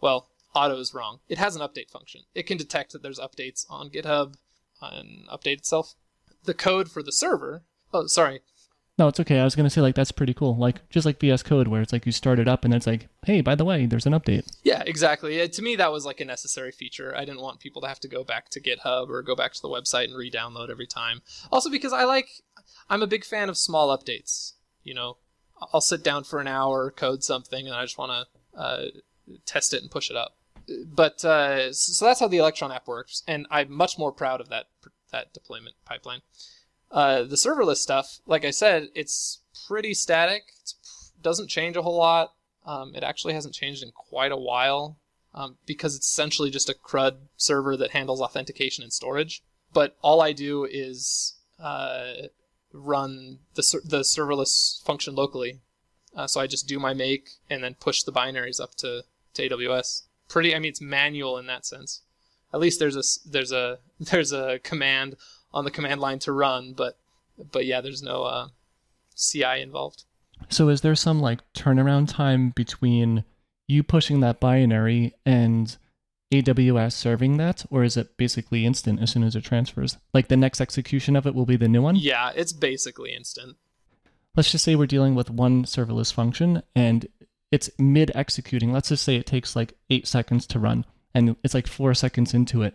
Well, 0.00 0.28
auto 0.54 0.78
is 0.78 0.94
wrong. 0.94 1.20
It 1.28 1.38
has 1.38 1.56
an 1.56 1.62
update 1.62 1.90
function. 1.90 2.22
It 2.34 2.44
can 2.46 2.58
detect 2.58 2.92
that 2.92 3.02
there's 3.02 3.18
updates 3.18 3.64
on 3.70 3.90
GitHub 3.90 4.34
and 4.80 5.26
update 5.28 5.58
itself. 5.58 5.94
The 6.44 6.54
code 6.54 6.90
for 6.90 7.02
the 7.02 7.12
server. 7.12 7.64
Oh, 7.92 8.06
sorry. 8.06 8.40
No, 8.98 9.08
it's 9.08 9.20
okay. 9.20 9.40
I 9.40 9.44
was 9.44 9.54
gonna 9.54 9.68
say 9.68 9.82
like 9.82 9.94
that's 9.94 10.12
pretty 10.12 10.32
cool. 10.32 10.56
Like 10.56 10.88
just 10.88 11.04
like 11.04 11.20
VS 11.20 11.42
Code, 11.42 11.68
where 11.68 11.82
it's 11.82 11.92
like 11.92 12.06
you 12.06 12.12
start 12.12 12.38
it 12.38 12.48
up 12.48 12.64
and 12.64 12.72
it's 12.72 12.86
like, 12.86 13.08
hey, 13.26 13.42
by 13.42 13.54
the 13.54 13.64
way, 13.64 13.84
there's 13.84 14.06
an 14.06 14.14
update. 14.14 14.50
Yeah, 14.62 14.82
exactly. 14.86 15.46
to 15.46 15.62
me, 15.62 15.76
that 15.76 15.92
was 15.92 16.06
like 16.06 16.20
a 16.20 16.24
necessary 16.24 16.72
feature. 16.72 17.14
I 17.14 17.26
didn't 17.26 17.42
want 17.42 17.60
people 17.60 17.82
to 17.82 17.88
have 17.88 18.00
to 18.00 18.08
go 18.08 18.24
back 18.24 18.48
to 18.50 18.60
GitHub 18.60 19.10
or 19.10 19.20
go 19.22 19.36
back 19.36 19.52
to 19.52 19.62
the 19.62 19.68
website 19.68 20.04
and 20.04 20.16
re-download 20.16 20.70
every 20.70 20.86
time. 20.86 21.20
Also, 21.52 21.68
because 21.68 21.92
I 21.92 22.04
like, 22.04 22.42
I'm 22.88 23.02
a 23.02 23.06
big 23.06 23.24
fan 23.24 23.50
of 23.50 23.58
small 23.58 23.96
updates. 23.96 24.52
You 24.82 24.94
know, 24.94 25.18
I'll 25.72 25.80
sit 25.82 26.02
down 26.02 26.24
for 26.24 26.40
an 26.40 26.48
hour, 26.48 26.90
code 26.90 27.22
something, 27.22 27.66
and 27.66 27.74
I 27.74 27.82
just 27.82 27.98
want 27.98 28.12
to 28.12 28.58
uh, 28.58 28.84
test 29.44 29.74
it 29.74 29.82
and 29.82 29.90
push 29.90 30.10
it 30.10 30.16
up. 30.16 30.36
But 30.86 31.24
uh, 31.24 31.72
so 31.72 32.06
that's 32.06 32.20
how 32.20 32.28
the 32.28 32.38
Electron 32.38 32.72
app 32.72 32.88
works, 32.88 33.22
and 33.28 33.46
I'm 33.50 33.70
much 33.70 33.98
more 33.98 34.10
proud 34.10 34.40
of 34.40 34.48
that 34.48 34.66
that 35.12 35.32
deployment 35.32 35.76
pipeline. 35.84 36.22
Uh, 36.90 37.22
the 37.22 37.36
serverless 37.36 37.76
stuff, 37.76 38.20
like 38.26 38.44
I 38.44 38.50
said, 38.50 38.88
it's 38.94 39.40
pretty 39.66 39.94
static. 39.94 40.44
It 40.62 40.74
doesn't 41.22 41.48
change 41.48 41.76
a 41.76 41.82
whole 41.82 41.96
lot. 41.96 42.32
Um, 42.64 42.94
it 42.94 43.02
actually 43.02 43.34
hasn't 43.34 43.54
changed 43.54 43.82
in 43.82 43.90
quite 43.92 44.32
a 44.32 44.36
while 44.36 44.98
um, 45.34 45.56
because 45.66 45.94
it's 45.94 46.10
essentially 46.10 46.50
just 46.50 46.68
a 46.68 46.74
CRUD 46.74 47.16
server 47.36 47.76
that 47.76 47.90
handles 47.90 48.20
authentication 48.20 48.82
and 48.82 48.92
storage. 48.92 49.42
But 49.72 49.96
all 50.02 50.20
I 50.22 50.32
do 50.32 50.64
is 50.64 51.34
uh, 51.60 52.12
run 52.72 53.40
the, 53.54 53.80
the 53.84 54.00
serverless 54.00 54.82
function 54.84 55.14
locally. 55.14 55.60
Uh, 56.14 56.26
so 56.26 56.40
I 56.40 56.46
just 56.46 56.66
do 56.66 56.78
my 56.78 56.94
make 56.94 57.30
and 57.50 57.62
then 57.62 57.74
push 57.74 58.02
the 58.02 58.12
binaries 58.12 58.60
up 58.60 58.74
to, 58.76 59.02
to 59.34 59.48
AWS. 59.48 60.04
Pretty, 60.28 60.54
I 60.54 60.58
mean, 60.58 60.70
it's 60.70 60.80
manual 60.80 61.36
in 61.38 61.46
that 61.46 61.66
sense. 61.66 62.02
At 62.54 62.60
least 62.60 62.80
there's 62.80 62.96
a 62.96 63.02
there's 63.28 63.52
a 63.52 63.78
there's 64.00 64.32
a 64.32 64.60
command 64.60 65.16
on 65.56 65.64
the 65.64 65.70
command 65.70 66.00
line 66.00 66.18
to 66.20 66.32
run, 66.32 66.74
but 66.74 66.98
but 67.50 67.64
yeah, 67.64 67.80
there's 67.80 68.02
no 68.02 68.24
uh, 68.24 68.48
CI 69.16 69.62
involved. 69.62 70.04
So 70.50 70.68
is 70.68 70.82
there 70.82 70.94
some 70.94 71.18
like 71.18 71.40
turnaround 71.54 72.12
time 72.12 72.50
between 72.50 73.24
you 73.66 73.82
pushing 73.82 74.20
that 74.20 74.38
binary 74.38 75.14
and 75.24 75.74
AWS 76.30 76.92
serving 76.92 77.38
that, 77.38 77.64
or 77.70 77.84
is 77.84 77.96
it 77.96 78.18
basically 78.18 78.66
instant 78.66 79.00
as 79.00 79.10
soon 79.10 79.22
as 79.22 79.34
it 79.34 79.44
transfers? 79.44 79.96
Like 80.12 80.28
the 80.28 80.36
next 80.36 80.60
execution 80.60 81.16
of 81.16 81.26
it 81.26 81.34
will 81.34 81.46
be 81.46 81.56
the 81.56 81.68
new 81.68 81.80
one? 81.80 81.96
Yeah, 81.96 82.32
it's 82.36 82.52
basically 82.52 83.14
instant. 83.14 83.56
Let's 84.36 84.52
just 84.52 84.62
say 84.62 84.76
we're 84.76 84.86
dealing 84.86 85.14
with 85.14 85.30
one 85.30 85.64
serverless 85.64 86.12
function 86.12 86.62
and 86.74 87.08
it's 87.50 87.70
mid 87.78 88.12
executing. 88.14 88.72
Let's 88.72 88.90
just 88.90 89.04
say 89.04 89.16
it 89.16 89.24
takes 89.24 89.56
like 89.56 89.72
eight 89.88 90.06
seconds 90.06 90.46
to 90.48 90.58
run 90.58 90.84
and 91.14 91.36
it's 91.42 91.54
like 91.54 91.66
four 91.66 91.94
seconds 91.94 92.34
into 92.34 92.60
it. 92.60 92.74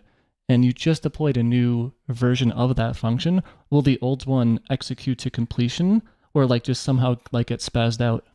And 0.52 0.66
you 0.66 0.74
just 0.74 1.04
deployed 1.04 1.38
a 1.38 1.44
new 1.44 1.94
version 2.10 2.52
of 2.52 2.76
that 2.76 2.98
function. 2.98 3.42
Will 3.70 3.82
the 3.82 3.98
old 4.02 4.26
one 4.26 4.60
execute 4.70 5.18
to 5.20 5.30
completion 5.30 6.02
or 6.34 6.46
like 6.46 6.66
just 6.66 6.84
somehow 6.84 7.16
like 7.32 7.48
get 7.48 7.62
spazzed 7.62 8.02
out? 8.02 8.26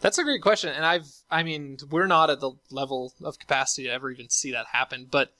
That's 0.00 0.16
a 0.16 0.22
great 0.22 0.40
question, 0.40 0.70
and 0.70 0.86
I've 0.86 1.08
I 1.28 1.42
mean 1.42 1.78
we're 1.90 2.06
not 2.06 2.30
at 2.30 2.38
the 2.38 2.52
level 2.70 3.12
of 3.24 3.40
capacity 3.40 3.88
to 3.88 3.92
ever 3.92 4.08
even 4.12 4.30
see 4.30 4.52
that 4.52 4.66
happen, 4.70 5.08
but 5.10 5.34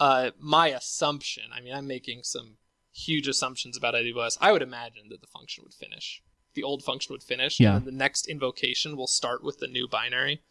uh, 0.00 0.32
my 0.40 0.66
assumption, 0.68 1.44
I 1.54 1.60
mean 1.60 1.74
I'm 1.74 1.86
making 1.86 2.24
some 2.24 2.56
huge 2.92 3.28
assumptions 3.28 3.76
about 3.76 3.94
AWS. 3.94 4.38
I 4.40 4.50
would 4.50 4.62
imagine 4.62 5.10
that 5.10 5.20
the 5.20 5.28
function 5.28 5.62
would 5.62 5.74
finish, 5.74 6.24
the 6.54 6.64
old 6.64 6.82
function 6.82 7.12
would 7.12 7.22
finish, 7.22 7.60
yeah. 7.60 7.76
and 7.76 7.84
the 7.84 7.92
next 7.92 8.26
invocation 8.26 8.96
will 8.96 9.06
start 9.06 9.44
with 9.44 9.58
the 9.58 9.68
new 9.68 9.86
binary. 9.86 10.42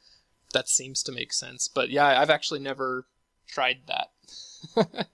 That 0.54 0.70
seems 0.70 1.04
to 1.04 1.12
make 1.12 1.34
sense, 1.34 1.68
but 1.68 1.90
yeah, 1.90 2.18
I've 2.22 2.30
actually 2.30 2.62
never 2.62 3.08
tried 3.48 3.80
that. 3.88 4.12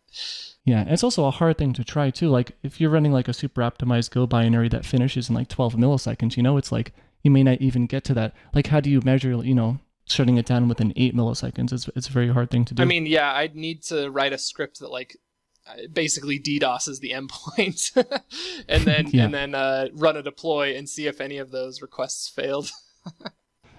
yeah, 0.66 0.84
it's 0.88 1.04
also 1.04 1.26
a 1.26 1.32
hard 1.32 1.58
thing 1.58 1.74
to 1.74 1.84
try 1.84 2.10
too. 2.10 2.30
Like 2.30 2.52
if 2.64 2.80
you're 2.82 2.90
running 2.90 3.12
like 3.12 3.28
a 3.28 3.34
super 3.34 3.62
optimized 3.62 4.12
Go 4.12 4.28
binary 4.28 4.70
that 4.70 4.86
finishes 4.86 5.30
in 5.30 5.36
like 5.36 5.48
12 5.48 5.76
milliseconds, 5.76 6.38
you 6.38 6.44
know, 6.44 6.58
it's 6.58 6.72
like 6.72 6.94
you 7.24 7.32
may 7.32 7.44
not 7.44 7.62
even 7.62 7.88
get 7.88 8.04
to 8.06 8.14
that. 8.14 8.34
Like, 8.54 8.68
how 8.68 8.80
do 8.80 8.90
you 8.90 9.02
measure, 9.04 9.32
you 9.44 9.56
know, 9.56 9.80
shutting 10.06 10.38
it 10.38 10.46
down 10.46 10.68
within 10.68 10.94
eight 10.96 11.16
milliseconds? 11.16 11.74
It's, 11.74 11.90
it's 11.96 12.08
a 12.08 12.12
very 12.12 12.30
hard 12.32 12.50
thing 12.52 12.64
to 12.66 12.74
do. 12.74 12.82
I 12.82 12.86
mean, 12.86 13.06
yeah, 13.06 13.34
I'd 13.34 13.56
need 13.56 13.84
to 13.84 14.10
write 14.10 14.34
a 14.34 14.38
script 14.38 14.80
that, 14.80 14.92
like, 14.92 15.18
basically 15.92 16.40
DDoSes 16.40 17.00
the 17.00 17.12
endpoint, 17.18 17.92
and 18.70 18.84
then 18.84 19.08
Yeah. 19.12 19.26
and 19.26 19.34
then 19.34 19.56
uh, 19.56 19.88
run 19.94 20.16
a 20.16 20.22
deploy 20.24 20.76
and 20.78 20.88
see 20.88 21.08
if 21.08 21.20
any 21.20 21.38
of 21.38 21.52
those 21.52 21.82
requests 21.82 22.30
failed. 22.30 22.70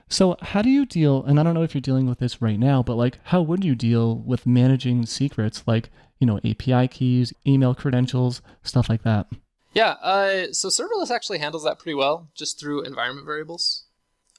So, 0.08 0.36
how 0.40 0.62
do 0.62 0.70
you 0.70 0.86
deal? 0.86 1.22
And 1.24 1.38
I 1.38 1.42
don't 1.42 1.54
know 1.54 1.62
if 1.62 1.74
you're 1.74 1.82
dealing 1.82 2.08
with 2.08 2.18
this 2.18 2.40
right 2.40 2.58
now, 2.58 2.82
but 2.82 2.96
like, 2.96 3.18
how 3.24 3.42
would 3.42 3.64
you 3.64 3.74
deal 3.74 4.16
with 4.16 4.46
managing 4.46 5.04
secrets 5.06 5.62
like, 5.66 5.90
you 6.18 6.26
know, 6.26 6.38
API 6.44 6.88
keys, 6.88 7.32
email 7.46 7.74
credentials, 7.74 8.40
stuff 8.62 8.88
like 8.88 9.02
that? 9.02 9.26
Yeah, 9.74 9.96
uh, 10.02 10.52
so 10.52 10.68
serverless 10.68 11.10
actually 11.10 11.38
handles 11.38 11.64
that 11.64 11.78
pretty 11.78 11.94
well, 11.94 12.30
just 12.34 12.58
through 12.58 12.82
environment 12.82 13.26
variables. 13.26 13.84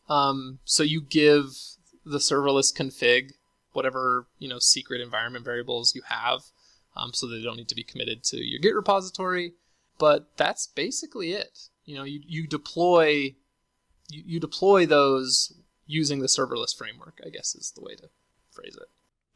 Um, 0.10 0.60
so 0.66 0.82
you 0.82 1.02
give 1.02 1.46
the 2.04 2.18
serverless 2.18 2.76
config 2.76 3.34
whatever 3.74 4.28
you 4.40 4.50
know 4.50 4.60
secret 4.60 5.00
environment 5.00 5.46
variables 5.46 5.94
you 5.96 6.02
have, 6.08 6.42
um, 6.96 7.12
so 7.14 7.28
they 7.28 7.42
don't 7.42 7.58
need 7.58 7.70
to 7.70 7.76
be 7.76 7.84
committed 7.84 8.24
to 8.24 8.38
your 8.38 8.60
Git 8.60 8.76
repository. 8.76 9.54
But 10.00 10.32
that's 10.38 10.68
basically 10.68 11.34
it. 11.34 11.60
You 11.86 11.96
know, 11.96 12.04
you, 12.04 12.22
you 12.26 12.48
deploy 12.48 13.36
you, 14.10 14.24
you 14.26 14.40
deploy 14.40 14.86
those 14.86 15.54
using 15.86 16.20
the 16.20 16.28
serverless 16.28 16.76
framework. 16.76 17.20
I 17.26 17.30
guess 17.30 17.56
is 17.56 17.72
the 17.76 17.82
way 17.82 17.96
to 17.96 18.10
phrase 18.52 18.76
it. 18.76 18.88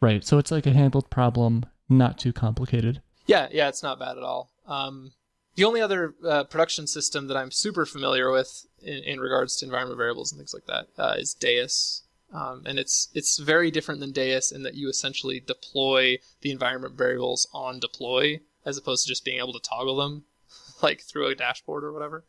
Right. 0.02 0.26
So 0.26 0.38
it's 0.38 0.52
like 0.52 0.66
a 0.66 0.74
handled 0.74 1.10
problem, 1.10 1.66
not 1.88 2.18
too 2.18 2.34
complicated. 2.34 3.02
Yeah, 3.26 3.48
yeah, 3.52 3.70
it's 3.70 3.84
not 3.84 4.00
bad 4.00 4.18
at 4.18 4.24
all. 4.24 4.52
Um, 4.68 5.14
the 5.56 5.64
only 5.64 5.82
other 5.82 6.16
uh, 6.28 6.44
production 6.46 6.88
system 6.88 7.28
that 7.28 7.38
I'm 7.38 7.52
super 7.52 7.86
familiar 7.86 8.32
with 8.32 8.66
in, 8.82 8.98
in 9.04 9.20
regards 9.20 9.56
to 9.58 9.66
environment 9.66 9.98
variables 9.98 10.32
and 10.32 10.40
things 10.40 10.54
like 10.54 10.66
that 10.66 10.88
uh, 11.02 11.16
is 11.18 11.34
Deis, 11.34 12.02
um, 12.34 12.64
and 12.66 12.80
it's 12.80 13.10
it's 13.14 13.38
very 13.38 13.70
different 13.70 14.00
than 14.00 14.12
Deis 14.12 14.52
in 14.52 14.64
that 14.64 14.76
you 14.76 14.90
essentially 14.90 15.40
deploy 15.40 16.18
the 16.42 16.52
environment 16.52 16.96
variables 16.96 17.48
on 17.54 17.80
deploy 17.80 18.40
as 18.66 18.78
opposed 18.78 19.04
to 19.04 19.10
just 19.10 19.24
being 19.24 19.40
able 19.40 19.54
to 19.54 19.60
toggle 19.60 19.98
them 19.98 20.24
like 20.82 21.02
through 21.02 21.28
a 21.28 21.36
dashboard 21.36 21.84
or 21.84 21.94
whatever. 21.94 22.26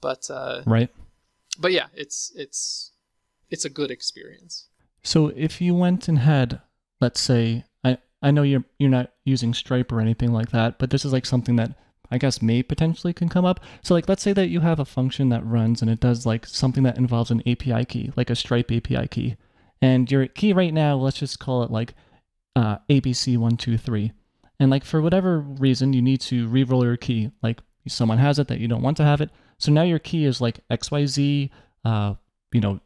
But 0.00 0.30
uh, 0.30 0.62
Right. 0.66 0.90
But 1.58 1.72
yeah, 1.72 1.86
it's 1.94 2.32
it's 2.34 2.92
it's 3.50 3.64
a 3.64 3.70
good 3.70 3.90
experience. 3.90 4.68
So 5.02 5.28
if 5.28 5.60
you 5.60 5.74
went 5.74 6.08
and 6.08 6.18
had, 6.18 6.60
let's 7.00 7.20
say, 7.20 7.64
I, 7.84 7.98
I 8.22 8.30
know 8.30 8.42
you're 8.42 8.64
you're 8.78 8.90
not 8.90 9.12
using 9.24 9.54
Stripe 9.54 9.92
or 9.92 10.00
anything 10.00 10.32
like 10.32 10.50
that, 10.50 10.78
but 10.78 10.90
this 10.90 11.04
is 11.04 11.12
like 11.12 11.26
something 11.26 11.56
that 11.56 11.76
I 12.10 12.18
guess 12.18 12.42
may 12.42 12.62
potentially 12.62 13.12
can 13.12 13.28
come 13.28 13.44
up. 13.44 13.60
So 13.82 13.94
like 13.94 14.08
let's 14.08 14.22
say 14.22 14.32
that 14.32 14.48
you 14.48 14.60
have 14.60 14.80
a 14.80 14.84
function 14.84 15.28
that 15.30 15.46
runs 15.46 15.82
and 15.82 15.90
it 15.90 16.00
does 16.00 16.26
like 16.26 16.46
something 16.46 16.82
that 16.84 16.98
involves 16.98 17.30
an 17.30 17.42
API 17.46 17.84
key, 17.84 18.12
like 18.16 18.30
a 18.30 18.36
Stripe 18.36 18.70
API 18.70 19.08
key. 19.08 19.36
And 19.82 20.10
your 20.10 20.26
key 20.26 20.52
right 20.52 20.72
now, 20.72 20.96
let's 20.96 21.18
just 21.18 21.38
call 21.38 21.62
it 21.62 21.70
like 21.70 21.94
uh, 22.54 22.78
ABC123. 22.88 24.12
And 24.58 24.70
like 24.70 24.84
for 24.84 25.02
whatever 25.02 25.40
reason, 25.40 25.92
you 25.92 26.00
need 26.00 26.20
to 26.22 26.48
re-roll 26.48 26.84
your 26.84 26.96
key. 26.96 27.30
Like 27.42 27.60
someone 27.86 28.18
has 28.18 28.38
it 28.38 28.48
that 28.48 28.58
you 28.58 28.68
don't 28.68 28.82
want 28.82 28.96
to 28.96 29.04
have 29.04 29.20
it. 29.20 29.30
So 29.58 29.72
now 29.72 29.82
your 29.82 29.98
key 29.98 30.24
is 30.24 30.40
like 30.40 30.60
XYZ, 30.70 31.50
uh, 31.84 32.14
you 32.52 32.60
know, 32.60 32.80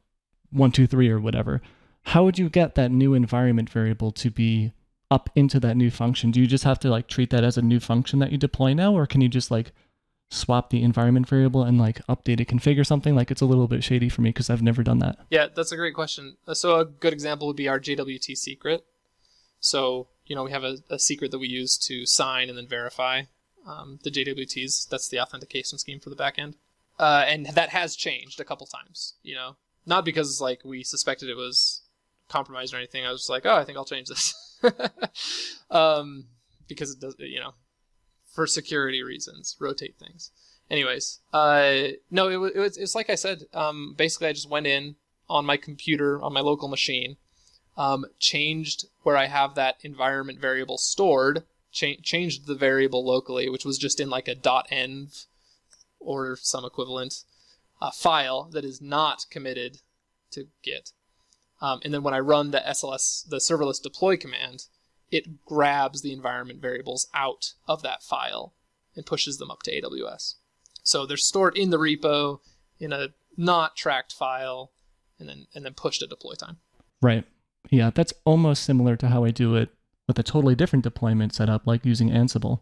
one, 0.50 0.72
two, 0.72 0.86
three, 0.86 1.08
or 1.08 1.20
whatever. 1.20 1.60
How 2.02 2.24
would 2.24 2.38
you 2.38 2.48
get 2.48 2.74
that 2.74 2.90
new 2.90 3.14
environment 3.14 3.70
variable 3.70 4.12
to 4.12 4.30
be 4.30 4.72
up 5.10 5.30
into 5.34 5.60
that 5.60 5.76
new 5.76 5.90
function? 5.90 6.30
Do 6.30 6.40
you 6.40 6.46
just 6.46 6.64
have 6.64 6.78
to 6.80 6.88
like 6.90 7.08
treat 7.08 7.30
that 7.30 7.44
as 7.44 7.58
a 7.58 7.62
new 7.62 7.80
function 7.80 8.18
that 8.20 8.32
you 8.32 8.38
deploy 8.38 8.72
now, 8.74 8.94
or 8.94 9.06
can 9.06 9.20
you 9.20 9.28
just 9.28 9.50
like 9.50 9.72
swap 10.30 10.70
the 10.70 10.82
environment 10.82 11.28
variable 11.28 11.64
and 11.64 11.78
like 11.78 12.04
update 12.06 12.40
a 12.40 12.44
config 12.44 12.78
or 12.78 12.84
something? 12.84 13.14
Like 13.14 13.30
it's 13.30 13.40
a 13.40 13.46
little 13.46 13.66
bit 13.68 13.82
shady 13.84 14.08
for 14.08 14.22
me 14.22 14.30
because 14.30 14.48
I've 14.48 14.62
never 14.62 14.82
done 14.82 15.00
that. 15.00 15.18
Yeah, 15.30 15.48
that's 15.54 15.72
a 15.72 15.76
great 15.76 15.94
question. 15.94 16.36
Uh, 16.46 16.54
So 16.54 16.78
a 16.78 16.84
good 16.84 17.12
example 17.12 17.46
would 17.48 17.56
be 17.56 17.68
our 17.68 17.80
JWT 17.80 18.36
secret. 18.36 18.84
So 19.58 20.08
you 20.26 20.36
know 20.36 20.44
we 20.44 20.52
have 20.52 20.64
a, 20.64 20.78
a 20.88 20.98
secret 20.98 21.32
that 21.32 21.38
we 21.38 21.48
use 21.48 21.76
to 21.78 22.06
sign 22.06 22.48
and 22.48 22.56
then 22.56 22.68
verify 22.68 23.22
um, 23.66 23.98
the 24.02 24.10
JWTs. 24.10 24.88
That's 24.88 25.08
the 25.08 25.20
authentication 25.20 25.78
scheme 25.78 26.00
for 26.00 26.10
the 26.10 26.16
backend, 26.16 26.54
uh, 26.98 27.24
and 27.26 27.46
that 27.46 27.70
has 27.70 27.96
changed 27.96 28.40
a 28.40 28.44
couple 28.44 28.66
times. 28.66 29.14
You 29.22 29.34
know, 29.34 29.56
not 29.86 30.04
because 30.04 30.40
like 30.40 30.60
we 30.64 30.82
suspected 30.82 31.28
it 31.28 31.36
was 31.36 31.82
compromised 32.28 32.74
or 32.74 32.78
anything. 32.78 33.04
I 33.04 33.10
was 33.10 33.22
just 33.22 33.30
like, 33.30 33.46
oh, 33.46 33.56
I 33.56 33.64
think 33.64 33.76
I'll 33.78 33.84
change 33.84 34.08
this, 34.08 34.58
um, 35.70 36.26
because 36.68 36.92
it 36.92 37.00
does. 37.00 37.16
You 37.18 37.40
know, 37.40 37.54
for 38.32 38.46
security 38.46 39.02
reasons, 39.02 39.56
rotate 39.60 39.96
things. 39.98 40.30
Anyways, 40.70 41.18
uh, 41.32 41.88
no, 42.10 42.28
it 42.28 42.36
was, 42.36 42.52
it 42.54 42.58
was 42.58 42.76
it's 42.76 42.94
like 42.94 43.10
I 43.10 43.16
said. 43.16 43.42
Um, 43.52 43.94
basically, 43.96 44.28
I 44.28 44.32
just 44.32 44.48
went 44.48 44.66
in 44.66 44.96
on 45.28 45.44
my 45.44 45.56
computer 45.56 46.20
on 46.22 46.32
my 46.32 46.40
local 46.40 46.68
machine, 46.68 47.16
um, 47.76 48.04
changed 48.18 48.86
where 49.02 49.16
I 49.16 49.26
have 49.26 49.54
that 49.54 49.76
environment 49.82 50.40
variable 50.40 50.78
stored, 50.78 51.44
cha- 51.72 52.00
changed 52.02 52.46
the 52.46 52.54
variable 52.54 53.04
locally, 53.04 53.48
which 53.48 53.64
was 53.64 53.78
just 53.78 54.00
in 54.00 54.10
like 54.10 54.28
a 54.28 54.34
.env 54.34 55.26
or 55.98 56.36
some 56.36 56.64
equivalent 56.64 57.24
uh, 57.80 57.90
file 57.90 58.44
that 58.52 58.64
is 58.64 58.80
not 58.80 59.26
committed 59.30 59.78
to 60.30 60.46
Git. 60.62 60.92
Um, 61.60 61.80
and 61.84 61.92
then 61.92 62.02
when 62.02 62.14
I 62.14 62.20
run 62.20 62.50
the 62.50 62.62
SLS, 62.66 63.28
the 63.28 63.36
serverless 63.36 63.82
deploy 63.82 64.16
command, 64.16 64.66
it 65.10 65.44
grabs 65.44 66.02
the 66.02 66.12
environment 66.12 66.60
variables 66.60 67.08
out 67.12 67.52
of 67.68 67.82
that 67.82 68.02
file 68.02 68.54
and 68.96 69.04
pushes 69.04 69.38
them 69.38 69.50
up 69.50 69.62
to 69.64 69.72
AWS. 69.72 70.36
So 70.82 71.04
they're 71.04 71.16
stored 71.16 71.56
in 71.56 71.70
the 71.70 71.78
repo 71.78 72.40
in 72.78 72.92
a 72.92 73.08
not 73.36 73.76
tracked 73.76 74.12
file, 74.12 74.72
and 75.18 75.28
then 75.28 75.46
and 75.54 75.64
then 75.64 75.74
pushed 75.74 76.02
at 76.02 76.08
deploy 76.08 76.34
time. 76.34 76.58
Right. 77.02 77.24
Yeah, 77.68 77.90
that's 77.94 78.14
almost 78.24 78.64
similar 78.64 78.96
to 78.96 79.08
how 79.08 79.24
I 79.24 79.30
do 79.30 79.54
it 79.54 79.68
with 80.10 80.18
a 80.18 80.22
totally 80.24 80.56
different 80.56 80.82
deployment 80.82 81.32
setup, 81.32 81.66
like 81.66 81.86
using 81.86 82.10
Ansible. 82.10 82.60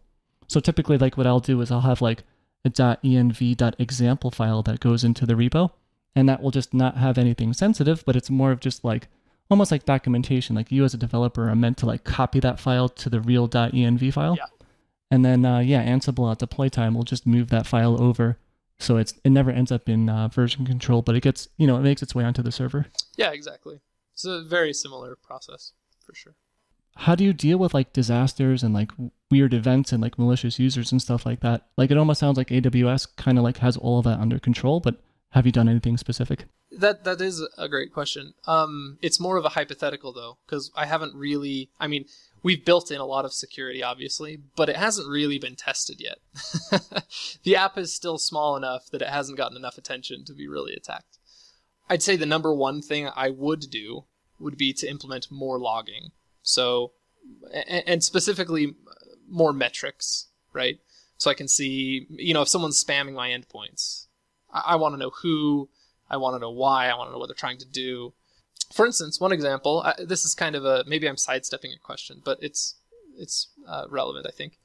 So 0.48 0.60
typically, 0.60 0.98
like 0.98 1.16
what 1.16 1.26
I'll 1.26 1.40
do 1.40 1.60
is 1.62 1.70
I'll 1.70 1.80
have 1.80 2.02
like 2.02 2.24
a 2.64 2.70
.env.example 2.70 4.30
file 4.30 4.62
that 4.64 4.80
goes 4.80 5.02
into 5.04 5.24
the 5.26 5.34
repo, 5.34 5.70
and 6.14 6.28
that 6.28 6.42
will 6.42 6.50
just 6.50 6.74
not 6.74 6.96
have 6.98 7.16
anything 7.18 7.52
sensitive, 7.52 8.04
but 8.04 8.16
it's 8.16 8.30
more 8.30 8.52
of 8.52 8.60
just 8.60 8.84
like 8.84 9.08
almost 9.50 9.70
like 9.70 9.84
documentation. 9.84 10.54
Like 10.56 10.70
you 10.70 10.84
as 10.84 10.92
a 10.94 10.98
developer 10.98 11.48
are 11.48 11.56
meant 11.56 11.78
to 11.78 11.86
like 11.86 12.04
copy 12.04 12.40
that 12.40 12.60
file 12.60 12.88
to 12.90 13.08
the 13.08 13.20
real 13.20 13.48
.env 13.48 14.12
file, 14.12 14.36
Yeah. 14.36 14.46
and 15.10 15.24
then 15.24 15.44
uh, 15.44 15.60
yeah, 15.60 15.84
Ansible 15.86 16.30
at 16.30 16.38
deploy 16.38 16.68
time 16.68 16.94
will 16.94 17.04
just 17.04 17.26
move 17.26 17.48
that 17.50 17.66
file 17.66 18.00
over. 18.00 18.36
So 18.78 18.96
it's 18.96 19.14
it 19.24 19.30
never 19.30 19.50
ends 19.50 19.72
up 19.72 19.88
in 19.88 20.08
uh, 20.08 20.28
version 20.28 20.64
control, 20.66 21.02
but 21.02 21.16
it 21.16 21.22
gets 21.22 21.48
you 21.56 21.66
know 21.66 21.76
it 21.76 21.82
makes 21.82 22.02
its 22.02 22.14
way 22.14 22.24
onto 22.24 22.42
the 22.42 22.52
server. 22.52 22.86
Yeah, 23.16 23.32
exactly. 23.32 23.80
It's 24.14 24.24
a 24.24 24.42
very 24.42 24.72
similar 24.72 25.14
process 25.16 25.72
for 26.04 26.14
sure. 26.14 26.34
How 26.98 27.14
do 27.14 27.22
you 27.22 27.32
deal 27.32 27.58
with 27.58 27.74
like 27.74 27.92
disasters 27.92 28.64
and 28.64 28.74
like 28.74 28.90
weird 29.30 29.54
events 29.54 29.92
and 29.92 30.02
like 30.02 30.18
malicious 30.18 30.58
users 30.58 30.90
and 30.90 31.00
stuff 31.00 31.24
like 31.24 31.40
that? 31.40 31.68
Like 31.76 31.92
it 31.92 31.96
almost 31.96 32.18
sounds 32.18 32.36
like 32.36 32.48
AWS 32.48 33.14
kind 33.16 33.38
of 33.38 33.44
like 33.44 33.58
has 33.58 33.76
all 33.76 33.98
of 33.98 34.04
that 34.04 34.18
under 34.18 34.40
control, 34.40 34.80
but 34.80 35.00
have 35.30 35.46
you 35.46 35.52
done 35.52 35.68
anything 35.68 35.96
specific? 35.96 36.46
That 36.72 37.04
that 37.04 37.20
is 37.20 37.46
a 37.56 37.68
great 37.68 37.92
question. 37.92 38.34
Um, 38.48 38.98
it's 39.00 39.20
more 39.20 39.36
of 39.36 39.44
a 39.44 39.50
hypothetical 39.50 40.12
though, 40.12 40.38
because 40.44 40.72
I 40.74 40.86
haven't 40.86 41.14
really. 41.14 41.70
I 41.78 41.86
mean, 41.86 42.04
we've 42.42 42.64
built 42.64 42.90
in 42.90 43.00
a 43.00 43.06
lot 43.06 43.24
of 43.24 43.32
security, 43.32 43.80
obviously, 43.80 44.40
but 44.56 44.68
it 44.68 44.76
hasn't 44.76 45.08
really 45.08 45.38
been 45.38 45.54
tested 45.54 46.00
yet. 46.00 46.18
the 47.44 47.54
app 47.54 47.78
is 47.78 47.94
still 47.94 48.18
small 48.18 48.56
enough 48.56 48.90
that 48.90 49.02
it 49.02 49.08
hasn't 49.08 49.38
gotten 49.38 49.56
enough 49.56 49.78
attention 49.78 50.24
to 50.24 50.34
be 50.34 50.48
really 50.48 50.74
attacked. 50.74 51.18
I'd 51.88 52.02
say 52.02 52.16
the 52.16 52.26
number 52.26 52.52
one 52.52 52.82
thing 52.82 53.08
I 53.14 53.30
would 53.30 53.70
do 53.70 54.04
would 54.40 54.58
be 54.58 54.72
to 54.72 54.90
implement 54.90 55.30
more 55.30 55.60
logging. 55.60 56.10
So, 56.48 56.92
and 57.86 58.02
specifically 58.02 58.74
more 59.28 59.52
metrics, 59.52 60.28
right? 60.52 60.78
So 61.18 61.30
I 61.30 61.34
can 61.34 61.48
see, 61.48 62.06
you 62.10 62.32
know, 62.32 62.42
if 62.42 62.48
someone's 62.48 62.82
spamming 62.82 63.14
my 63.14 63.28
endpoints, 63.28 64.06
I, 64.50 64.76
want 64.76 64.94
to 64.94 64.98
know 64.98 65.10
who, 65.10 65.68
I 66.08 66.16
want 66.16 66.36
to 66.36 66.38
know 66.38 66.50
why, 66.50 66.88
I 66.88 66.94
want 66.94 67.08
to 67.08 67.12
know 67.12 67.18
what 67.18 67.28
they're 67.28 67.34
trying 67.34 67.58
to 67.58 67.66
do. 67.66 68.14
For 68.72 68.86
instance, 68.86 69.20
one 69.20 69.32
example. 69.32 69.84
This 69.98 70.24
is 70.24 70.34
kind 70.34 70.54
of 70.54 70.64
a 70.64 70.84
maybe 70.86 71.08
I'm 71.08 71.16
sidestepping 71.16 71.70
your 71.70 71.80
question, 71.80 72.22
but 72.24 72.38
it's 72.40 72.76
it's 73.16 73.48
uh, 73.66 73.84
relevant, 73.88 74.26
I 74.26 74.30
think. 74.30 74.58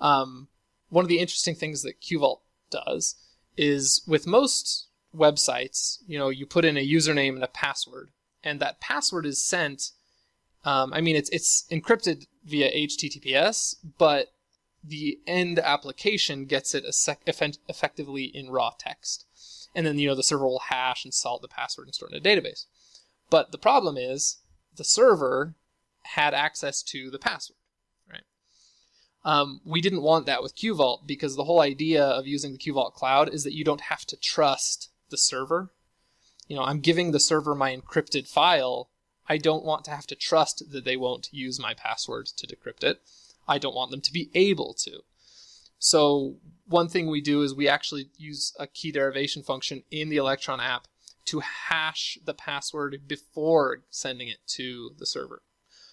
Um, 0.00 0.48
one 0.88 1.04
of 1.04 1.08
the 1.08 1.18
interesting 1.18 1.54
things 1.54 1.82
that 1.82 2.00
QVault 2.00 2.40
does 2.70 3.16
is 3.56 4.02
with 4.06 4.26
most 4.26 4.88
websites, 5.14 5.98
you 6.06 6.18
know, 6.18 6.28
you 6.28 6.46
put 6.46 6.64
in 6.64 6.76
a 6.76 6.86
username 6.86 7.34
and 7.34 7.44
a 7.44 7.48
password, 7.48 8.10
and 8.42 8.60
that 8.60 8.80
password 8.80 9.26
is 9.26 9.42
sent. 9.42 9.90
Um, 10.64 10.92
I 10.92 11.00
mean, 11.00 11.16
it's 11.16 11.30
it's 11.30 11.66
encrypted 11.70 12.26
via 12.44 12.70
HTTPS, 12.86 13.76
but 13.98 14.28
the 14.82 15.18
end 15.26 15.58
application 15.58 16.44
gets 16.46 16.74
it 16.74 16.84
effen- 17.26 17.54
effectively 17.68 18.24
in 18.24 18.50
raw 18.50 18.72
text, 18.78 19.26
and 19.74 19.86
then 19.86 19.98
you 19.98 20.08
know 20.08 20.14
the 20.14 20.22
server 20.22 20.46
will 20.46 20.64
hash 20.70 21.04
and 21.04 21.14
salt 21.14 21.42
the 21.42 21.48
password 21.48 21.86
and 21.86 21.94
store 21.94 22.08
it 22.10 22.16
in 22.16 22.18
a 22.18 22.42
database. 22.42 22.66
But 23.30 23.52
the 23.52 23.58
problem 23.58 23.96
is 23.96 24.38
the 24.76 24.84
server 24.84 25.54
had 26.02 26.34
access 26.34 26.82
to 26.82 27.10
the 27.10 27.18
password, 27.18 27.58
right? 28.10 28.24
Um, 29.24 29.60
we 29.64 29.80
didn't 29.80 30.02
want 30.02 30.26
that 30.26 30.42
with 30.42 30.56
QVault 30.56 31.06
because 31.06 31.36
the 31.36 31.44
whole 31.44 31.60
idea 31.60 32.04
of 32.04 32.26
using 32.26 32.52
the 32.52 32.58
QVault 32.58 32.92
cloud 32.94 33.32
is 33.32 33.44
that 33.44 33.54
you 33.54 33.64
don't 33.64 33.82
have 33.82 34.04
to 34.06 34.16
trust 34.16 34.90
the 35.10 35.16
server. 35.16 35.70
You 36.46 36.56
know, 36.56 36.62
I'm 36.62 36.80
giving 36.80 37.10
the 37.10 37.20
server 37.20 37.54
my 37.54 37.74
encrypted 37.74 38.28
file. 38.28 38.90
I 39.28 39.38
don't 39.38 39.64
want 39.64 39.84
to 39.86 39.90
have 39.90 40.06
to 40.08 40.14
trust 40.14 40.70
that 40.70 40.84
they 40.84 40.96
won't 40.96 41.28
use 41.32 41.58
my 41.58 41.74
password 41.74 42.26
to 42.26 42.46
decrypt 42.46 42.84
it. 42.84 43.00
I 43.48 43.58
don't 43.58 43.74
want 43.74 43.90
them 43.90 44.00
to 44.02 44.12
be 44.12 44.30
able 44.34 44.74
to. 44.80 45.00
So 45.78 46.36
one 46.66 46.88
thing 46.88 47.08
we 47.08 47.20
do 47.20 47.42
is 47.42 47.54
we 47.54 47.68
actually 47.68 48.10
use 48.16 48.54
a 48.58 48.66
key 48.66 48.90
derivation 48.92 49.42
function 49.42 49.82
in 49.90 50.08
the 50.08 50.16
Electron 50.16 50.60
app 50.60 50.88
to 51.26 51.40
hash 51.40 52.18
the 52.24 52.34
password 52.34 53.02
before 53.06 53.82
sending 53.90 54.28
it 54.28 54.38
to 54.46 54.90
the 54.98 55.06
server. 55.06 55.42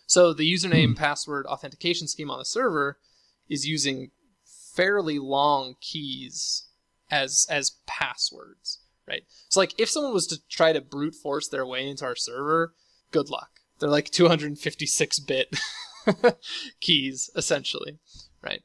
So 0.05 0.33
the 0.33 0.51
username 0.51 0.89
Hmm. 0.89 0.93
password 0.95 1.45
authentication 1.45 2.07
scheme 2.07 2.29
on 2.29 2.39
the 2.39 2.45
server 2.45 2.99
is 3.47 3.67
using 3.67 4.11
fairly 4.45 5.19
long 5.19 5.75
keys 5.79 6.67
as 7.09 7.45
as 7.49 7.77
passwords, 7.85 8.79
right? 9.07 9.23
So 9.49 9.59
like 9.59 9.73
if 9.77 9.89
someone 9.89 10.13
was 10.13 10.27
to 10.27 10.39
try 10.49 10.73
to 10.73 10.81
brute 10.81 11.15
force 11.15 11.47
their 11.47 11.65
way 11.65 11.87
into 11.87 12.05
our 12.05 12.15
server, 12.15 12.73
good 13.11 13.29
luck. 13.29 13.49
They're 13.79 13.89
like 13.89 14.09
256 14.09 15.19
bit 15.19 15.55
keys 16.81 17.29
essentially, 17.35 17.99
right? 18.41 18.61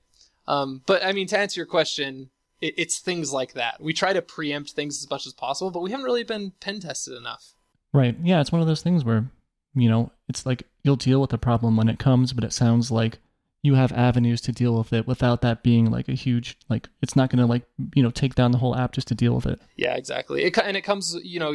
Um, 0.46 0.82
but 0.86 1.04
I 1.04 1.12
mean, 1.12 1.26
to 1.28 1.38
answer 1.38 1.60
your 1.60 1.66
question, 1.66 2.30
it, 2.60 2.74
it's 2.76 2.98
things 2.98 3.32
like 3.32 3.54
that. 3.54 3.80
We 3.80 3.92
try 3.92 4.12
to 4.12 4.22
preempt 4.22 4.72
things 4.72 5.02
as 5.02 5.10
much 5.10 5.26
as 5.26 5.32
possible, 5.32 5.70
but 5.70 5.82
we 5.82 5.90
haven't 5.90 6.06
really 6.06 6.24
been 6.24 6.52
pen 6.60 6.80
tested 6.80 7.14
enough. 7.14 7.54
Right. 7.92 8.16
Yeah, 8.22 8.40
it's 8.40 8.52
one 8.52 8.60
of 8.60 8.66
those 8.66 8.82
things 8.82 9.04
where, 9.04 9.30
you 9.74 9.88
know, 9.88 10.12
it's 10.28 10.46
like 10.46 10.64
you'll 10.82 10.96
deal 10.96 11.20
with 11.20 11.30
the 11.30 11.38
problem 11.38 11.76
when 11.76 11.88
it 11.88 11.98
comes, 11.98 12.32
but 12.32 12.44
it 12.44 12.52
sounds 12.52 12.90
like 12.90 13.18
you 13.62 13.74
have 13.74 13.92
avenues 13.92 14.40
to 14.42 14.52
deal 14.52 14.76
with 14.76 14.92
it 14.92 15.06
without 15.06 15.40
that 15.40 15.62
being 15.62 15.90
like 15.90 16.08
a 16.08 16.12
huge 16.12 16.56
like 16.68 16.88
it's 17.02 17.16
not 17.16 17.30
going 17.30 17.40
to 17.40 17.46
like, 17.46 17.64
you 17.94 18.02
know, 18.02 18.10
take 18.10 18.34
down 18.34 18.52
the 18.52 18.58
whole 18.58 18.76
app 18.76 18.92
just 18.92 19.08
to 19.08 19.14
deal 19.14 19.34
with 19.34 19.46
it. 19.46 19.60
Yeah, 19.76 19.96
exactly. 19.96 20.44
It, 20.44 20.56
and 20.58 20.76
it 20.76 20.82
comes, 20.82 21.16
you 21.22 21.40
know, 21.40 21.54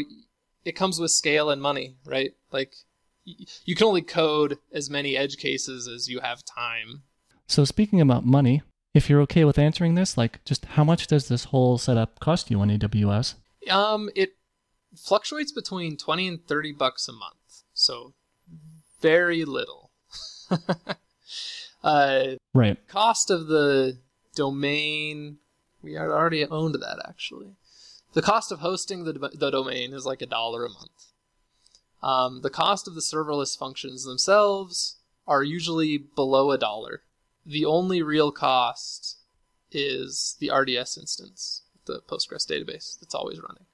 it 0.66 0.74
comes 0.76 1.00
with 1.00 1.12
scale 1.12 1.50
and 1.50 1.62
money, 1.62 1.96
right? 2.06 2.32
Like 2.52 2.74
y- 3.26 3.46
you 3.66 3.76
can 3.76 3.88
only 3.88 4.02
code 4.02 4.58
as 4.74 4.90
many 4.90 5.18
edge 5.18 5.38
cases 5.38 5.88
as 5.88 6.08
you 6.08 6.20
have 6.20 6.44
time. 6.46 7.04
So 7.48 7.66
speaking 7.66 8.00
about 8.02 8.26
money, 8.26 8.62
if 8.94 9.10
you're 9.10 9.22
okay 9.22 9.44
with 9.46 9.58
answering 9.60 9.96
this, 9.96 10.18
like 10.18 10.44
just 10.46 10.66
how 10.66 10.84
much 10.84 11.08
does 11.08 11.28
this 11.28 11.46
whole 11.46 11.78
setup 11.78 12.20
cost 12.20 12.52
you 12.52 12.60
on 12.62 12.70
AWS? 12.70 13.36
Um, 13.70 14.10
it 14.16 14.32
fluctuates 14.96 15.52
between 15.52 15.98
20 15.98 16.28
and 16.28 16.48
30 16.48 16.74
bucks 16.74 17.08
a 17.08 17.14
month. 17.14 17.64
So 17.74 18.14
very 19.02 19.46
little. 19.46 19.92
uh, 21.84 22.24
Right. 22.54 22.78
cost 22.88 23.32
of 23.32 23.48
the 23.48 23.98
domain 24.36 25.38
we 25.82 25.98
already 25.98 26.46
owned 26.46 26.76
that 26.76 27.04
actually 27.08 27.56
the 28.14 28.22
cost 28.22 28.52
of 28.52 28.60
hosting 28.60 29.04
the, 29.04 29.14
the 29.34 29.52
domain 29.52 29.94
is 29.94 30.06
like 30.06 30.22
a 30.22 30.26
dollar 30.26 30.66
a 30.66 30.70
month 30.70 31.12
um, 32.04 32.42
the 32.42 32.50
cost 32.50 32.88
of 32.88 32.96
the 32.96 33.02
serverless 33.02 33.58
functions 33.58 34.04
themselves 34.04 34.98
are 35.28 35.44
usually 35.44 35.98
below 35.98 36.52
a 36.52 36.58
dollar 36.58 37.04
the 37.46 37.66
only 37.66 38.02
real 38.02 38.32
cost 38.32 39.18
is 39.72 40.36
the 40.40 40.48
rds 40.50 40.98
instance 40.98 41.64
the 41.86 42.02
postgres 42.10 42.46
database 42.48 43.00
that's 43.00 43.16
always 43.16 43.40
running 43.40 43.66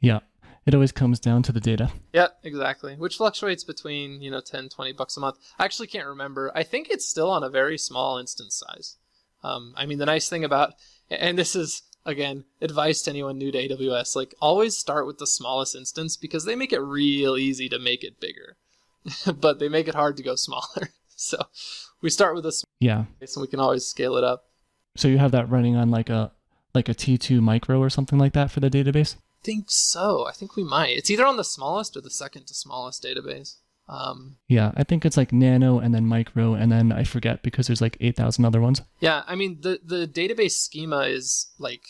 Yeah. 0.00 0.20
It 0.66 0.72
always 0.74 0.92
comes 0.92 1.20
down 1.20 1.42
to 1.42 1.52
the 1.52 1.60
data. 1.60 1.90
yeah, 2.14 2.28
exactly. 2.42 2.94
Which 2.96 3.16
fluctuates 3.18 3.64
between, 3.64 4.22
you 4.22 4.30
know, 4.30 4.40
10, 4.40 4.70
20 4.70 4.92
bucks 4.92 5.14
a 5.14 5.20
month. 5.20 5.36
I 5.58 5.64
actually 5.66 5.88
can't 5.88 6.06
remember. 6.06 6.50
I 6.54 6.62
think 6.62 6.88
it's 6.88 7.06
still 7.06 7.30
on 7.30 7.42
a 7.44 7.50
very 7.50 7.76
small 7.76 8.16
instance 8.16 8.56
size. 8.66 8.96
Um, 9.42 9.74
I 9.76 9.84
mean, 9.84 9.98
the 9.98 10.06
nice 10.06 10.30
thing 10.30 10.42
about, 10.42 10.72
and 11.10 11.36
this 11.36 11.54
is, 11.54 11.82
again, 12.06 12.44
advice 12.60 13.02
to 13.02 13.10
anyone 13.10 13.38
new 13.38 13.50
to 13.52 13.68
AWS, 13.68 14.14
like 14.16 14.34
always 14.40 14.76
start 14.76 15.06
with 15.06 15.18
the 15.18 15.26
smallest 15.26 15.74
instance 15.74 16.16
because 16.16 16.44
they 16.44 16.54
make 16.56 16.72
it 16.72 16.80
real 16.80 17.36
easy 17.36 17.68
to 17.68 17.78
make 17.78 18.02
it 18.04 18.20
bigger, 18.20 18.56
but 19.40 19.58
they 19.58 19.68
make 19.68 19.88
it 19.88 19.94
hard 19.94 20.16
to 20.16 20.22
go 20.22 20.34
smaller. 20.36 20.90
So 21.16 21.38
we 22.02 22.10
start 22.10 22.34
with 22.34 22.44
a 22.44 22.50
small 22.50 22.68
Yeah. 22.80 23.04
and 23.20 23.28
we 23.36 23.46
can 23.46 23.60
always 23.60 23.86
scale 23.86 24.16
it 24.16 24.24
up. 24.24 24.46
So 24.96 25.06
you 25.06 25.18
have 25.18 25.30
that 25.30 25.48
running 25.48 25.76
on 25.76 25.88
like 25.88 26.10
a 26.10 26.32
like 26.74 26.88
a 26.88 26.94
T2 26.94 27.40
micro 27.40 27.78
or 27.78 27.88
something 27.88 28.18
like 28.18 28.32
that 28.32 28.50
for 28.50 28.58
the 28.58 28.68
database? 28.68 29.14
I 29.14 29.44
think 29.44 29.66
so. 29.70 30.26
I 30.26 30.32
think 30.32 30.56
we 30.56 30.64
might. 30.64 30.96
It's 30.96 31.10
either 31.10 31.24
on 31.24 31.36
the 31.36 31.44
smallest 31.44 31.96
or 31.96 32.00
the 32.00 32.10
second 32.10 32.46
to 32.48 32.54
smallest 32.54 33.04
database. 33.04 33.58
Um, 33.88 34.36
Yeah, 34.48 34.72
I 34.76 34.84
think 34.84 35.04
it's 35.04 35.16
like 35.16 35.32
nano 35.32 35.78
and 35.78 35.94
then 35.94 36.06
micro 36.06 36.54
and 36.54 36.72
then 36.72 36.90
I 36.90 37.04
forget 37.04 37.42
because 37.42 37.66
there's 37.66 37.82
like 37.82 37.96
8,000 38.00 38.44
other 38.44 38.60
ones. 38.60 38.80
Yeah, 39.00 39.22
I 39.26 39.34
mean 39.34 39.58
the 39.60 39.80
the 39.84 40.06
database 40.06 40.52
schema 40.52 41.00
is 41.00 41.48
like 41.58 41.82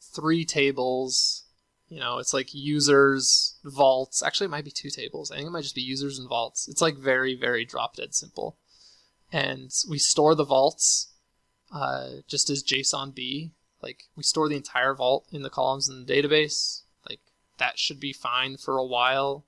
three 0.00 0.44
tables. 0.44 1.44
You 1.88 2.00
know, 2.00 2.18
it's 2.18 2.34
like 2.34 2.52
users, 2.52 3.56
vaults. 3.64 4.22
Actually, 4.22 4.46
it 4.46 4.50
might 4.50 4.64
be 4.64 4.70
two 4.70 4.90
tables. 4.90 5.30
I 5.30 5.36
think 5.36 5.46
it 5.46 5.52
might 5.52 5.62
just 5.62 5.74
be 5.74 5.80
users 5.80 6.18
and 6.18 6.28
vaults. 6.28 6.68
It's 6.68 6.82
like 6.82 6.96
very 6.98 7.34
very 7.34 7.64
drop 7.64 7.96
dead 7.96 8.14
simple. 8.14 8.56
And 9.32 9.70
we 9.88 9.98
store 9.98 10.34
the 10.34 10.44
vaults 10.44 11.08
uh, 11.72 12.08
just 12.26 12.50
as 12.50 12.64
JSON 12.64 13.14
B. 13.14 13.52
Like 13.80 14.04
we 14.16 14.22
store 14.22 14.48
the 14.48 14.56
entire 14.56 14.94
vault 14.94 15.26
in 15.30 15.42
the 15.42 15.50
columns 15.50 15.88
in 15.88 16.04
the 16.04 16.12
database. 16.12 16.82
Like 17.08 17.20
that 17.58 17.78
should 17.78 18.00
be 18.00 18.12
fine 18.12 18.56
for 18.56 18.76
a 18.76 18.84
while. 18.84 19.44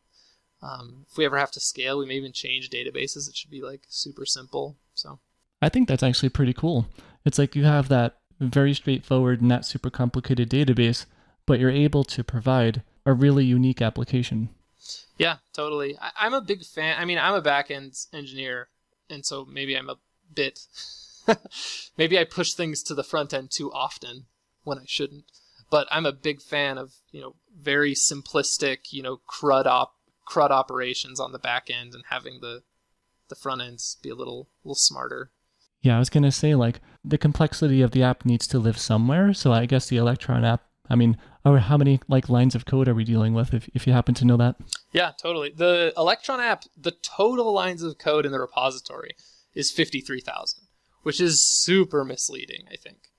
Um, 0.63 1.07
if 1.11 1.17
we 1.17 1.25
ever 1.25 1.39
have 1.39 1.51
to 1.53 1.61
scale, 1.61 1.99
we 1.99 2.07
may 2.07 2.15
even 2.15 2.33
change 2.33 2.71
databases. 2.71 3.29
It 3.29 3.37
should 3.37 3.51
be 3.51 3.63
like 3.63 3.83
super 3.89 4.27
simple. 4.27 4.77
So. 4.95 5.21
I 5.63 5.69
think 5.69 5.89
that's 5.89 6.03
actually 6.03 6.29
pretty 6.31 6.53
cool. 6.53 6.87
It's 7.25 7.39
like 7.39 7.55
you 7.55 7.65
have 7.65 7.89
that 7.89 8.17
very 8.39 8.75
straightforward, 8.75 9.43
not 9.43 9.67
super 9.67 9.91
complicated 9.91 10.49
database, 10.51 11.07
but 11.47 11.61
you're 11.61 11.71
able 11.71 12.05
to 12.05 12.25
provide 12.25 12.83
a 13.05 13.13
really 13.13 13.45
unique 13.45 13.83
application. 13.83 14.51
Yeah, 15.19 15.37
totally. 15.53 15.99
I, 15.99 16.11
I'm 16.19 16.35
a 16.35 16.41
big 16.41 16.65
fan. 16.65 16.97
I 16.99 17.05
mean, 17.05 17.19
I'm 17.19 17.35
a 17.35 17.43
back 17.43 17.71
end 17.71 17.95
engineer, 18.13 18.69
and 19.09 19.25
so 19.25 19.45
maybe 19.45 19.77
I'm 19.77 19.91
a 19.91 19.97
bit. 20.35 20.61
maybe 21.99 22.19
I 22.19 22.25
push 22.25 22.55
things 22.55 22.83
to 22.85 22.95
the 22.95 23.05
front 23.05 23.35
end 23.35 23.51
too 23.51 23.71
often 23.73 24.27
when 24.65 24.79
I 24.79 24.85
shouldn't. 24.87 25.25
But 25.71 25.87
I'm 25.91 26.07
a 26.07 26.13
big 26.13 26.41
fan 26.41 26.79
of 26.79 26.95
you 27.13 27.21
know 27.21 27.37
very 27.55 27.95
simplistic 27.95 28.93
you 28.93 29.03
know 29.03 29.21
CRUD 29.27 29.67
op 29.67 29.95
CRUD 30.31 30.53
operations 30.53 31.19
on 31.19 31.33
the 31.33 31.41
back 31.41 31.69
end 31.69 31.93
and 31.93 32.05
having 32.09 32.39
the 32.41 32.63
the 33.29 33.35
front 33.35 33.61
ends 33.61 33.97
be 34.01 34.11
a 34.11 34.15
little 34.15 34.49
little 34.63 34.77
smarter. 34.77 35.33
Yeah, 35.83 35.97
I 35.97 35.99
was 35.99 36.09
going 36.09 36.23
to 36.23 36.31
say 36.31 36.55
like 36.55 36.81
the 37.05 37.19
complexity 37.19 37.83
of 37.83 37.91
the 37.91 38.05
app 38.05 38.25
needs 38.25 38.47
to 38.49 38.61
live 38.61 38.79
somewhere, 38.79 39.35
so 39.35 39.53
I 39.53 39.67
guess 39.67 39.89
the 39.89 39.97
Electron 39.97 40.45
app, 40.45 40.63
I 40.89 40.95
mean, 40.95 41.17
or 41.45 41.59
how 41.59 41.77
many 41.77 42.01
like 42.07 42.29
lines 42.29 42.55
of 42.55 42.65
code 42.65 42.87
are 42.87 42.95
we 42.95 43.03
dealing 43.03 43.35
with 43.35 43.53
if 43.53 43.69
if 43.75 43.89
you 43.89 43.93
happen 43.93 44.15
to 44.15 44.25
know 44.25 44.37
that? 44.37 44.55
Yeah, 44.93 45.11
totally. 45.21 45.51
The 45.51 45.93
Electron 45.97 46.41
app, 46.41 46.65
the 46.77 46.93
total 46.93 47.53
lines 47.53 47.83
of 47.83 47.99
code 47.99 48.25
in 48.25 48.31
the 48.31 48.39
repository 48.41 49.17
is 49.53 49.73
53,000, 49.73 50.69
which 51.03 51.21
is 51.21 51.45
super 51.45 52.05
misleading, 52.05 52.67
I 52.71 52.77
think. 52.77 53.10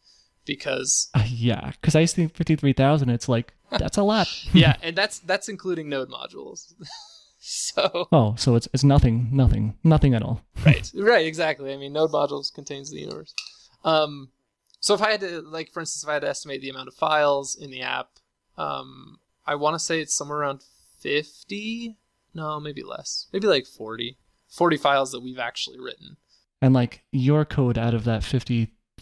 Because 0.46 1.10
Uh, 1.14 1.24
yeah, 1.28 1.72
cuz 1.82 1.96
I 1.96 2.02
used 2.02 2.16
to 2.16 2.22
think 2.22 2.36
53,000 2.36 3.10
it's 3.10 3.30
like 3.30 3.54
that's 3.72 3.98
a 3.98 4.04
lot. 4.04 4.28
yeah, 4.54 4.76
and 4.82 4.96
that's 4.96 5.20
that's 5.20 5.48
including 5.50 5.90
node 5.90 6.10
modules. 6.10 6.74
so 7.40 8.08
Oh, 8.12 8.36
so 8.38 8.56
it's 8.56 8.68
it's 8.74 8.84
nothing, 8.84 9.30
nothing, 9.32 9.78
nothing 9.84 10.14
at 10.14 10.24
all. 10.24 10.42
right, 10.66 10.92
right, 10.96 11.26
exactly. 11.26 11.74
I 11.74 11.78
mean, 11.78 11.94
node 11.94 12.12
modules 12.12 12.54
contains 12.54 12.92
the 12.92 13.00
universe. 13.00 13.34
Um, 13.84 14.30
so 14.80 14.94
if 14.94 15.02
I 15.02 15.12
had 15.12 15.22
to, 15.22 15.42
like, 15.42 15.72
for 15.72 15.80
instance, 15.80 16.04
if 16.04 16.10
I 16.10 16.14
had 16.14 16.24
to 16.24 16.30
estimate 16.30 16.62
the 16.62 16.70
amount 16.70 16.88
of 16.88 16.96
files 16.96 17.56
in 17.56 17.70
the 17.72 17.82
app, 17.82 18.10
um, 18.58 19.20
I 19.46 19.56
want 19.56 19.76
to 19.76 19.80
say 19.80 20.02
it's 20.02 20.14
somewhere 20.14 20.40
around 20.40 20.64
50. 21.00 21.98
No, 22.34 22.60
maybe 22.60 22.84
less. 22.84 23.28
Maybe 23.34 23.48
like 23.48 23.66
40. 23.68 24.18
40 24.50 24.78
files 24.78 25.12
that 25.12 25.22
we've 25.22 25.40
actually 25.40 25.80
written. 25.80 26.18
And 26.62 26.74
like 26.74 27.04
your 27.12 27.46
code 27.46 27.78
out 27.78 27.94
of 27.94 28.04
that 28.06 28.24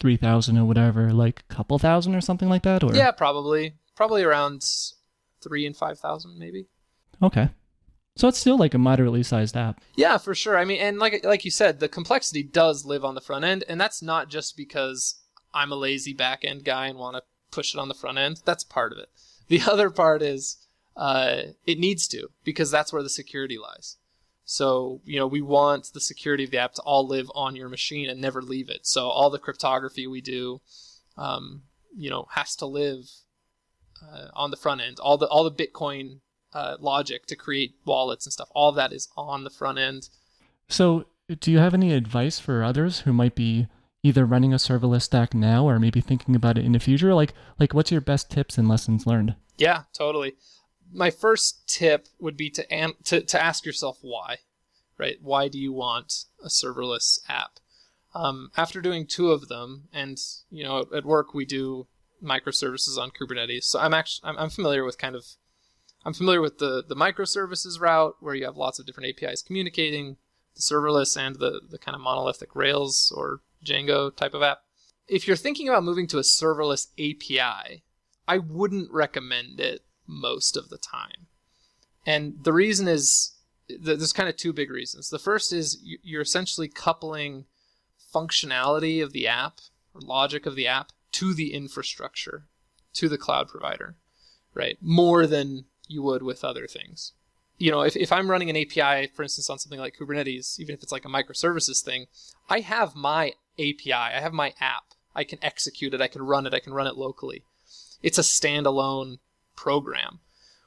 53,000 0.00 0.56
or 0.56 0.64
whatever, 0.64 1.12
like 1.12 1.44
a 1.48 1.54
couple 1.54 1.78
thousand 1.78 2.14
or 2.14 2.22
something 2.22 2.48
like 2.48 2.62
that 2.62 2.82
or 2.82 2.94
Yeah, 2.94 3.10
probably. 3.10 3.74
Probably 3.94 4.22
around 4.22 4.64
three 5.42 5.66
and 5.66 5.76
five 5.76 5.98
thousand, 5.98 6.38
maybe. 6.38 6.68
Okay. 7.22 7.50
So 8.16 8.28
it's 8.28 8.38
still 8.38 8.56
like 8.56 8.72
a 8.72 8.78
moderately 8.78 9.22
sized 9.22 9.56
app. 9.56 9.82
Yeah, 9.94 10.16
for 10.16 10.34
sure. 10.34 10.56
I 10.56 10.64
mean, 10.64 10.80
and 10.80 10.98
like 10.98 11.22
like 11.22 11.44
you 11.44 11.50
said, 11.50 11.80
the 11.80 11.88
complexity 11.88 12.42
does 12.42 12.86
live 12.86 13.04
on 13.04 13.14
the 13.14 13.20
front 13.20 13.44
end, 13.44 13.62
and 13.68 13.78
that's 13.78 14.00
not 14.00 14.30
just 14.30 14.56
because 14.56 15.20
I'm 15.52 15.70
a 15.70 15.76
lazy 15.76 16.14
back 16.14 16.44
end 16.44 16.64
guy 16.64 16.86
and 16.86 16.98
want 16.98 17.16
to 17.16 17.22
push 17.50 17.74
it 17.74 17.78
on 17.78 17.88
the 17.88 17.94
front 17.94 18.16
end. 18.16 18.40
That's 18.46 18.64
part 18.64 18.92
of 18.92 18.98
it. 18.98 19.10
The 19.48 19.60
other 19.70 19.90
part 19.90 20.22
is 20.22 20.66
uh, 20.96 21.42
it 21.66 21.78
needs 21.78 22.08
to 22.08 22.28
because 22.42 22.70
that's 22.70 22.92
where 22.92 23.02
the 23.02 23.10
security 23.10 23.58
lies. 23.58 23.98
So 24.50 25.00
you 25.04 25.16
know 25.16 25.28
we 25.28 25.42
want 25.42 25.92
the 25.94 26.00
security 26.00 26.42
of 26.42 26.50
the 26.50 26.58
app 26.58 26.74
to 26.74 26.82
all 26.82 27.06
live 27.06 27.30
on 27.36 27.54
your 27.54 27.68
machine 27.68 28.10
and 28.10 28.20
never 28.20 28.42
leave 28.42 28.68
it. 28.68 28.84
So 28.84 29.06
all 29.06 29.30
the 29.30 29.38
cryptography 29.38 30.08
we 30.08 30.20
do, 30.20 30.60
um, 31.16 31.62
you 31.96 32.10
know, 32.10 32.26
has 32.32 32.56
to 32.56 32.66
live 32.66 33.08
uh, 34.02 34.26
on 34.34 34.50
the 34.50 34.56
front 34.56 34.80
end. 34.80 34.98
All 34.98 35.16
the 35.16 35.28
all 35.28 35.48
the 35.48 35.52
Bitcoin 35.52 36.18
uh, 36.52 36.78
logic 36.80 37.26
to 37.26 37.36
create 37.36 37.76
wallets 37.84 38.26
and 38.26 38.32
stuff. 38.32 38.48
All 38.50 38.70
of 38.70 38.74
that 38.74 38.92
is 38.92 39.08
on 39.16 39.44
the 39.44 39.50
front 39.50 39.78
end. 39.78 40.08
So 40.68 41.04
do 41.38 41.52
you 41.52 41.58
have 41.58 41.72
any 41.72 41.92
advice 41.92 42.40
for 42.40 42.64
others 42.64 43.02
who 43.02 43.12
might 43.12 43.36
be 43.36 43.68
either 44.02 44.26
running 44.26 44.52
a 44.52 44.56
serverless 44.56 45.02
stack 45.02 45.32
now 45.32 45.64
or 45.64 45.78
maybe 45.78 46.00
thinking 46.00 46.34
about 46.34 46.58
it 46.58 46.64
in 46.64 46.72
the 46.72 46.80
future? 46.80 47.14
Like 47.14 47.34
like 47.60 47.72
what's 47.72 47.92
your 47.92 48.00
best 48.00 48.32
tips 48.32 48.58
and 48.58 48.68
lessons 48.68 49.06
learned? 49.06 49.36
Yeah, 49.58 49.84
totally. 49.92 50.34
My 50.92 51.10
first 51.10 51.68
tip 51.68 52.08
would 52.18 52.36
be 52.36 52.50
to 52.50 52.70
an- 52.72 52.94
to 53.04 53.22
to 53.22 53.42
ask 53.42 53.64
yourself 53.64 53.98
why, 54.02 54.38
right? 54.98 55.18
Why 55.20 55.48
do 55.48 55.58
you 55.58 55.72
want 55.72 56.24
a 56.42 56.48
serverless 56.48 57.20
app? 57.28 57.60
Um, 58.14 58.50
after 58.56 58.80
doing 58.80 59.06
two 59.06 59.30
of 59.30 59.48
them, 59.48 59.88
and 59.92 60.18
you 60.50 60.64
know, 60.64 60.86
at 60.94 61.04
work 61.04 61.32
we 61.32 61.44
do 61.44 61.86
microservices 62.22 62.98
on 62.98 63.10
Kubernetes, 63.10 63.64
so 63.64 63.78
I'm 63.78 63.94
actually 63.94 64.28
I'm, 64.28 64.38
I'm 64.38 64.50
familiar 64.50 64.84
with 64.84 64.98
kind 64.98 65.14
of 65.14 65.24
I'm 66.04 66.14
familiar 66.14 66.40
with 66.40 66.58
the 66.58 66.82
the 66.86 66.96
microservices 66.96 67.80
route 67.80 68.16
where 68.20 68.34
you 68.34 68.44
have 68.44 68.56
lots 68.56 68.78
of 68.78 68.86
different 68.86 69.10
APIs 69.10 69.42
communicating, 69.42 70.16
the 70.54 70.60
serverless 70.62 71.16
and 71.16 71.36
the 71.36 71.60
the 71.68 71.78
kind 71.78 71.94
of 71.94 72.00
monolithic 72.00 72.56
Rails 72.56 73.12
or 73.16 73.42
Django 73.64 74.14
type 74.14 74.34
of 74.34 74.42
app. 74.42 74.62
If 75.06 75.26
you're 75.26 75.36
thinking 75.36 75.68
about 75.68 75.84
moving 75.84 76.06
to 76.08 76.18
a 76.18 76.22
serverless 76.22 76.88
API, 76.98 77.84
I 78.26 78.38
wouldn't 78.38 78.90
recommend 78.92 79.60
it 79.60 79.84
most 80.10 80.56
of 80.56 80.68
the 80.68 80.78
time. 80.78 81.26
And 82.06 82.34
the 82.42 82.52
reason 82.52 82.88
is 82.88 83.32
there's 83.68 84.12
kind 84.12 84.28
of 84.28 84.36
two 84.36 84.52
big 84.52 84.70
reasons. 84.70 85.10
The 85.10 85.18
first 85.18 85.52
is 85.52 85.80
you're 86.02 86.22
essentially 86.22 86.68
coupling 86.68 87.44
functionality 88.12 89.02
of 89.02 89.12
the 89.12 89.28
app 89.28 89.60
or 89.94 90.00
logic 90.00 90.46
of 90.46 90.56
the 90.56 90.66
app 90.66 90.90
to 91.12 91.34
the 91.34 91.52
infrastructure, 91.52 92.46
to 92.94 93.08
the 93.08 93.18
cloud 93.18 93.48
provider, 93.48 93.96
right? 94.54 94.76
More 94.80 95.26
than 95.26 95.66
you 95.86 96.02
would 96.02 96.22
with 96.22 96.44
other 96.44 96.66
things. 96.66 97.12
You 97.58 97.70
know, 97.70 97.82
if, 97.82 97.94
if 97.96 98.10
I'm 98.10 98.30
running 98.30 98.48
an 98.48 98.56
API, 98.56 99.08
for 99.14 99.22
instance, 99.22 99.50
on 99.50 99.58
something 99.58 99.78
like 99.78 99.96
Kubernetes, 99.96 100.58
even 100.58 100.74
if 100.74 100.82
it's 100.82 100.92
like 100.92 101.04
a 101.04 101.08
microservices 101.08 101.82
thing, 101.82 102.06
I 102.48 102.60
have 102.60 102.94
my 102.94 103.34
API, 103.58 103.92
I 103.92 104.20
have 104.20 104.32
my 104.32 104.54
app. 104.60 104.84
I 105.14 105.24
can 105.24 105.38
execute 105.42 105.92
it, 105.92 106.00
I 106.00 106.08
can 106.08 106.22
run 106.22 106.46
it, 106.46 106.54
I 106.54 106.60
can 106.60 106.72
run 106.72 106.86
it 106.86 106.96
locally. 106.96 107.44
It's 108.02 108.18
a 108.18 108.22
standalone 108.22 109.18
program. 109.60 110.20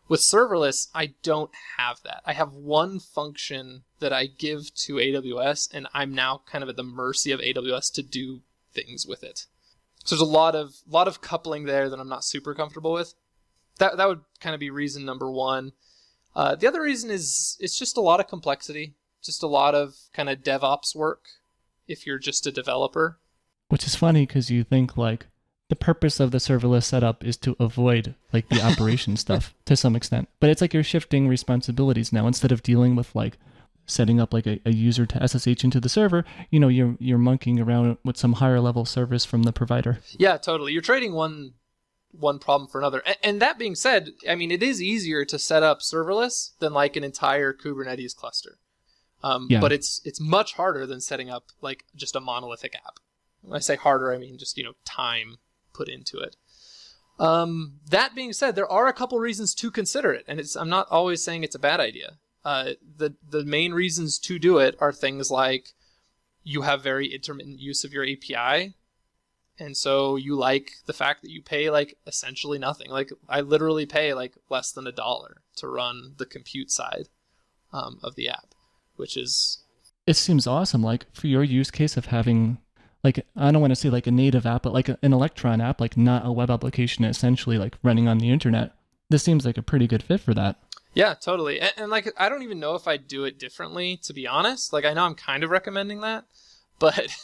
With 0.07 0.19
serverless, 0.19 0.89
I 0.93 1.13
don't 1.23 1.49
have 1.77 2.01
that. 2.03 2.21
I 2.25 2.33
have 2.33 2.53
one 2.53 2.99
function 2.99 3.83
that 3.99 4.13
I 4.13 4.27
give 4.27 4.73
to 4.75 4.95
AWS, 4.95 5.73
and 5.73 5.87
I'm 5.93 6.13
now 6.13 6.41
kind 6.45 6.63
of 6.63 6.69
at 6.69 6.75
the 6.75 6.83
mercy 6.83 7.31
of 7.31 7.39
AWS 7.39 7.91
to 7.93 8.03
do 8.03 8.41
things 8.73 9.07
with 9.07 9.23
it. 9.23 9.47
So 10.03 10.15
there's 10.15 10.29
a 10.29 10.31
lot 10.31 10.55
of 10.55 10.75
lot 10.87 11.07
of 11.07 11.21
coupling 11.21 11.63
there 11.63 11.89
that 11.89 11.99
I'm 11.99 12.09
not 12.09 12.23
super 12.23 12.53
comfortable 12.53 12.93
with. 12.93 13.15
That 13.79 13.97
that 13.97 14.07
would 14.07 14.21
kind 14.39 14.53
of 14.53 14.59
be 14.59 14.69
reason 14.69 15.05
number 15.05 15.31
one. 15.31 15.71
Uh, 16.35 16.55
the 16.55 16.67
other 16.67 16.81
reason 16.81 17.09
is 17.09 17.57
it's 17.59 17.79
just 17.79 17.97
a 17.97 18.01
lot 18.01 18.19
of 18.19 18.27
complexity, 18.27 18.93
just 19.23 19.41
a 19.41 19.47
lot 19.47 19.73
of 19.73 19.95
kind 20.13 20.29
of 20.29 20.39
DevOps 20.39 20.95
work. 20.95 21.25
If 21.87 22.05
you're 22.05 22.19
just 22.19 22.45
a 22.45 22.51
developer, 22.51 23.17
which 23.69 23.87
is 23.87 23.95
funny 23.95 24.25
because 24.25 24.51
you 24.51 24.63
think 24.63 24.97
like 24.97 25.27
the 25.73 25.85
purpose 25.85 26.19
of 26.19 26.29
the 26.29 26.37
serverless 26.37 26.83
setup 26.83 27.23
is 27.23 27.35
to 27.35 27.55
avoid 27.59 28.13
like 28.31 28.47
the 28.49 28.61
operation 28.61 29.17
stuff 29.25 29.55
to 29.65 29.75
some 29.75 29.95
extent. 29.95 30.29
But 30.39 30.51
it's 30.51 30.61
like 30.61 30.71
you're 30.71 30.83
shifting 30.83 31.27
responsibilities 31.27 32.13
now 32.13 32.27
instead 32.27 32.51
of 32.51 32.61
dealing 32.61 32.95
with 32.95 33.15
like 33.15 33.39
setting 33.87 34.19
up 34.19 34.35
like 34.35 34.45
a, 34.45 34.59
a, 34.67 34.71
user 34.71 35.07
to 35.07 35.27
SSH 35.27 35.63
into 35.63 35.79
the 35.79 35.89
server, 35.89 36.25
you 36.51 36.59
know, 36.59 36.67
you're 36.67 36.95
you're 36.99 37.17
monkeying 37.17 37.59
around 37.59 37.97
with 38.05 38.17
some 38.17 38.33
higher 38.33 38.59
level 38.59 38.85
service 38.85 39.25
from 39.25 39.43
the 39.43 39.51
provider. 39.51 39.97
Yeah, 40.11 40.37
totally. 40.37 40.73
You're 40.73 40.83
trading 40.83 41.13
one 41.13 41.53
one 42.11 42.37
problem 42.37 42.69
for 42.69 42.77
another. 42.77 43.01
And, 43.03 43.17
and 43.23 43.41
that 43.41 43.57
being 43.57 43.73
said, 43.73 44.11
I 44.29 44.35
mean, 44.35 44.51
it 44.51 44.61
is 44.61 44.79
easier 44.79 45.25
to 45.25 45.39
set 45.39 45.63
up 45.63 45.79
serverless 45.79 46.51
than 46.59 46.71
like 46.71 46.95
an 46.95 47.03
entire 47.03 47.51
Kubernetes 47.51 48.15
cluster. 48.15 48.59
Um, 49.23 49.47
yeah. 49.49 49.59
But 49.59 49.71
it's 49.71 50.01
it's 50.05 50.19
much 50.19 50.53
harder 50.53 50.85
than 50.85 51.01
setting 51.01 51.31
up 51.31 51.45
like 51.61 51.85
just 51.95 52.15
a 52.15 52.19
monolithic 52.19 52.75
app. 52.75 52.99
When 53.41 53.57
I 53.57 53.59
say 53.59 53.75
harder, 53.75 54.13
I 54.13 54.19
mean 54.19 54.37
just 54.37 54.55
you 54.55 54.63
know 54.63 54.73
time 54.85 55.37
put 55.73 55.89
into 55.89 56.19
it. 56.19 56.35
Um, 57.19 57.79
that 57.89 58.15
being 58.15 58.33
said, 58.33 58.55
there 58.55 58.71
are 58.71 58.87
a 58.87 58.93
couple 58.93 59.19
reasons 59.19 59.53
to 59.55 59.69
consider 59.69 60.11
it, 60.11 60.25
and 60.27 60.41
I'm 60.57 60.69
not 60.69 60.87
always 60.89 61.23
saying 61.23 61.43
it's 61.43 61.55
a 61.55 61.59
bad 61.59 61.79
idea. 61.79 62.17
Uh, 62.43 62.71
the 62.97 63.15
the 63.27 63.45
main 63.45 63.73
reasons 63.73 64.19
to 64.19 64.39
do 64.39 64.57
it 64.57 64.75
are 64.79 64.91
things 64.91 65.31
like 65.31 65.69
you 66.43 66.63
have 66.63 66.83
very 66.83 67.07
intermittent 67.13 67.59
use 67.59 67.83
of 67.83 67.93
your 67.93 68.03
API, 68.03 68.73
and 69.59 69.77
so 69.77 70.15
you 70.15 70.35
like 70.35 70.71
the 70.85 70.93
fact 70.93 71.21
that 71.21 71.31
you 71.31 71.41
pay 71.41 71.69
like 71.69 71.97
essentially 72.07 72.57
nothing. 72.57 72.89
Like 72.89 73.11
I 73.29 73.41
literally 73.41 73.85
pay 73.85 74.13
like 74.13 74.35
less 74.49 74.71
than 74.71 74.87
a 74.87 74.91
dollar 74.91 75.41
to 75.57 75.67
run 75.67 76.15
the 76.17 76.25
compute 76.25 76.71
side 76.71 77.09
um, 77.71 77.99
of 78.03 78.15
the 78.15 78.27
app, 78.27 78.55
which 78.95 79.15
is 79.15 79.63
it 80.05 80.15
seems 80.15 80.47
awesome. 80.47 80.83
Like 80.83 81.05
for 81.13 81.27
your 81.27 81.43
use 81.43 81.71
case 81.71 81.95
of 81.95 82.07
having 82.07 82.57
like 83.03 83.25
I 83.35 83.51
don't 83.51 83.61
want 83.61 83.71
to 83.71 83.75
say 83.75 83.89
like 83.89 84.07
a 84.07 84.11
native 84.11 84.45
app, 84.45 84.63
but 84.63 84.73
like 84.73 84.89
an 84.89 84.97
Electron 85.01 85.61
app, 85.61 85.81
like 85.81 85.97
not 85.97 86.25
a 86.25 86.31
web 86.31 86.49
application, 86.49 87.03
essentially 87.03 87.57
like 87.57 87.77
running 87.83 88.07
on 88.07 88.19
the 88.19 88.29
internet. 88.29 88.73
This 89.09 89.23
seems 89.23 89.45
like 89.45 89.57
a 89.57 89.63
pretty 89.63 89.87
good 89.87 90.03
fit 90.03 90.21
for 90.21 90.33
that. 90.33 90.57
Yeah, 90.93 91.13
totally. 91.15 91.59
And, 91.59 91.73
and 91.77 91.91
like 91.91 92.11
I 92.17 92.29
don't 92.29 92.43
even 92.43 92.59
know 92.59 92.75
if 92.75 92.87
I'd 92.87 93.07
do 93.07 93.25
it 93.25 93.39
differently, 93.39 93.97
to 94.03 94.13
be 94.13 94.27
honest. 94.27 94.71
Like 94.71 94.85
I 94.85 94.93
know 94.93 95.05
I'm 95.05 95.15
kind 95.15 95.43
of 95.43 95.49
recommending 95.49 96.01
that, 96.01 96.25
but 96.79 97.15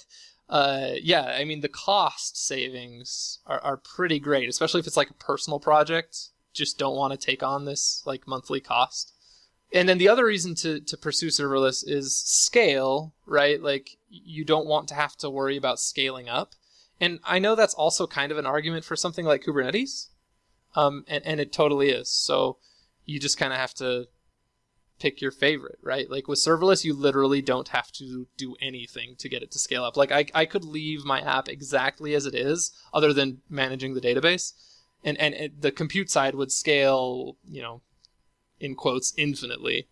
uh, 0.50 0.92
yeah, 1.02 1.36
I 1.38 1.46
mean 1.46 1.62
the 1.62 1.70
cost 1.70 2.46
savings 2.46 3.40
are, 3.46 3.60
are 3.62 3.78
pretty 3.78 4.20
great, 4.20 4.50
especially 4.50 4.80
if 4.82 4.88
it's 4.88 4.98
like 4.98 5.10
a 5.10 5.16
personal 5.16 5.60
project. 5.60 6.30
Just 6.52 6.78
don't 6.78 6.96
want 6.96 7.12
to 7.14 7.26
take 7.26 7.44
on 7.44 7.66
this 7.66 8.04
like 8.06 8.28
monthly 8.28 8.60
cost. 8.60 9.14
And 9.72 9.88
then 9.88 10.00
the 10.00 10.10
other 10.10 10.26
reason 10.26 10.56
to, 10.56 10.80
to 10.80 10.98
pursue 10.98 11.28
serverless 11.28 11.84
is 11.86 12.16
scale, 12.16 13.14
right? 13.26 13.62
Like 13.62 13.98
you 14.10 14.44
don't 14.44 14.66
want 14.66 14.88
to 14.90 14.96
have 14.96 15.16
to 15.18 15.30
worry 15.30 15.58
about 15.58 15.80
scaling 15.80 16.28
up. 16.28 16.54
And 17.00 17.20
I 17.24 17.40
know 17.40 17.56
that's 17.56 17.76
also 17.76 18.08
kind 18.08 18.32
of 18.32 18.38
an 18.38 18.46
argument 18.46 18.84
for 18.84 18.96
something 18.96 19.26
like 19.26 19.44
Kubernetes. 19.44 20.08
Um, 20.76 21.06
and, 21.08 21.26
and 21.26 21.40
it 21.40 21.54
totally 21.54 21.90
is. 21.90 22.10
So 22.10 22.58
you 23.06 23.20
just 23.20 23.38
kind 23.38 23.54
of 23.54 23.60
have 23.60 23.74
to 23.76 24.08
pick 25.00 25.22
your 25.22 25.32
favorite, 25.32 25.80
right? 25.82 26.10
Like 26.10 26.28
with 26.28 26.40
serverless, 26.40 26.84
you 26.84 26.94
literally 26.94 27.42
don't 27.42 27.70
have 27.70 27.92
to 27.94 28.28
do 28.38 28.56
anything 28.62 29.16
to 29.20 29.30
get 29.30 29.42
it 29.42 29.52
to 29.52 29.60
scale 29.60 29.84
up. 29.84 29.98
Like 29.98 30.12
I, 30.12 30.26
I 30.34 30.46
could 30.46 30.66
leave 30.66 31.06
my 31.06 31.22
app 31.22 31.48
exactly 31.48 32.14
as 32.14 32.26
it 32.26 32.36
is, 32.36 32.72
other 32.94 33.14
than 33.14 33.42
managing 33.50 33.94
the 33.94 34.02
database, 34.02 34.54
and 35.04 35.18
and 35.18 35.34
it, 35.34 35.62
the 35.62 35.72
compute 35.72 36.10
side 36.10 36.36
would 36.36 36.52
scale, 36.52 37.38
you 37.48 37.62
know, 37.62 37.82
in 38.60 38.76
quotes, 38.76 39.14
infinitely. 39.18 39.88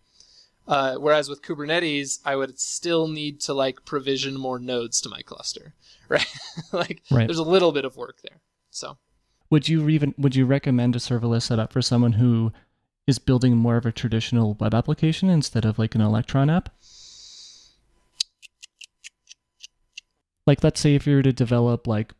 Uh, 0.66 0.96
whereas 0.96 1.28
with 1.30 1.42
Kubernetes, 1.42 2.18
I 2.24 2.36
would 2.36 2.60
still 2.60 3.08
need 3.08 3.40
to 3.42 3.54
like 3.54 3.84
provision 3.84 4.38
more 4.38 4.58
nodes 4.58 5.00
to 5.00 5.08
my 5.08 5.22
cluster, 5.22 5.74
right? 6.08 6.26
like 6.72 7.02
right. 7.10 7.26
there's 7.26 7.38
a 7.38 7.42
little 7.44 7.72
bit 7.72 7.84
of 7.84 7.96
work 7.96 8.18
there. 8.22 8.40
So, 8.70 8.98
would 9.50 9.68
you 9.68 9.88
even 9.88 10.14
would 10.18 10.36
you 10.36 10.44
recommend 10.44 10.94
a 10.94 10.98
serverless 10.98 11.42
setup 11.42 11.72
for 11.72 11.80
someone 11.80 12.12
who 12.12 12.52
is 13.06 13.18
building 13.18 13.56
more 13.56 13.78
of 13.78 13.86
a 13.86 13.92
traditional 13.92 14.54
web 14.60 14.74
application 14.74 15.30
instead 15.30 15.64
of 15.64 15.78
like 15.78 15.94
an 15.94 16.02
Electron 16.02 16.50
app? 16.50 16.68
Like, 20.46 20.62
let's 20.62 20.80
say 20.80 20.94
if 20.94 21.06
you 21.06 21.16
were 21.16 21.22
to 21.22 21.32
develop 21.32 21.86
like 21.86 22.12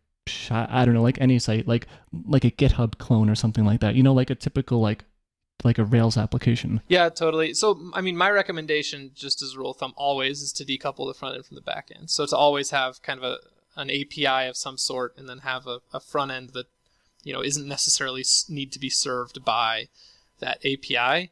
I 0.50 0.84
don't 0.84 0.94
know, 0.94 1.02
like 1.02 1.20
any 1.20 1.38
site, 1.38 1.66
like 1.66 1.86
like 2.26 2.44
a 2.44 2.50
GitHub 2.50 2.98
clone 2.98 3.28
or 3.30 3.34
something 3.34 3.64
like 3.64 3.80
that. 3.80 3.94
You 3.94 4.02
know, 4.02 4.14
like 4.14 4.30
a 4.30 4.34
typical 4.34 4.80
like 4.80 5.04
like 5.64 5.78
a 5.78 5.84
Rails 5.84 6.16
application. 6.16 6.82
Yeah, 6.88 7.08
totally. 7.08 7.54
So, 7.54 7.90
I 7.92 8.00
mean, 8.00 8.16
my 8.16 8.30
recommendation, 8.30 9.10
just 9.14 9.42
as 9.42 9.54
a 9.54 9.58
rule 9.58 9.72
of 9.72 9.78
thumb, 9.78 9.94
always 9.96 10.40
is 10.40 10.52
to 10.52 10.64
decouple 10.64 11.08
the 11.08 11.18
front 11.18 11.34
end 11.34 11.46
from 11.46 11.56
the 11.56 11.60
back 11.60 11.90
end. 11.94 12.10
So 12.10 12.26
to 12.26 12.36
always 12.36 12.70
have 12.70 13.02
kind 13.02 13.18
of 13.18 13.24
a 13.24 13.38
an 13.76 13.90
API 13.90 14.48
of 14.48 14.56
some 14.56 14.76
sort, 14.76 15.14
and 15.16 15.28
then 15.28 15.38
have 15.38 15.66
a, 15.66 15.78
a 15.92 16.00
front 16.00 16.32
end 16.32 16.50
that 16.50 16.66
you 17.22 17.32
know 17.32 17.42
isn't 17.42 17.66
necessarily 17.66 18.24
need 18.48 18.72
to 18.72 18.78
be 18.78 18.90
served 18.90 19.44
by 19.44 19.88
that 20.40 20.58
API. 20.64 21.30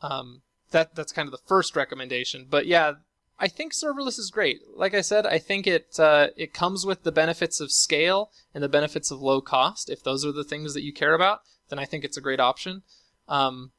Um, 0.00 0.42
that 0.70 0.94
that's 0.94 1.12
kind 1.12 1.26
of 1.26 1.32
the 1.32 1.46
first 1.46 1.74
recommendation. 1.76 2.46
But 2.48 2.66
yeah, 2.66 2.94
I 3.38 3.48
think 3.48 3.72
serverless 3.72 4.18
is 4.18 4.30
great. 4.30 4.60
Like 4.76 4.94
I 4.94 5.00
said, 5.00 5.26
I 5.26 5.38
think 5.38 5.66
it 5.66 5.98
uh, 5.98 6.28
it 6.36 6.52
comes 6.52 6.84
with 6.84 7.02
the 7.02 7.12
benefits 7.12 7.60
of 7.60 7.72
scale 7.72 8.30
and 8.54 8.62
the 8.62 8.68
benefits 8.68 9.10
of 9.10 9.20
low 9.20 9.40
cost. 9.40 9.90
If 9.90 10.02
those 10.02 10.24
are 10.24 10.32
the 10.32 10.44
things 10.44 10.74
that 10.74 10.82
you 10.82 10.92
care 10.92 11.14
about, 11.14 11.40
then 11.68 11.78
I 11.78 11.84
think 11.84 12.04
it's 12.04 12.16
a 12.16 12.22
great 12.22 12.40
option. 12.40 12.82
Um, 13.28 13.72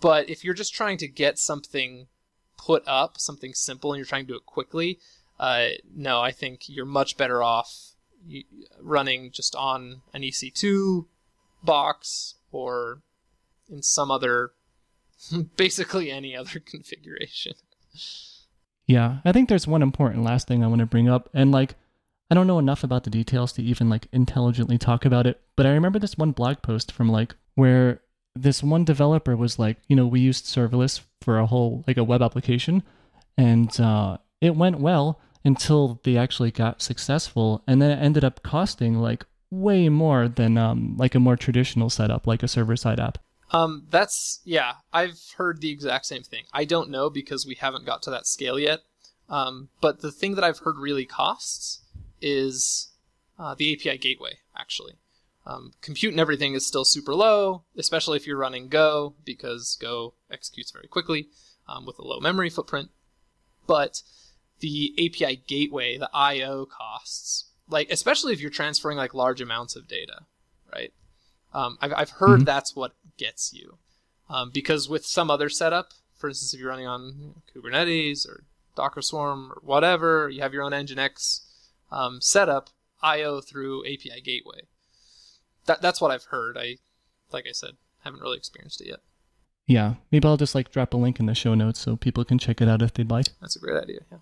but 0.00 0.28
if 0.28 0.44
you're 0.44 0.54
just 0.54 0.74
trying 0.74 0.98
to 0.98 1.08
get 1.08 1.38
something 1.38 2.06
put 2.56 2.82
up, 2.86 3.18
something 3.18 3.54
simple, 3.54 3.92
and 3.92 3.98
you're 3.98 4.06
trying 4.06 4.26
to 4.26 4.32
do 4.32 4.36
it 4.36 4.46
quickly, 4.46 4.98
uh, 5.38 5.68
no, 5.94 6.20
I 6.20 6.32
think 6.32 6.68
you're 6.68 6.84
much 6.84 7.16
better 7.16 7.42
off 7.42 7.92
running 8.80 9.30
just 9.30 9.54
on 9.54 10.02
an 10.12 10.22
EC2 10.22 11.06
box 11.62 12.34
or 12.50 13.00
in 13.70 13.82
some 13.82 14.10
other, 14.10 14.52
basically 15.56 16.10
any 16.10 16.36
other 16.36 16.60
configuration. 16.64 17.54
Yeah, 18.86 19.18
I 19.24 19.32
think 19.32 19.48
there's 19.48 19.66
one 19.66 19.82
important 19.82 20.24
last 20.24 20.48
thing 20.48 20.64
I 20.64 20.66
want 20.66 20.80
to 20.80 20.86
bring 20.86 21.08
up, 21.08 21.28
and 21.34 21.52
like, 21.52 21.74
I 22.30 22.34
don't 22.34 22.46
know 22.46 22.58
enough 22.58 22.84
about 22.84 23.04
the 23.04 23.10
details 23.10 23.52
to 23.52 23.62
even 23.62 23.88
like 23.88 24.08
intelligently 24.12 24.76
talk 24.78 25.04
about 25.04 25.26
it, 25.26 25.40
but 25.56 25.66
I 25.66 25.70
remember 25.70 25.98
this 25.98 26.18
one 26.18 26.32
blog 26.32 26.62
post 26.62 26.92
from 26.92 27.08
like 27.08 27.34
where 27.54 28.00
this 28.34 28.62
one 28.62 28.84
developer 28.84 29.36
was 29.36 29.58
like, 29.58 29.78
you 29.88 29.96
know, 29.96 30.06
we 30.06 30.20
used 30.20 30.44
serverless 30.44 31.00
for 31.20 31.38
a 31.38 31.46
whole 31.46 31.84
like 31.86 31.96
a 31.96 32.04
web 32.04 32.22
application, 32.22 32.82
and 33.36 33.78
uh, 33.80 34.18
it 34.40 34.56
went 34.56 34.78
well 34.78 35.20
until 35.44 36.00
they 36.04 36.16
actually 36.16 36.50
got 36.50 36.82
successful, 36.82 37.62
and 37.66 37.80
then 37.80 37.90
it 37.90 38.02
ended 38.02 38.24
up 38.24 38.42
costing 38.42 38.98
like 38.98 39.24
way 39.50 39.88
more 39.88 40.28
than 40.28 40.58
um, 40.58 40.96
like 40.96 41.14
a 41.14 41.20
more 41.20 41.36
traditional 41.36 41.90
setup, 41.90 42.26
like 42.26 42.42
a 42.42 42.48
server 42.48 42.76
side 42.76 43.00
app. 43.00 43.18
Um, 43.50 43.86
that's 43.90 44.40
yeah. 44.44 44.74
I've 44.92 45.18
heard 45.36 45.60
the 45.60 45.70
exact 45.70 46.06
same 46.06 46.22
thing. 46.22 46.44
I 46.52 46.64
don't 46.64 46.90
know 46.90 47.08
because 47.08 47.46
we 47.46 47.54
haven't 47.54 47.86
got 47.86 48.02
to 48.02 48.10
that 48.10 48.26
scale 48.26 48.58
yet. 48.58 48.80
Um, 49.28 49.68
but 49.80 50.00
the 50.00 50.12
thing 50.12 50.34
that 50.34 50.44
I've 50.44 50.60
heard 50.60 50.78
really 50.78 51.04
costs 51.04 51.82
is 52.20 52.92
uh, 53.38 53.54
the 53.54 53.72
API 53.72 53.98
gateway, 53.98 54.38
actually. 54.56 54.94
Um, 55.46 55.72
compute 55.80 56.12
and 56.12 56.20
everything 56.20 56.52
is 56.54 56.66
still 56.66 56.84
super 56.84 57.14
low, 57.14 57.62
especially 57.76 58.16
if 58.16 58.26
you're 58.26 58.36
running 58.36 58.68
Go, 58.68 59.14
because 59.24 59.76
Go 59.80 60.14
executes 60.30 60.70
very 60.70 60.88
quickly 60.88 61.28
um, 61.66 61.86
with 61.86 61.98
a 61.98 62.02
low 62.02 62.20
memory 62.20 62.50
footprint. 62.50 62.90
But 63.66 64.02
the 64.60 64.92
API 64.98 65.36
gateway, 65.46 65.96
the 65.96 66.10
I/O 66.12 66.66
costs, 66.66 67.46
like 67.68 67.90
especially 67.90 68.32
if 68.32 68.40
you're 68.40 68.50
transferring 68.50 68.98
like 68.98 69.14
large 69.14 69.40
amounts 69.40 69.74
of 69.76 69.88
data, 69.88 70.20
right? 70.72 70.92
Um, 71.54 71.78
I've, 71.80 71.92
I've 71.94 72.10
heard 72.10 72.40
Mhm. 72.40 72.44
that's 72.46 72.76
what 72.76 72.94
gets 73.16 73.52
you, 73.54 73.78
um, 74.28 74.50
because 74.50 74.88
with 74.88 75.06
some 75.06 75.30
other 75.30 75.48
setup, 75.48 75.92
for 76.14 76.28
instance, 76.28 76.52
if 76.52 76.60
you're 76.60 76.68
running 76.68 76.86
on 76.86 77.42
Kubernetes 77.54 78.28
or 78.28 78.44
Docker 78.76 79.00
Swarm 79.00 79.52
or 79.52 79.60
whatever, 79.62 80.28
you 80.28 80.42
have 80.42 80.52
your 80.52 80.62
own 80.62 80.72
Nginx 80.72 81.40
um, 81.90 82.20
setup, 82.20 82.68
I/O 83.02 83.40
through 83.40 83.84
API 83.86 84.20
gateway. 84.22 84.62
That 85.68 85.80
that's 85.80 86.00
what 86.00 86.10
I've 86.10 86.24
heard. 86.24 86.58
I, 86.58 86.78
like 87.30 87.46
I 87.48 87.52
said, 87.52 87.76
haven't 88.00 88.20
really 88.20 88.36
experienced 88.36 88.80
it 88.80 88.88
yet. 88.88 89.00
Yeah, 89.66 89.94
maybe 90.10 90.26
I'll 90.26 90.36
just 90.36 90.54
like 90.54 90.72
drop 90.72 90.94
a 90.94 90.96
link 90.96 91.20
in 91.20 91.26
the 91.26 91.34
show 91.34 91.54
notes 91.54 91.78
so 91.78 91.94
people 91.94 92.24
can 92.24 92.38
check 92.38 92.60
it 92.60 92.68
out 92.68 92.82
if 92.82 92.94
they'd 92.94 93.10
like. 93.10 93.26
That's 93.40 93.54
a 93.54 93.60
great 93.60 93.80
idea. 93.80 94.00
Yeah. 94.10 94.18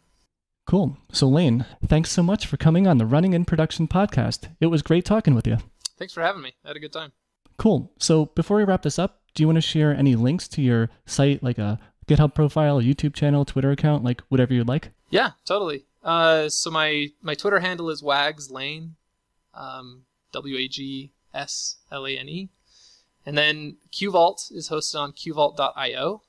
Cool. 0.67 0.99
So, 1.13 1.29
Lane, 1.29 1.65
thanks 1.87 2.11
so 2.11 2.25
much 2.25 2.47
for 2.47 2.57
coming 2.57 2.89
on 2.89 2.99
the 2.99 3.07
Running 3.07 3.33
in 3.33 3.45
Production 3.45 3.87
podcast. 3.87 4.49
It 4.61 4.67
was 4.67 4.83
great 4.83 5.05
talking 5.05 5.37
with 5.37 5.47
you. 5.47 5.59
Thanks 5.97 6.13
for 6.13 6.23
having 6.23 6.43
me. 6.43 6.55
I 6.65 6.69
had 6.69 6.77
a 6.77 6.81
good 6.81 6.93
time. 6.93 7.13
Cool. 7.57 7.93
So, 8.01 8.27
before 8.27 8.57
we 8.57 8.65
wrap 8.65 8.83
this 8.83 8.99
up, 8.99 9.21
do 9.35 9.45
you 9.45 9.47
want 9.47 9.59
to 9.59 9.63
share 9.63 9.95
any 9.95 10.17
links 10.17 10.49
to 10.49 10.63
your 10.63 10.91
site, 11.07 11.41
like 11.45 11.59
a 11.59 11.79
GitHub 12.09 12.35
profile, 12.35 12.81
a 12.81 12.83
YouTube 12.83 13.15
channel, 13.15 13.45
Twitter 13.45 13.71
account, 13.71 14.03
like 14.03 14.23
whatever 14.29 14.53
you'd 14.53 14.67
like? 14.67 14.91
Yeah, 15.11 15.31
totally. 15.45 15.85
Uh, 16.03 16.49
so 16.49 16.73
my 16.73 17.11
my 17.23 17.35
Twitter 17.35 17.61
handle 17.61 17.89
is 17.89 18.03
Wags 18.03 18.51
Lane, 18.51 18.97
um, 19.55 20.03
W 20.33 20.57
A 20.57 20.67
G 20.67 21.13
S 21.35 21.77
L 21.91 22.07
A 22.07 22.17
N 22.17 22.29
E, 22.29 22.49
and 23.25 23.37
then 23.37 23.77
QVault 23.93 24.53
is 24.53 24.69
hosted 24.71 24.99
on 24.99 25.13
QVault.io. 25.13 26.23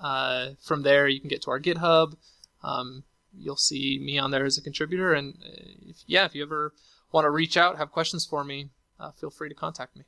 Uh, 0.00 0.50
from 0.60 0.82
there, 0.82 1.06
you 1.08 1.20
can 1.20 1.28
get 1.28 1.42
to 1.42 1.50
our 1.50 1.60
GitHub. 1.60 2.14
Um, 2.62 3.04
you'll 3.36 3.56
see 3.56 4.00
me 4.02 4.18
on 4.18 4.30
there 4.30 4.44
as 4.44 4.58
a 4.58 4.62
contributor, 4.62 5.12
and 5.12 5.34
uh, 5.44 5.48
if, 5.86 5.96
yeah, 6.06 6.24
if 6.24 6.34
you 6.34 6.42
ever 6.42 6.72
want 7.12 7.24
to 7.24 7.30
reach 7.30 7.56
out, 7.56 7.78
have 7.78 7.92
questions 7.92 8.26
for 8.26 8.42
me, 8.44 8.70
uh, 8.98 9.10
feel 9.12 9.30
free 9.30 9.48
to 9.48 9.54
contact 9.54 9.96
me. 9.96 10.04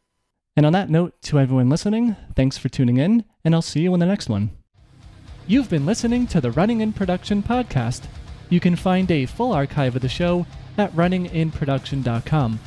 And 0.56 0.64
on 0.64 0.72
that 0.72 0.88
note, 0.88 1.20
to 1.22 1.38
everyone 1.38 1.68
listening, 1.68 2.16
thanks 2.36 2.56
for 2.56 2.68
tuning 2.68 2.96
in, 2.96 3.24
and 3.44 3.54
I'll 3.54 3.62
see 3.62 3.80
you 3.80 3.92
in 3.94 4.00
the 4.00 4.06
next 4.06 4.28
one. 4.28 4.50
You've 5.46 5.68
been 5.68 5.84
listening 5.84 6.26
to 6.28 6.40
the 6.40 6.52
Running 6.52 6.80
in 6.80 6.92
Production 6.92 7.42
podcast. 7.42 8.06
You 8.48 8.60
can 8.60 8.76
find 8.76 9.10
a 9.10 9.26
full 9.26 9.52
archive 9.52 9.96
of 9.96 10.02
the 10.02 10.08
show 10.08 10.46
at 10.78 10.92
runninginproduction.com. 10.92 12.60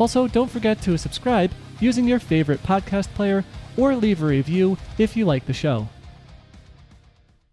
Also, 0.00 0.26
don't 0.26 0.50
forget 0.50 0.80
to 0.80 0.96
subscribe 0.96 1.52
using 1.78 2.08
your 2.08 2.18
favorite 2.18 2.62
podcast 2.62 3.08
player 3.14 3.44
or 3.76 3.94
leave 3.94 4.22
a 4.22 4.26
review 4.26 4.78
if 4.96 5.14
you 5.14 5.26
like 5.26 5.44
the 5.44 5.52
show. 5.52 5.86